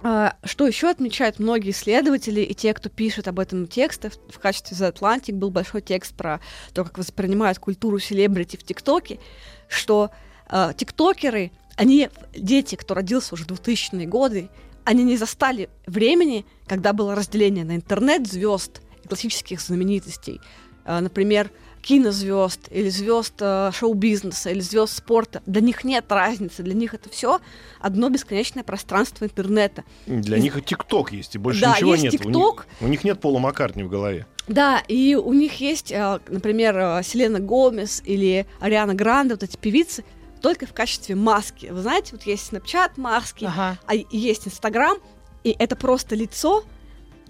что 0.00 0.66
еще 0.66 0.90
отмечают 0.90 1.38
многие 1.38 1.70
исследователи 1.70 2.40
и 2.40 2.54
те, 2.54 2.74
кто 2.74 2.88
пишет 2.88 3.28
об 3.28 3.38
этом 3.38 3.68
тексты, 3.68 4.10
в 4.28 4.38
качестве 4.40 4.76
The 4.76 4.92
Atlantic 4.92 5.34
был 5.34 5.50
большой 5.50 5.80
текст 5.80 6.14
про 6.14 6.40
то, 6.72 6.84
как 6.84 6.98
воспринимают 6.98 7.58
культуру 7.58 7.98
селебрити 8.00 8.56
в 8.56 8.64
ТикТоке, 8.64 9.20
что 9.68 10.10
а, 10.48 10.72
тиктокеры, 10.72 11.52
они, 11.76 12.10
дети, 12.36 12.74
кто 12.74 12.94
родился 12.94 13.34
уже 13.34 13.44
в 13.44 13.48
2000-е 13.48 14.06
годы, 14.06 14.48
они 14.84 15.04
не 15.04 15.16
застали 15.16 15.70
времени, 15.86 16.44
когда 16.66 16.92
было 16.92 17.14
разделение 17.14 17.64
на 17.64 17.76
интернет 17.76 18.26
звезд 18.26 18.80
и 19.04 19.08
классических 19.08 19.60
знаменитостей. 19.60 20.40
А, 20.84 21.00
например, 21.00 21.50
кинозвезд 21.82 22.68
или 22.70 22.88
звезд 22.88 23.34
э, 23.40 23.70
шоу-бизнеса 23.74 24.50
или 24.50 24.60
звезд 24.60 24.96
спорта. 24.96 25.42
Для 25.46 25.60
них 25.60 25.84
нет 25.84 26.04
разницы, 26.10 26.62
для 26.62 26.74
них 26.74 26.94
это 26.94 27.10
все 27.10 27.40
одно 27.80 28.08
бесконечное 28.08 28.62
пространство 28.62 29.24
интернета. 29.24 29.84
Для 30.06 30.38
них 30.38 30.56
и 30.56 30.62
ТикТок 30.62 31.12
есть, 31.12 31.34
и 31.34 31.38
больше 31.38 31.60
Да, 31.60 31.74
ничего 31.76 31.94
есть 31.94 32.04
нет. 32.04 32.24
У 32.24 32.28
них- 32.30 32.36
TikTok. 32.36 32.62
У 32.80 32.86
них, 32.88 33.04
нет 33.04 33.20
Пола 33.20 33.38
Маккартни 33.40 33.82
в 33.82 33.88
голове. 33.88 34.26
Да, 34.48 34.82
и 34.88 35.14
у 35.16 35.32
них 35.32 35.60
есть, 35.60 35.90
э, 35.92 36.20
например, 36.28 36.76
э, 36.78 37.02
Селена 37.04 37.40
Гомес 37.40 38.02
или 38.04 38.46
Ариана 38.60 38.94
Гранде, 38.94 39.34
вот 39.34 39.42
эти 39.42 39.56
певицы, 39.56 40.04
только 40.40 40.66
в 40.66 40.72
качестве 40.72 41.14
маски. 41.14 41.66
Вы 41.66 41.82
знаете, 41.82 42.10
вот 42.12 42.22
есть 42.24 42.52
Snapchat 42.52 42.92
маски, 42.96 43.44
Ага. 43.44 43.78
а 43.86 43.94
есть 43.94 44.46
Инстаграм, 44.46 44.98
и 45.44 45.54
это 45.58 45.76
просто 45.76 46.14
лицо, 46.16 46.64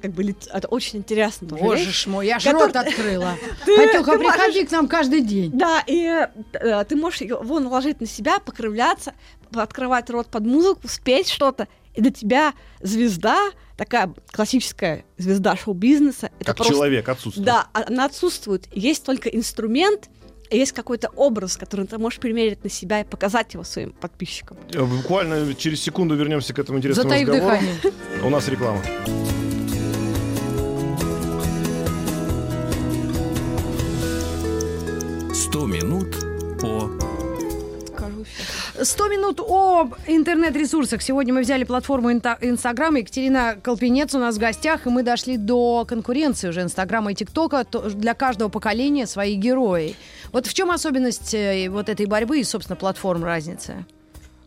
как 0.03 0.11
бы 0.13 0.35
это 0.53 0.69
очень 0.69 0.99
интересно 0.99 1.49
тоже. 1.49 1.63
Боже 1.63 1.85
вещь. 1.85 2.03
ж 2.05 2.07
мой, 2.09 2.27
я 2.27 2.39
ж 2.39 2.45
Который- 2.45 2.67
рот 2.67 2.77
открыла. 2.77 3.35
Ты- 3.65 3.77
Катюха, 3.77 4.13
ты 4.13 4.19
приходи 4.19 4.65
к 4.67 4.71
нам 4.73 4.89
каждый 4.89 5.21
день. 5.23 5.51
Да, 5.55 5.83
и 5.87 6.27
э, 6.53 6.85
ты 6.89 6.97
можешь 6.97 7.21
его 7.23 7.61
наложить 7.61 8.01
на 8.01 8.07
себя, 8.07 8.39
покрывляться, 8.41 9.15
открывать 9.55 10.11
рот 10.11 10.27
под 10.27 10.45
музыку, 10.45 10.89
спеть 10.89 11.29
что-то, 11.29 11.69
и 11.95 12.01
до 12.03 12.11
тебя 12.11 12.55
звезда, 12.81 13.39
такая 13.77 14.13
классическая 14.33 15.05
звезда 15.19 15.57
шоу-бизнеса, 15.57 16.31
это 16.39 16.47
Как 16.47 16.57
просто 16.57 16.73
человек 16.75 17.09
отсутствует. 17.09 17.47
Да, 17.47 17.69
она 17.73 18.07
отсутствует. 18.07 18.67
Есть 18.73 19.05
только 19.05 19.29
инструмент, 19.29 20.09
есть 20.51 20.73
какой-то 20.73 21.09
образ, 21.17 21.57
который 21.57 21.87
ты 21.87 21.97
можешь 21.99 22.19
примерить 22.19 22.63
на 22.65 22.69
себя 22.71 23.01
и 23.01 23.05
показать 23.05 23.55
его 23.55 23.65
своим 23.65 23.93
подписчикам. 23.93 24.59
Э, 24.73 24.83
Буквально 24.85 25.55
через 25.55 25.83
секунду 25.83 26.15
вернемся 26.15 26.53
к 26.55 26.59
этому 26.59 26.79
интересному 26.79 27.09
Затаив 27.11 27.29
разговору. 27.29 27.57
дыхание. 27.59 27.77
У 28.25 28.31
нас 28.31 28.49
реклама. 28.49 28.83
«Сто 35.53 35.67
минут 35.67 36.17
по...» 36.63 36.89
Скажу 37.95 38.25
сейчас. 38.25 38.89
100 38.89 39.09
минут 39.09 39.41
об 39.47 39.95
интернет-ресурсах. 40.07 41.03
Сегодня 41.03 41.35
мы 41.35 41.43
взяли 41.43 41.65
платформу 41.65 42.11
Инстаграм. 42.11 42.95
Екатерина 42.97 43.57
Колпинец 43.63 44.15
у 44.15 44.19
нас 44.19 44.37
в 44.37 44.39
гостях, 44.39 44.87
и 44.87 44.89
мы 44.89 45.03
дошли 45.03 45.37
до 45.37 45.85
конкуренции 45.87 46.49
уже 46.49 46.63
Инстаграма 46.63 47.13
и 47.13 47.15
ТикТока. 47.15 47.65
То- 47.65 47.91
Для 47.91 48.15
каждого 48.15 48.49
поколения 48.49 49.07
свои 49.07 49.35
герои. 49.35 49.95
Вот 50.33 50.47
в 50.47 50.55
чем 50.55 50.71
особенность 50.71 51.35
э, 51.35 51.69
вот 51.69 51.91
этой 51.91 52.07
борьбы 52.07 52.41
и, 52.41 52.45
собственно, 52.45 52.77
платформ 52.77 53.23
разницы? 53.23 53.85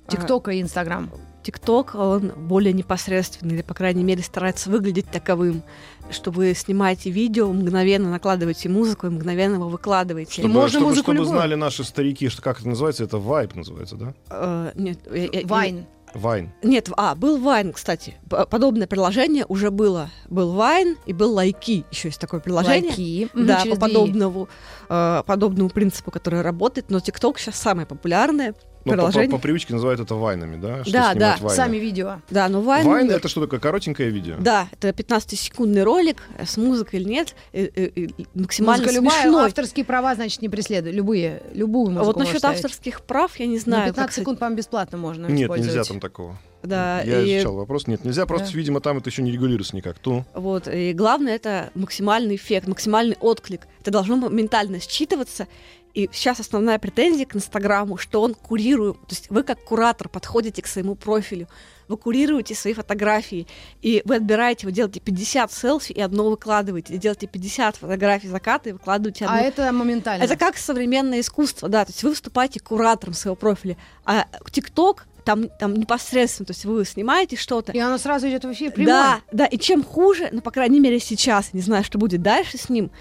ТикТока 0.08 0.50
и 0.50 0.60
Инстаграм. 0.60 1.12
ТикТок, 1.46 1.94
он 1.96 2.32
более 2.36 2.74
непосредственный, 2.74 3.54
или, 3.56 3.62
по 3.62 3.76
крайней 3.76 4.04
мере, 4.04 4.24
старается 4.24 4.72
выглядеть 4.72 5.06
таковым, 5.12 5.62
что 6.10 6.32
вы 6.32 6.54
снимаете 6.56 7.12
видео, 7.12 7.54
мгновенно 7.54 8.10
накладываете 8.10 8.68
музыку 8.68 9.06
и 9.06 9.12
мгновенно 9.12 9.56
его 9.56 9.70
выкладываете. 9.70 10.32
Чтобы- 10.42 10.50
можно 10.50 10.70
чтобы, 10.80 10.86
музыку 10.88 11.04
чтобы 11.12 11.18
любую. 11.18 11.38
знали 11.38 11.54
наши 11.56 11.84
старики, 11.84 12.30
что 12.30 12.42
как 12.42 12.60
это 12.60 12.70
называется, 12.70 13.04
это 13.04 13.20
вайп 13.20 13.54
называется, 13.56 13.96
да? 13.96 14.14
Э, 14.32 14.72
нет, 14.76 15.00
я- 15.14 15.30
я- 15.42 15.48
Vine. 15.48 15.86
Vine. 16.16 16.52
Нет, 16.64 16.90
а, 16.96 17.14
был 17.14 17.38
Vine, 17.40 17.74
кстати. 17.74 18.16
Подобное 18.30 18.88
приложение 18.88 19.46
уже 19.50 19.70
было. 19.70 20.10
Был 20.30 20.54
Vine 20.54 20.96
и 21.06 21.12
был 21.14 21.34
Likee. 21.34 21.84
Еще 21.92 22.08
есть 22.08 22.22
такое 22.22 22.40
приложение. 22.40 22.90
Likee. 22.90 23.30
Да, 23.34 23.62
через 23.62 23.76
по 23.76 23.82
подобному, 23.82 24.48
э, 24.90 25.24
подобному 25.26 25.70
принципу, 25.70 26.12
который 26.12 26.40
работает. 26.42 26.90
Но 26.90 27.02
ТикТок 27.02 27.38
сейчас 27.38 27.56
самое 27.58 27.86
популярное 27.86 28.56
Ну, 28.86 29.12
по, 29.12 29.28
по- 29.30 29.38
привычке 29.40 29.74
называют 29.74 30.00
это 30.00 30.14
вайнами, 30.16 30.58
да? 30.62 30.84
Что 30.84 30.92
Да, 30.94 31.14
да, 31.16 31.38
вайны. 31.40 31.56
Сами 31.56 31.78
видео. 31.78 32.22
Да, 32.30 32.48
но 32.50 32.62
Вайн... 32.62 32.86
Вайн 32.88 33.10
это 33.10 33.28
что 33.28 33.42
такое? 33.42 33.60
Коротенькое 33.60 34.12
видео? 34.12 34.36
Да, 34.40 34.70
это 34.72 34.90
15-секундный 34.90 35.84
ролик 35.84 36.22
э, 36.38 36.46
с 36.46 36.56
музыкой 36.58 37.00
или 37.00 37.10
нет, 37.10 37.36
э, 37.52 37.68
э, 37.76 38.08
максимально 38.36 38.84
Музыка 38.84 39.02
любая, 39.02 39.22
смешной. 39.24 39.46
авторские 39.48 39.86
права, 39.86 40.14
значит, 40.14 40.42
не 40.44 40.50
преследуй. 40.50 40.92
Любые, 40.92 41.42
любую 41.54 41.88
А 41.88 41.90
музыку 41.92 42.06
вот 42.06 42.16
можешь 42.18 42.28
насчет 42.34 42.40
ставить. 42.42 42.58
авторских 42.58 43.02
прав 43.02 43.36
я 43.40 43.48
не 43.48 43.56
Ну, 43.56 43.62
знаю. 43.62 43.86
15 43.88 43.96
как 43.96 44.14
секунд, 44.14 44.40
по-моему, 44.40 44.58
бесплатно 44.58 44.98
можно 45.00 45.26
Нет, 45.28 45.42
использовать. 45.46 45.76
нельзя 45.76 45.84
там 45.88 46.00
такого. 46.00 46.38
Да, 46.62 47.02
Я 47.02 47.22
и- 47.22 47.36
изучал 47.38 47.56
вопрос. 47.56 47.88
Нет, 47.88 48.04
нельзя, 48.06 48.26
просто, 48.26 48.52
Да. 48.52 48.58
видимо, 48.58 48.82
там 48.82 48.98
это 49.00 49.10
еще 49.10 49.22
не 49.24 49.32
регулируется 49.32 49.76
никак. 49.76 49.98
Ну, 50.06 50.26
Вот, 50.34 50.68
и 50.68 50.94
главное 50.94 51.36
это 51.36 51.70
максимальный 51.76 52.36
эффект, 52.36 52.68
максимальный 52.68 53.18
отклик. 53.20 53.68
Это 53.82 53.92
должно 53.92 54.16
моментально 54.16 54.78
считываться. 54.80 55.48
И 55.96 56.10
сейчас 56.12 56.42
основная 56.42 56.78
претензия 56.78 57.26
к 57.26 57.36
Инстаграму, 57.38 57.98
что 57.98 58.22
он 58.22 58.34
курирует. 58.34 59.00
То 59.00 59.16
есть 59.16 59.30
вы 59.30 59.44
как 59.44 59.64
куратор 59.64 60.10
подходите 60.10 60.62
к 60.62 60.68
своему 60.68 60.96
профилю, 60.96 61.48
вы 61.88 61.96
курируете 61.96 62.54
свои 62.54 62.74
фотографии, 62.74 63.48
и 63.82 64.02
вы 64.04 64.16
отбираете, 64.16 64.68
вы 64.68 64.74
делаете 64.74 65.00
50 65.00 65.52
селфи 65.54 65.94
и 65.94 66.02
одно 66.02 66.30
выкладываете, 66.30 66.96
и 66.96 66.98
делаете 66.98 67.28
50 67.28 67.78
фотографий 67.78 68.28
заката 68.28 68.70
и 68.70 68.74
выкладываете 68.74 69.26
одно. 69.26 69.38
А 69.38 69.42
это 69.42 69.72
моментально. 69.72 70.24
Это 70.24 70.36
как 70.36 70.58
современное 70.58 71.22
искусство, 71.22 71.70
да, 71.70 71.86
то 71.86 71.92
есть 71.92 72.04
вы 72.04 72.10
выступаете 72.10 72.60
куратором 72.60 73.14
своего 73.14 73.36
профиля, 73.36 73.78
а 74.04 74.26
ТикТок 74.52 75.08
там, 75.24 75.48
там 75.60 75.74
непосредственно, 75.74 76.46
то 76.46 76.52
есть 76.52 76.66
вы 76.66 76.84
снимаете 76.86 77.38
что-то, 77.38 77.72
И 77.72 77.80
оно 77.80 77.98
сразу 77.98 78.28
идет 78.28 78.44
в 78.44 78.52
эфир 78.52 78.72
прямой. 78.72 78.92
да, 78.92 79.22
да, 79.32 79.46
и 79.46 79.58
чем 79.58 79.84
хуже, 79.84 80.30
ну, 80.32 80.42
по 80.42 80.52
крайней 80.52 80.80
мере, 80.80 81.00
сейчас, 81.00 81.54
не 81.54 81.62
знаю, 81.62 81.84
что 81.84 81.98
будет 81.98 82.22
дальше 82.22 82.58
с 82.58 82.70
ним, 82.70 82.92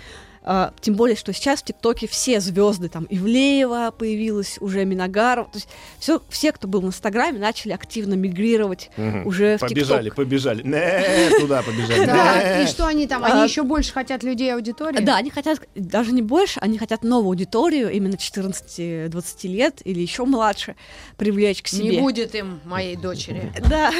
а, 0.46 0.74
тем 0.80 0.94
более, 0.94 1.16
что 1.16 1.32
сейчас 1.32 1.60
в 1.60 1.64
ТикТоке 1.64 2.06
все 2.06 2.38
звезды, 2.40 2.88
там, 2.90 3.06
Ивлеева 3.08 3.94
появилась, 3.96 4.58
уже 4.60 4.84
Миногарова, 4.84 5.48
то 5.50 5.56
есть 5.56 5.68
все, 5.98 6.20
все, 6.28 6.52
кто 6.52 6.68
был 6.68 6.82
в 6.82 6.86
Инстаграме, 6.86 7.38
начали 7.38 7.72
активно 7.72 8.14
мигрировать 8.14 8.90
мгм. 8.98 9.26
уже 9.26 9.56
в 9.56 9.60
побежали, 9.60 10.04
ТикТок. 10.10 10.16
побежали. 10.16 10.62
Не, 10.62 11.40
туда 11.40 11.62
побежали. 11.62 12.04
Да, 12.06 12.62
и 12.62 12.66
что 12.66 12.86
они 12.86 13.06
там? 13.06 13.24
А- 13.24 13.28
Они 13.28 13.48
еще 13.48 13.62
больше 13.62 13.92
хотят 13.92 14.22
людей 14.22 14.52
аудитории? 14.54 15.00
Да, 15.02 15.16
они 15.16 15.30
хотят 15.30 15.60
даже 15.74 16.12
не 16.12 16.22
больше, 16.22 16.60
они 16.60 16.76
хотят 16.78 17.02
новую 17.02 17.30
аудиторию, 17.30 17.90
именно 17.90 18.16
14-20 18.16 19.48
лет 19.48 19.80
или 19.84 20.00
еще 20.00 20.24
младше, 20.24 20.76
привлечь 21.16 21.62
к 21.62 21.68
себе. 21.68 21.88
Не 21.96 22.00
будет 22.00 22.34
им 22.34 22.60
моей 22.64 22.96
дочери. 22.96 23.50
Да. 23.68 23.92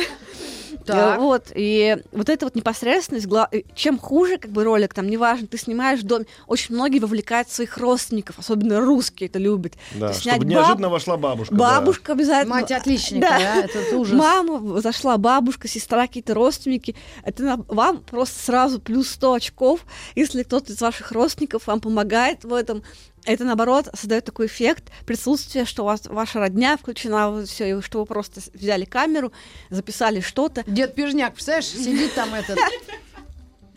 Так. 0.87 1.19
Э, 1.19 1.21
Вот, 1.21 1.47
и 1.55 1.97
вот 2.13 2.29
эта 2.29 2.47
вот 2.47 2.55
непосредственность, 2.55 3.27
э, 3.53 3.63
чем 3.75 3.99
хуже 3.99 4.39
как 4.39 4.51
бы 4.51 4.65
ролик, 4.65 4.93
там, 4.95 5.09
неважно, 5.09 5.47
ты 5.47 5.57
снимаешь 5.59 6.01
в 6.01 6.05
доме, 6.05 6.27
очень 6.47 6.75
многие 6.75 6.99
вовлекают 6.99 7.49
своих 7.51 7.79
родственников, 7.79 8.39
особенно 8.39 8.81
русские 8.81 9.29
это 9.29 9.39
любят. 9.39 9.75
Да, 9.95 10.09
есть 10.09 10.23
снять 10.23 10.37
чтобы 10.37 10.47
баб- 10.47 10.53
неожиданно 10.61 10.89
вошла 10.89 11.17
бабушка. 11.17 11.55
да. 11.55 11.81
Бабушка 11.81 12.13
обязательно. 12.13 12.55
Мать 12.57 12.73
отличника, 12.73 13.27
Да. 13.29 13.39
да, 13.39 13.61
это 13.65 13.79
ужас. 13.97 14.15
Мама 14.19 14.81
зашла, 14.81 15.17
бабушка, 15.17 15.69
сестра, 15.69 16.07
какие-то 16.07 16.35
родственники. 16.35 16.95
Это 17.25 17.43
на- 17.43 17.65
вам 17.69 17.99
просто 17.99 18.39
сразу 18.43 18.81
плюс 18.81 19.09
100 19.09 19.33
очков, 19.35 19.81
если 20.15 20.43
кто-то 20.43 20.73
из 20.73 20.81
ваших 20.81 21.13
родственников 21.13 21.67
вам 21.67 21.81
помогает 21.81 22.45
в 22.45 22.53
этом. 22.53 22.83
Это, 23.27 23.45
наоборот, 23.45 23.89
создает 23.95 24.25
такой 24.25 24.47
эффект 24.47 24.85
присутствия, 25.07 25.65
что 25.65 25.83
у 25.83 25.87
вас 25.87 26.07
ваша 26.07 26.41
родня 26.41 26.77
включена, 26.77 27.45
всё, 27.47 27.79
и 27.79 27.83
что 27.83 28.01
вы 28.01 28.07
просто 28.07 28.41
взяли 28.53 28.85
камеру, 28.85 29.33
записали 29.71 30.21
что-то. 30.21 30.63
Дед 30.67 30.95
Пижняк, 30.95 31.33
представляешь, 31.35 31.67
сидит 31.69 32.15
там 32.15 32.35
этот 32.35 32.59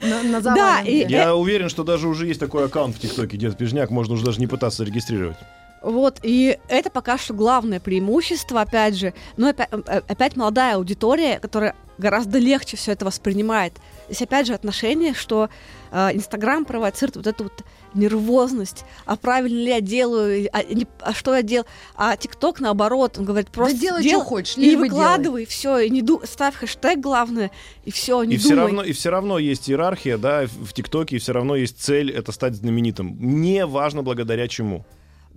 на, 0.02 0.24
на 0.24 0.42
Да, 0.42 0.82
и- 0.82 1.08
Я 1.08 1.36
уверен, 1.36 1.70
что 1.70 1.84
даже 1.84 2.08
уже 2.08 2.28
есть 2.28 2.40
такой 2.40 2.66
аккаунт 2.66 2.96
в 2.96 3.00
ТикТоке, 3.00 3.38
Дед 3.38 3.58
Пижняк, 3.58 3.90
можно 3.90 4.14
уже 4.14 4.26
даже 4.26 4.40
не 4.40 4.48
пытаться 4.48 4.84
регистрировать. 4.84 5.38
Вот, 5.82 6.20
и 6.24 6.58
это 6.70 6.90
пока 6.90 7.18
что 7.18 7.34
главное 7.34 7.80
преимущество, 7.80 8.62
опять 8.62 8.96
же. 8.96 9.14
Но 9.38 9.50
опять, 9.50 9.70
э, 9.72 10.02
опять 10.08 10.36
молодая 10.36 10.76
аудитория, 10.76 11.40
которая 11.40 11.76
гораздо 12.00 12.40
легче 12.40 12.78
все 12.78 12.92
это 12.94 13.06
воспринимает. 13.06 13.74
Здесь 14.10 14.24
опять 14.24 14.48
же 14.48 14.54
отношение, 14.54 15.14
что 15.14 15.50
э, 15.92 16.10
Инстаграм 16.14 16.66
провоцирует 16.66 17.18
вот 17.18 17.28
эту 17.28 17.44
вот 17.46 17.64
нервозность, 17.98 18.86
а 19.06 19.16
правильно 19.18 19.58
ли 19.58 19.68
я 19.70 19.82
делаю, 19.82 20.48
а, 20.54 20.64
не- 20.64 20.88
а 21.02 21.14
что 21.14 21.36
я 21.36 21.42
делаю. 21.42 21.66
А 21.96 22.16
ТикТок, 22.16 22.60
наоборот, 22.60 23.18
он 23.18 23.26
говорит, 23.26 23.50
просто 23.50 23.78
делай, 23.78 24.04
дел- 24.04 24.20
что 24.22 24.30
хочешь, 24.30 24.58
и 24.58 24.76
выкладывай, 24.76 25.46
все, 25.46 25.80
и 25.80 25.90
не 25.90 26.02
ду- 26.02 26.22
ставь 26.24 26.56
хэштег, 26.56 27.00
главное, 27.00 27.52
и 27.84 27.92
все, 27.92 28.24
не 28.24 28.36
И 28.36 28.38
все, 28.38 28.50
думай. 28.50 28.62
равно, 28.64 28.84
и 28.84 28.92
все 28.94 29.10
равно 29.10 29.40
есть 29.40 29.70
иерархия, 29.70 30.18
да, 30.18 30.46
в 30.46 30.68
в 30.68 30.74
ТикТоке, 30.74 31.16
и 31.16 31.20
все 31.20 31.32
равно 31.34 31.56
есть 31.56 31.82
цель 31.82 32.12
это 32.12 32.32
стать 32.32 32.56
знаменитым. 32.56 33.18
Не 33.20 33.66
важно 33.66 34.04
благодаря 34.04 34.48
чему. 34.48 34.86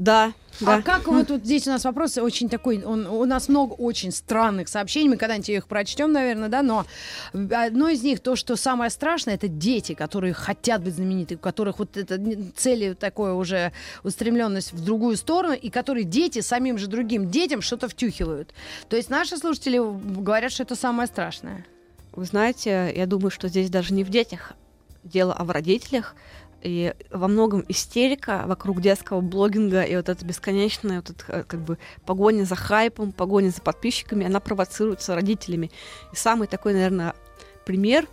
Да, 0.00 0.32
да. 0.60 0.76
А 0.76 0.82
как 0.82 1.06
вот 1.08 1.26
тут 1.26 1.44
здесь 1.44 1.66
у 1.68 1.70
нас 1.70 1.84
вопрос 1.84 2.16
очень 2.16 2.48
такой, 2.48 2.82
он, 2.82 3.06
у 3.06 3.26
нас 3.26 3.50
много 3.50 3.74
очень 3.74 4.12
странных 4.12 4.70
сообщений, 4.70 5.10
мы 5.10 5.18
когда-нибудь 5.18 5.50
их 5.50 5.66
прочтем, 5.66 6.10
наверное, 6.10 6.48
да, 6.48 6.62
но 6.62 6.86
одно 7.34 7.88
из 7.90 8.02
них, 8.02 8.20
то, 8.20 8.34
что 8.34 8.56
самое 8.56 8.90
страшное, 8.90 9.34
это 9.34 9.46
дети, 9.46 9.92
которые 9.92 10.32
хотят 10.32 10.82
быть 10.82 10.94
знаменитыми, 10.94 11.36
у 11.36 11.40
которых 11.40 11.80
вот 11.80 11.98
это 11.98 12.18
цели 12.56 12.94
такое 12.94 13.34
уже 13.34 13.72
устремленность 14.02 14.72
в 14.72 14.82
другую 14.82 15.18
сторону, 15.18 15.52
и 15.52 15.68
которые 15.68 16.04
дети 16.04 16.40
самим 16.40 16.78
же 16.78 16.86
другим 16.86 17.30
детям 17.30 17.60
что-то 17.60 17.86
втюхивают. 17.86 18.54
То 18.88 18.96
есть 18.96 19.10
наши 19.10 19.36
слушатели 19.36 19.78
говорят, 19.78 20.50
что 20.50 20.62
это 20.62 20.76
самое 20.76 21.08
страшное. 21.08 21.66
Вы 22.12 22.24
знаете, 22.24 22.90
я 22.96 23.04
думаю, 23.04 23.30
что 23.30 23.48
здесь 23.48 23.68
даже 23.68 23.92
не 23.92 24.02
в 24.02 24.08
детях 24.08 24.54
дело, 25.04 25.34
а 25.34 25.44
в 25.44 25.50
родителях. 25.50 26.14
И 26.62 26.94
во 27.10 27.26
многом 27.26 27.64
истерика 27.68 28.44
вокруг 28.46 28.80
детского 28.82 29.20
блогинга 29.20 29.82
и 29.82 29.96
вот 29.96 30.08
эта 30.08 30.24
бесконечная 30.24 30.96
вот 30.96 31.10
эта, 31.10 31.24
э, 31.28 31.44
как 31.44 31.60
бы 31.60 31.78
погоня 32.04 32.44
за 32.44 32.54
хайпом, 32.54 33.12
погоня 33.12 33.50
за 33.50 33.62
подписчиками, 33.62 34.26
она 34.26 34.40
провоцируется 34.40 35.14
родителями. 35.14 35.70
И 36.12 36.16
самый 36.16 36.48
такой, 36.48 36.74
наверное, 36.74 37.14
пример 37.64 38.06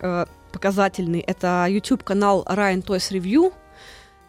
э, 0.00 0.26
показательный— 0.52 1.20
это 1.26 1.66
YouTube-канал 1.68 2.44
Ryan 2.48 2.84
Toys 2.84 3.10
Review. 3.10 3.54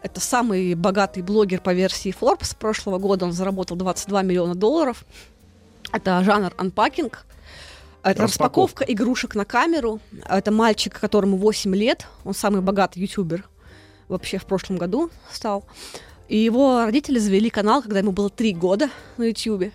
Это 0.02 0.20
самый 0.20 0.74
богатый 0.74 1.22
блогер 1.22 1.60
по 1.60 1.74
версии 1.74 2.14
Forbes. 2.18 2.56
Прошлого 2.58 2.98
года 2.98 3.26
он 3.26 3.32
заработал 3.32 3.76
22 3.76 4.22
миллиона 4.22 4.54
долларов. 4.54 5.04
Это 5.92 6.22
жанр 6.24 6.54
анпакинг. 6.56 7.26
Это 8.02 8.22
Распаковка. 8.22 8.82
распаковка 8.82 8.84
игрушек 8.84 9.34
на 9.34 9.44
камеру. 9.44 10.00
Это 10.28 10.52
мальчик, 10.52 10.98
которому 10.98 11.36
8 11.36 11.74
лет. 11.74 12.06
Он 12.24 12.34
самый 12.34 12.60
богатый 12.60 13.00
ютубер. 13.00 13.48
Вообще 14.08 14.38
в 14.38 14.46
прошлом 14.46 14.76
году 14.76 15.10
стал. 15.30 15.64
И 16.28 16.36
его 16.36 16.84
родители 16.84 17.18
завели 17.18 17.50
канал, 17.50 17.82
когда 17.82 17.98
ему 17.98 18.12
было 18.12 18.30
3 18.30 18.54
года 18.54 18.90
на 19.16 19.24
ютубе. 19.24 19.72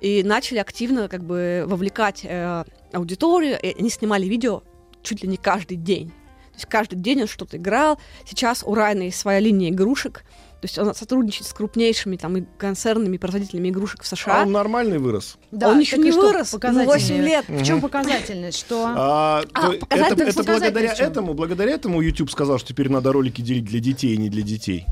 И 0.00 0.22
начали 0.22 0.58
активно 0.58 1.08
как 1.08 1.22
бы 1.24 1.64
вовлекать 1.66 2.20
э, 2.24 2.64
аудиторию. 2.92 3.58
И 3.60 3.78
они 3.78 3.90
снимали 3.90 4.26
видео 4.26 4.62
чуть 5.02 5.22
ли 5.22 5.28
не 5.28 5.36
каждый 5.36 5.76
день. 5.76 6.08
То 6.08 6.58
есть 6.58 6.66
каждый 6.66 6.96
день 6.96 7.22
он 7.22 7.26
что-то 7.26 7.56
играл. 7.56 7.98
Сейчас 8.28 8.62
у 8.64 8.74
Райана 8.74 9.02
есть 9.02 9.18
своя 9.18 9.40
линия 9.40 9.70
игрушек. 9.70 10.24
То 10.64 10.66
есть 10.66 10.78
он 10.78 10.94
сотрудничает 10.94 11.46
с 11.46 11.52
крупнейшими 11.52 12.16
там, 12.16 12.38
и 12.38 12.44
концернами, 12.56 13.18
производителями 13.18 13.68
игрушек 13.68 14.02
в 14.02 14.10
А 14.10 14.16
США. 14.16 14.42
он 14.44 14.52
нормальный 14.52 14.96
вырос. 14.96 15.36
Он 15.52 15.78
еще 15.78 15.98
не 15.98 16.10
что 16.10 16.22
вырос, 16.22 16.52
показательнее? 16.52 16.86
8 16.86 17.16
лет. 17.22 17.44
В 17.48 17.62
чем 17.66 17.82
показательность? 17.82 18.60
Что? 18.60 18.86
А, 18.96 19.42
А, 19.52 19.60
то- 19.60 19.72
это, 19.74 19.84
показательность- 19.86 20.38
это 20.38 20.42
благодаря 20.50 20.94
этому, 20.94 21.34
благодаря 21.34 21.72
этому 21.72 22.00
YouTube 22.00 22.30
сказал, 22.30 22.56
что 22.56 22.68
теперь 22.68 22.90
надо 22.90 23.12
ролики 23.12 23.42
делить 23.42 23.66
для 23.66 23.78
детей, 23.78 24.16
а 24.16 24.18
не 24.18 24.30
для 24.30 24.40
детей. 24.40 24.86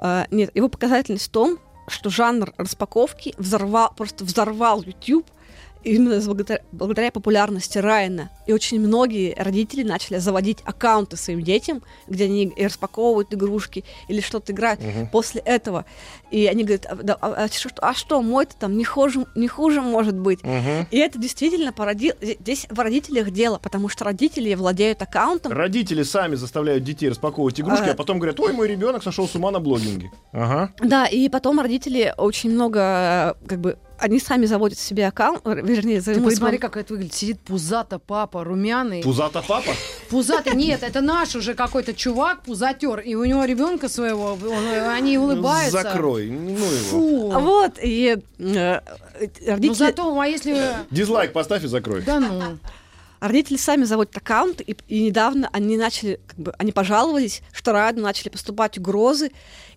А, 0.00 0.26
нет, 0.30 0.50
его 0.54 0.68
показательность 0.68 1.28
в 1.28 1.30
том, 1.30 1.60
что 1.88 2.10
жанр 2.10 2.52
распаковки 2.58 3.32
взорвал, 3.38 3.94
просто 3.96 4.22
взорвал 4.22 4.82
YouTube 4.82 5.26
именно 5.86 6.20
благодаря, 6.20 6.60
благодаря 6.72 7.10
популярности 7.12 7.78
Райана. 7.78 8.30
И 8.46 8.52
очень 8.52 8.80
многие 8.80 9.34
родители 9.36 9.82
начали 9.82 10.18
заводить 10.18 10.58
аккаунты 10.64 11.16
своим 11.16 11.42
детям, 11.42 11.82
где 12.06 12.24
они 12.24 12.44
и 12.44 12.64
распаковывают 12.66 13.32
игрушки 13.32 13.84
или 14.08 14.20
что-то 14.20 14.52
играют 14.52 14.80
Мгм. 14.82 15.08
после 15.08 15.40
этого. 15.40 15.84
И 16.30 16.46
они 16.46 16.64
говорят, 16.64 16.86
а, 16.86 16.94
да, 16.96 17.14
а- 17.20 17.44
а 17.44 17.48
что, 17.48 17.70
а 17.80 17.94
что, 17.94 18.20
мой-то 18.22 18.56
там 18.56 18.76
не 18.76 18.84
хуже, 18.84 19.26
не 19.34 19.48
хуже 19.48 19.80
может 19.80 20.18
быть. 20.18 20.42
Мгм. 20.42 20.86
И 20.90 20.98
это 20.98 21.18
действительно 21.18 21.72
породило... 21.72 22.16
Здесь 22.20 22.66
в 22.68 22.78
родителях 22.80 23.30
дело, 23.30 23.58
потому 23.58 23.88
что 23.88 24.04
родители 24.04 24.52
владеют 24.54 25.02
аккаунтом, 25.02 25.52
Родители 25.52 26.02
сами 26.02 26.34
заставляют 26.34 26.84
детей 26.84 27.08
распаковывать 27.08 27.60
игрушки, 27.60 27.88
А. 27.88 27.92
а 27.92 27.94
потом 27.94 28.18
говорят, 28.18 28.38
ой, 28.40 28.52
мой 28.52 28.68
ребенок 28.68 29.02
сошел 29.02 29.28
с 29.28 29.34
ума 29.34 29.50
на 29.50 29.60
блогинге. 29.60 30.10
Ага. 30.32 30.72
Да, 30.82 31.06
и 31.06 31.28
потом 31.28 31.60
родители 31.60 32.12
очень 32.16 32.50
много 32.50 33.34
э, 33.40 33.46
как 33.48 33.60
бы 33.60 33.78
они 33.98 34.18
сами 34.20 34.46
заводят 34.46 34.78
себе 34.78 35.06
аккаунт, 35.06 35.42
вернее, 35.44 36.00
Ты 36.00 36.20
посмотри, 36.20 36.58
как 36.58 36.76
это 36.76 36.94
выглядит. 36.94 37.14
Сидит 37.14 37.40
пузата 37.40 37.98
папа, 37.98 38.44
румяный. 38.44 39.02
Пузата 39.02 39.42
папа? 39.46 39.72
Пузатый, 40.10 40.54
нет, 40.54 40.82
это 40.82 41.00
наш 41.00 41.34
уже 41.34 41.54
какой-то 41.54 41.94
чувак, 41.94 42.42
пузатер, 42.42 43.00
и 43.00 43.14
у 43.14 43.24
него 43.24 43.44
ребенка 43.44 43.88
своего, 43.88 44.32
он- 44.34 44.88
они 44.90 45.18
улыбаются. 45.18 45.82
Закрой. 45.82 46.28
Ну 46.30 46.50
его. 46.50 47.30
Фу. 47.30 47.30
Вот, 47.40 47.72
и 47.82 48.18
э, 48.38 48.80
родители... 49.46 49.68
Ну 49.68 49.74
зато, 49.74 50.20
а 50.20 50.26
если... 50.26 50.62
Дизлайк 50.90 51.32
поставь 51.32 51.64
и 51.64 51.66
закрой. 51.68 52.02
Да 52.02 52.20
ну. 52.20 52.58
Родители 53.20 53.56
сами 53.56 53.84
заводят 53.84 54.16
аккаунт, 54.16 54.60
и, 54.60 54.76
и 54.88 55.04
недавно 55.04 55.48
они 55.52 55.76
начали, 55.76 56.20
как 56.26 56.38
бы, 56.38 56.54
они 56.58 56.72
пожаловались, 56.72 57.42
что 57.52 57.72
рано 57.72 58.02
начали 58.02 58.28
поступать 58.28 58.76
угрозы, 58.78 59.30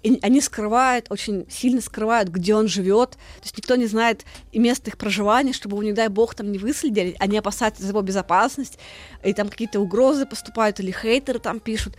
и 0.03 0.19
они 0.21 0.41
скрывают, 0.41 1.07
очень 1.09 1.45
сильно 1.49 1.81
скрывают, 1.81 2.29
где 2.29 2.55
он 2.55 2.67
живет, 2.67 3.11
то 3.11 3.43
есть 3.43 3.57
никто 3.57 3.75
не 3.75 3.85
знает 3.85 4.25
и 4.51 4.59
место 4.59 4.89
их 4.89 4.97
проживания, 4.97 5.53
чтобы 5.53 5.75
его, 5.75 5.83
не 5.83 5.93
дай 5.93 6.09
бог, 6.09 6.35
там 6.35 6.51
не 6.51 6.57
выследили, 6.57 7.15
они 7.19 7.37
опасаются 7.37 7.83
за 7.83 7.89
его 7.89 8.01
безопасность, 8.01 8.77
и 9.23 9.33
там 9.33 9.49
какие-то 9.49 9.79
угрозы 9.79 10.25
поступают, 10.25 10.79
или 10.79 10.91
хейтеры 10.91 11.39
там 11.39 11.59
пишут 11.59 11.95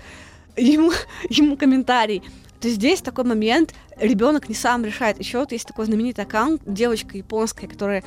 ему, 0.57 0.93
ему 1.30 1.57
комментарий. 1.57 2.22
То 2.61 2.68
есть 2.68 2.76
здесь 2.76 3.01
такой 3.01 3.24
момент, 3.24 3.74
ребенок 3.97 4.49
не 4.51 4.55
сам 4.55 4.84
решает. 4.84 5.18
Еще 5.18 5.38
вот 5.38 5.51
есть 5.53 5.66
такой 5.66 5.86
знаменитый 5.86 6.24
аккаунт, 6.24 6.61
девочка 6.66 7.16
японская, 7.16 7.68
которая, 7.68 8.05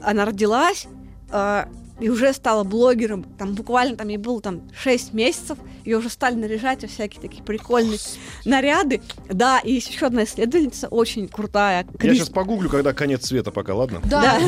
она 0.00 0.24
родилась, 0.24 0.86
а, 1.30 1.68
и 2.00 2.08
уже 2.08 2.32
стала 2.32 2.64
блогером, 2.64 3.24
там 3.38 3.54
буквально 3.54 3.96
там 3.96 4.08
ей 4.08 4.18
было 4.18 4.40
там 4.40 4.62
6 4.78 5.14
месяцев, 5.14 5.58
ее 5.84 5.98
уже 5.98 6.10
стали 6.10 6.34
наряжать 6.34 6.82
во 6.82 6.88
всякие 6.88 7.20
такие 7.22 7.42
прикольные 7.42 7.98
наряды. 8.44 9.00
Да, 9.28 9.60
и 9.60 9.72
есть 9.74 9.90
еще 9.90 10.06
одна 10.06 10.24
исследовательница, 10.24 10.88
очень 10.88 11.28
крутая. 11.28 11.86
Я 11.90 11.98
Крис- 11.98 12.18
сейчас 12.18 12.28
погуглю, 12.30 12.68
когда 12.68 12.92
конец 12.92 13.26
света 13.26 13.50
пока, 13.50 13.74
ладно? 13.74 14.00
Да. 14.04 14.38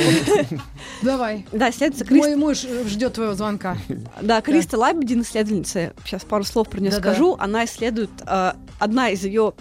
Давай. 1.03 1.47
Да, 1.53 1.71
исследовательница 1.71 2.05
Крис- 2.05 2.19
Мой 2.19 2.37
муж 2.37 2.67
ждет 2.87 3.15
твоего 3.15 3.35
звонка. 3.35 3.77
Да, 4.21 4.41
Криста 4.43 4.77
Лабедин, 4.79 5.23
исследовательница, 5.23 5.95
сейчас 6.05 6.25
пару 6.25 6.45
слов 6.45 6.69
про 6.69 6.81
нее 6.81 6.93
скажу. 6.93 7.37
Она 7.39 7.65
исследует, 7.65 8.11
э, 8.27 8.53
одна 8.79 9.11
из 9.11 9.25
ее 9.25 9.55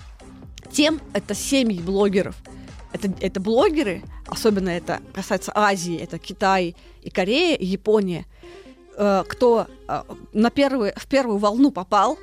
тем— 0.71 0.99
это 1.13 1.33
семьи 1.33 1.79
блогеров. 1.79 2.35
Это, 2.97 3.13
это 3.21 3.39
блогеры, 3.39 4.03
особенно 4.27 4.69
это 4.69 5.01
касается 5.13 5.51
Азии, 5.53 5.97
это 5.97 6.17
Китай 6.17 6.75
и 7.03 7.09
Корея, 7.09 7.55
и 7.55 7.65
Япония, 7.65 8.25
э, 8.97 9.23
кто 9.27 9.67
э, 9.87 10.03
на 10.33 10.49
первую, 10.49 10.93
в 10.95 11.07
первую 11.07 11.37
волну 11.37 11.71
попал, 11.71 12.17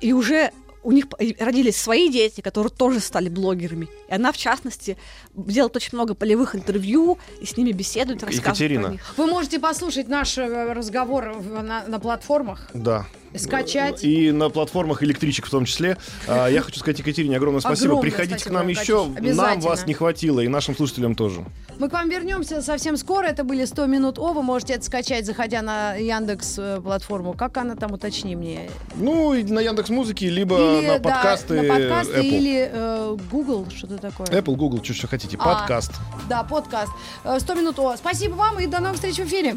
и 0.00 0.12
уже 0.12 0.52
у 0.82 0.92
них 0.92 1.06
родились 1.38 1.76
свои 1.76 2.08
дети, 2.08 2.40
которые 2.40 2.70
тоже 2.70 3.00
стали 3.00 3.28
блогерами. 3.28 3.88
И 4.08 4.14
она, 4.14 4.32
в 4.32 4.36
частности, 4.36 4.96
делает 5.34 5.76
очень 5.76 5.90
много 5.92 6.14
полевых 6.14 6.54
интервью, 6.54 7.18
и 7.40 7.46
с 7.46 7.56
ними 7.56 7.72
беседует, 7.72 8.22
рассказывает 8.22 8.46
Екатерина. 8.46 8.82
про 8.84 8.92
них. 8.92 9.14
Вы 9.16 9.26
можете 9.26 9.58
послушать 9.58 10.08
наш 10.08 10.38
э, 10.38 10.72
разговор 10.72 11.36
на, 11.42 11.84
на 11.86 12.00
платформах, 12.00 12.70
Да. 12.74 13.06
Скачать. 13.36 14.04
И 14.04 14.32
на 14.32 14.50
платформах 14.50 15.02
электричек 15.02 15.46
в 15.46 15.50
том 15.50 15.64
числе. 15.64 15.96
А, 16.26 16.48
Я 16.48 16.62
хочу 16.62 16.78
сказать 16.80 16.98
Екатерине 16.98 17.36
огромное 17.36 17.60
спасибо. 17.60 17.92
Огромное 17.92 18.10
Приходите 18.10 18.38
спасибо, 18.38 18.50
к 18.50 18.58
нам 18.58 18.68
еще. 18.68 19.06
Нам 19.34 19.60
вас 19.60 19.86
не 19.86 19.94
хватило, 19.94 20.40
и 20.40 20.48
нашим 20.48 20.76
слушателям 20.76 21.14
тоже. 21.14 21.44
Мы 21.78 21.88
к 21.88 21.92
вам 21.92 22.08
вернемся 22.10 22.60
совсем 22.62 22.96
скоро. 22.96 23.26
Это 23.26 23.44
были 23.44 23.64
100 23.64 23.86
минут 23.86 24.18
О. 24.18 24.32
Вы 24.32 24.42
можете 24.42 24.74
это 24.74 24.84
скачать, 24.84 25.24
заходя 25.24 25.62
на 25.62 25.94
Яндекс 25.94 26.56
э, 26.58 26.80
платформу. 26.82 27.32
Как 27.32 27.56
она 27.56 27.74
там, 27.76 27.92
уточни 27.92 28.36
мне. 28.36 28.68
Ну, 28.96 29.32
и 29.32 29.42
на 29.44 29.60
Яндекс 29.60 29.88
Музыке, 29.90 30.28
либо 30.28 30.56
Или, 30.56 30.86
на 30.86 30.98
да, 30.98 31.10
подкасты 31.10 31.62
на 31.62 31.74
подкасты 31.74 32.12
Apple. 32.12 32.22
или 32.22 32.70
э, 32.72 33.16
Google, 33.30 33.66
что-то 33.74 33.98
такое. 33.98 34.26
Apple, 34.26 34.56
Google, 34.56 34.84
что, 34.84 34.92
что 34.92 35.06
хотите. 35.08 35.36
А. 35.40 35.54
Подкаст. 35.54 35.92
Да, 36.28 36.42
подкаст. 36.42 36.92
Э, 37.24 37.38
100 37.40 37.54
минут 37.54 37.78
О. 37.78 37.96
Спасибо 37.96 38.34
вам 38.34 38.58
и 38.60 38.66
до 38.66 38.80
новых 38.80 38.96
встреч 38.96 39.16
в 39.16 39.24
эфире. 39.24 39.56